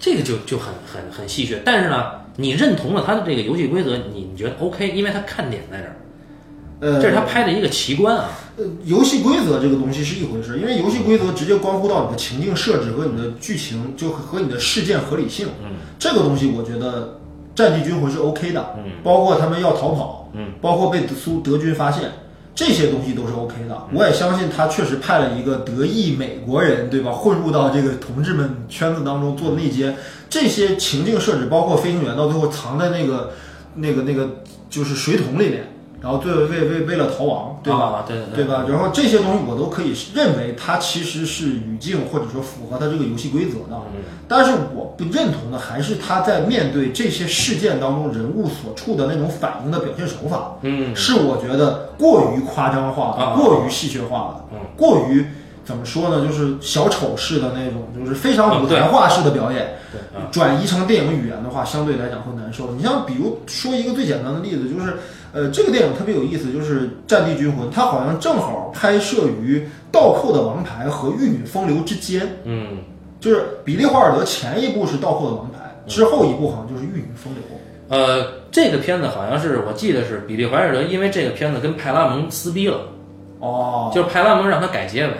[0.00, 1.58] 这个就就很很很戏谑。
[1.64, 5.96] 但是呢，你认同了他的这个游戏规则，你你觉得 OK，因为他看点在这儿，
[6.80, 8.30] 呃，这是他拍的一个奇观啊。
[8.56, 15.46] 呃，游戏规则这个东西是一回事，因为游戏规则直接关乎到你的情境设置和你的剧情，就和你的事件合理性。
[15.62, 17.02] 嗯，这个东西我觉得
[17.54, 18.74] 《战地军魂》是 OK 的。
[18.78, 22.10] 嗯，包括他们要逃跑，嗯，包括被苏德军发现，
[22.58, 23.86] 这些东西都是 OK 的。
[23.94, 27.12] 我也相信他确实派了一个德裔美国人，对吧？
[27.12, 29.96] 混入到这个同志们圈子当中做内奸，
[30.28, 33.30] 这些情境设置，包括飞行员到最后藏在那个
[33.76, 37.78] 那个那个就是水桶里面，然后最后为为为了逃亡，对吧？
[37.78, 38.64] 啊对对对吧？
[38.68, 55.26] 然后这些东西我都可以认为它其实是语境或者说符合它这个游戏规则的，嗯但是我不认同的还是他在面对这些事件当中人物所处的那种反应的表现手法，嗯是我觉得过于夸张化啊，过于戏谑化的，嗯过于
[55.64, 56.24] 怎么说呢？
[56.26, 59.74] 就是小丑式的那种，就是非常舞台化式的表演。
[60.30, 62.70] 转移成电影语言的话，相对来讲会难受。
[62.72, 64.98] 你像比如说一个最简单的例子，就是
[65.32, 69.60] 呃，这个电影特别有意思，就是《战地军魂》，它好像正好拍摄于
[69.92, 72.26] 《倒扣的王牌》和《玉女风流》之间。
[72.44, 72.78] 嗯
[73.20, 75.58] 就是比利华尔德前一部是《倒扣的王牌》，
[75.92, 77.42] 之后一部好像就是《玉女风流》。
[77.88, 82.80] 呃，这个片子好像是我记得是比利怀尔德因为这个片子跟派拉蒙撕逼了。
[83.40, 85.12] 哦，就是派拉蒙让他改结尾，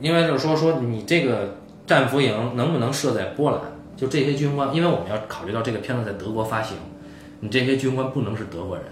[0.00, 1.56] 因为就是说说你这个
[1.86, 3.60] 战俘营能不能设在波兰？
[3.96, 6.76] 就这些军官，因为我们要考虑到这个片子在德国发行，
[7.40, 8.84] 你这些军官不能是德国人。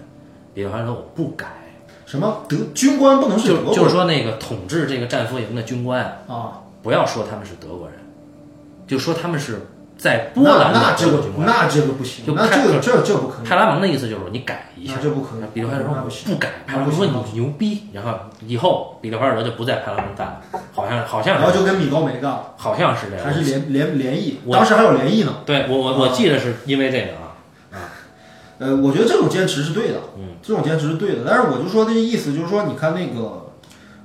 [0.53, 1.47] 比尔德我不改，
[2.05, 6.51] 什么德军官不能是德就是说那个统治这个战俘营的军官啊，啊？
[6.81, 7.97] 不要说他们是德国人，
[8.87, 9.67] 就说他们是
[9.97, 11.45] 在波兰的那这个德国军官。
[11.45, 13.45] 那这个不行，就派那这个这这不可以。
[13.45, 18.13] 派拉蒙的意思就是说你改一下，这不可以比利怀尔德说不改，那派拉蒙说你牛逼，然后
[18.47, 25.35] 以后比利怀尔德就不在派拉蒙干了，好像好像是然后就跟米高梅干了，好像是这样，还是联联联谊，当时还有联谊呢。
[25.45, 27.28] 对我我我啊记得是因为这个啊，
[28.59, 31.21] 呃，我觉得这种坚持是对的，嗯，这种坚持是对的。
[31.25, 33.51] 但是我就说这个意思，就是说，你看那个，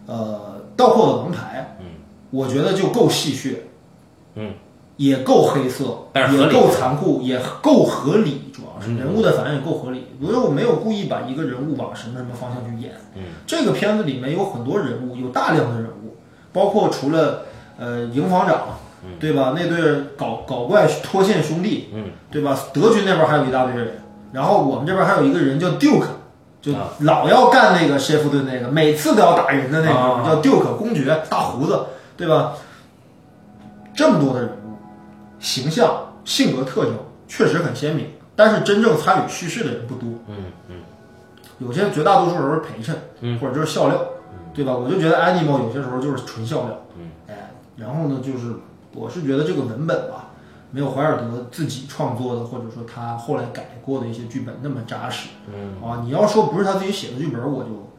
[0.06, 1.86] 呃，倒扣的王牌，嗯，
[2.30, 3.56] 我觉得就够戏谑，
[4.36, 4.52] 嗯，
[4.96, 10.06] 也够黑色，也够残酷，也够合理，主要是嗯人物的反应也够合理。
[10.20, 16.16] 不是我没有故意把一个人物往什么什么方向去演，嗯，这个片子里面有很多人物，有大量的人物，
[16.52, 17.42] 包括除了
[17.76, 18.78] 呃营房长，
[19.18, 19.52] 对吧？
[19.56, 22.56] 那对搞搞怪脱线兄弟，嗯，对吧？
[22.72, 24.00] 德军那边还有一大堆人，
[24.34, 26.08] 然后我们这边还有一个人叫 Duke，
[26.60, 31.86] 就啊老要干那个谢夫顿那个，每次都要打人的那个、啊叫 Duke 公爵，大胡子，
[32.16, 32.54] 对吧？
[33.94, 34.74] 这么多的人物，
[35.38, 36.94] 形象、性格特征
[37.28, 40.08] 确实很鲜明，但是真正参与叙事的人不多。
[40.26, 40.34] 嗯
[40.68, 40.76] 嗯
[41.60, 43.96] 有些绝大多数时候是陪衬，嗯或者就是笑料，
[44.52, 44.74] 对吧？
[44.74, 48.52] 我就觉得 Animal 有些时候就是纯笑料，嗯，哎，然后呢，就是
[48.92, 50.23] 我是觉得这个文本吧，
[50.74, 57.92] 没有怀尔德自己创作的，或者说他后来改过的一些剧本那么扎实，嗯啊，你要说不是他自己写的剧本，我就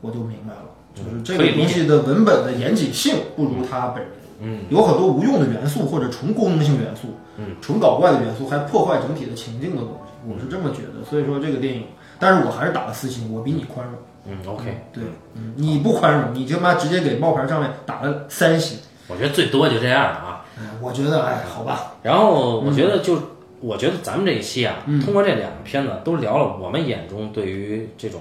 [0.00, 7.08] 我就明白了，就是这个东西的文本的严谨性不如他本人，嗯，有很多无用的元素或者纯功能性元素，
[7.38, 11.04] 嗯，纯搞怪的元素，还破坏整体的情境的东西，我是这么觉得。
[11.04, 11.86] 所以说这个电影，
[12.20, 13.96] 但是我还是打了四星，我比你宽容。
[14.28, 15.02] 嗯，OK，对，
[15.34, 18.78] 嗯，你不宽容，你他妈直接给冒牌上面打了三星。
[19.08, 20.41] 我觉得最多就这样了啊。
[20.62, 23.18] 哎，我觉得，哎，好吧，然后我觉得就，
[23.60, 28.20] 我觉得咱们这一期啊，嗯通过这两个片子都聊了我们眼中对于这种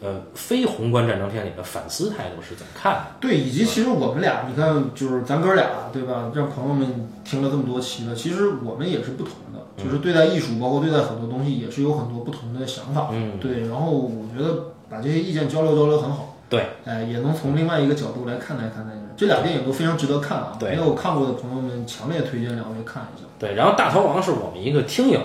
[0.00, 3.00] 呃非宏观战争片里的反思态度是怎么看的。
[3.20, 6.30] 对，以及其实我们俩，你看，就是咱哥俩，对吧？
[6.34, 13.08] 让朋友们听了这么多期了，其实我们也是不同的，就是对待艺术，包括对待很多东西，也是有很多不同的想法。
[13.12, 16.36] 嗯，对，然后我觉得把这些意见交流交流很好。
[16.48, 20.52] 对，哎，也能从另外一个角度来看待看待这俩电影都非常值得看啊！
[20.60, 23.26] 对没有看过的朋友们，强烈推荐两位看一下。
[23.36, 25.20] 对，然后大逃亡是我们一个听友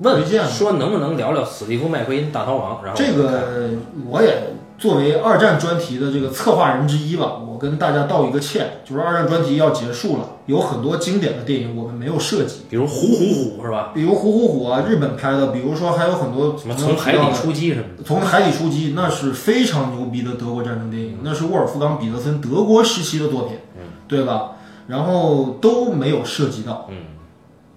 [0.00, 3.70] 问说能不能聊聊史蒂夫麦奎因大逃亡，然后这个
[4.10, 4.42] 我也
[4.80, 13.90] 作为二战专题的这个策划人之一吧，我跟大家道一个歉，就是二战专题要结束了，有很多经典的电影我们没有涉及，比如虎虎虎是吧？
[13.92, 18.02] 比如《虎虎虎》啊，日本拍的，比如说还有很多什么从海底出击什么的。
[18.02, 23.58] 从海底出击，那是非常牛逼的德国战争电影，那是沃尔夫冈·彼得森德国时期的作品，
[24.08, 24.52] 对吧？
[24.86, 26.96] 然后都没有涉及到，嗯，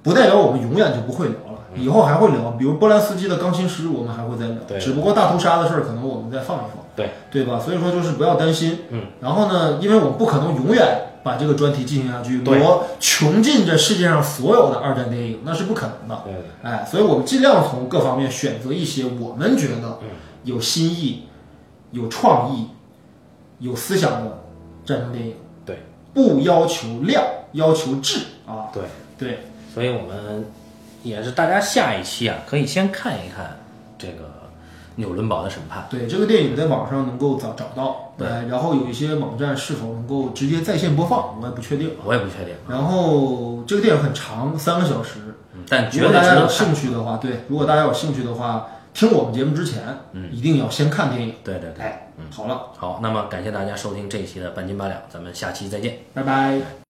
[0.01, 4.79] 不代表我们永远就不会聊了，以后还会聊，比如波兰斯基的钢琴师，我们还会再聊，对。
[4.79, 7.09] 只不过大屠杀的事儿，可能我们再放一放，对。
[7.31, 7.59] 对吧？
[7.59, 10.85] 所以说就是不要担心，嗯，然后呢，因为我们不可能永远
[11.23, 19.99] 把这个专题进行下去，我穷尽这世界上所有的二战电影，那是不可能的，对，哎，所以我们尽量从各方面选择一些我们觉得
[20.43, 21.23] 有新意、
[21.91, 22.67] 有创意、
[23.59, 24.41] 有思想的
[24.85, 25.33] 战争电影。
[25.65, 25.79] 对，
[26.13, 28.69] 不要求量，要求质啊。
[28.73, 28.83] 对，
[29.17, 29.39] 对，
[29.73, 30.45] 所以我们
[31.01, 33.57] 也是大家下一期啊，可以先看一看
[33.97, 34.32] 这个
[34.95, 35.87] 纽伦堡的审判。
[35.89, 41.91] 对，这个电影在网上能够找找到，对哎，然后有一些网站是否能够直接在线播放，我也不确定。
[42.03, 45.19] 我也不确定，然后这个电影很长，三个小时。
[45.55, 46.47] 嗯但绝如果大家有。
[46.47, 51.35] 兴趣的话，对，如果大家有兴趣的话，听我们节目之前，嗯一定要先看电影。
[51.43, 55.99] 对对对，哎，好了，好，那么感谢大家收听这一期的半斤八两，咱们下期再见。
[56.13, 56.82] 拜拜。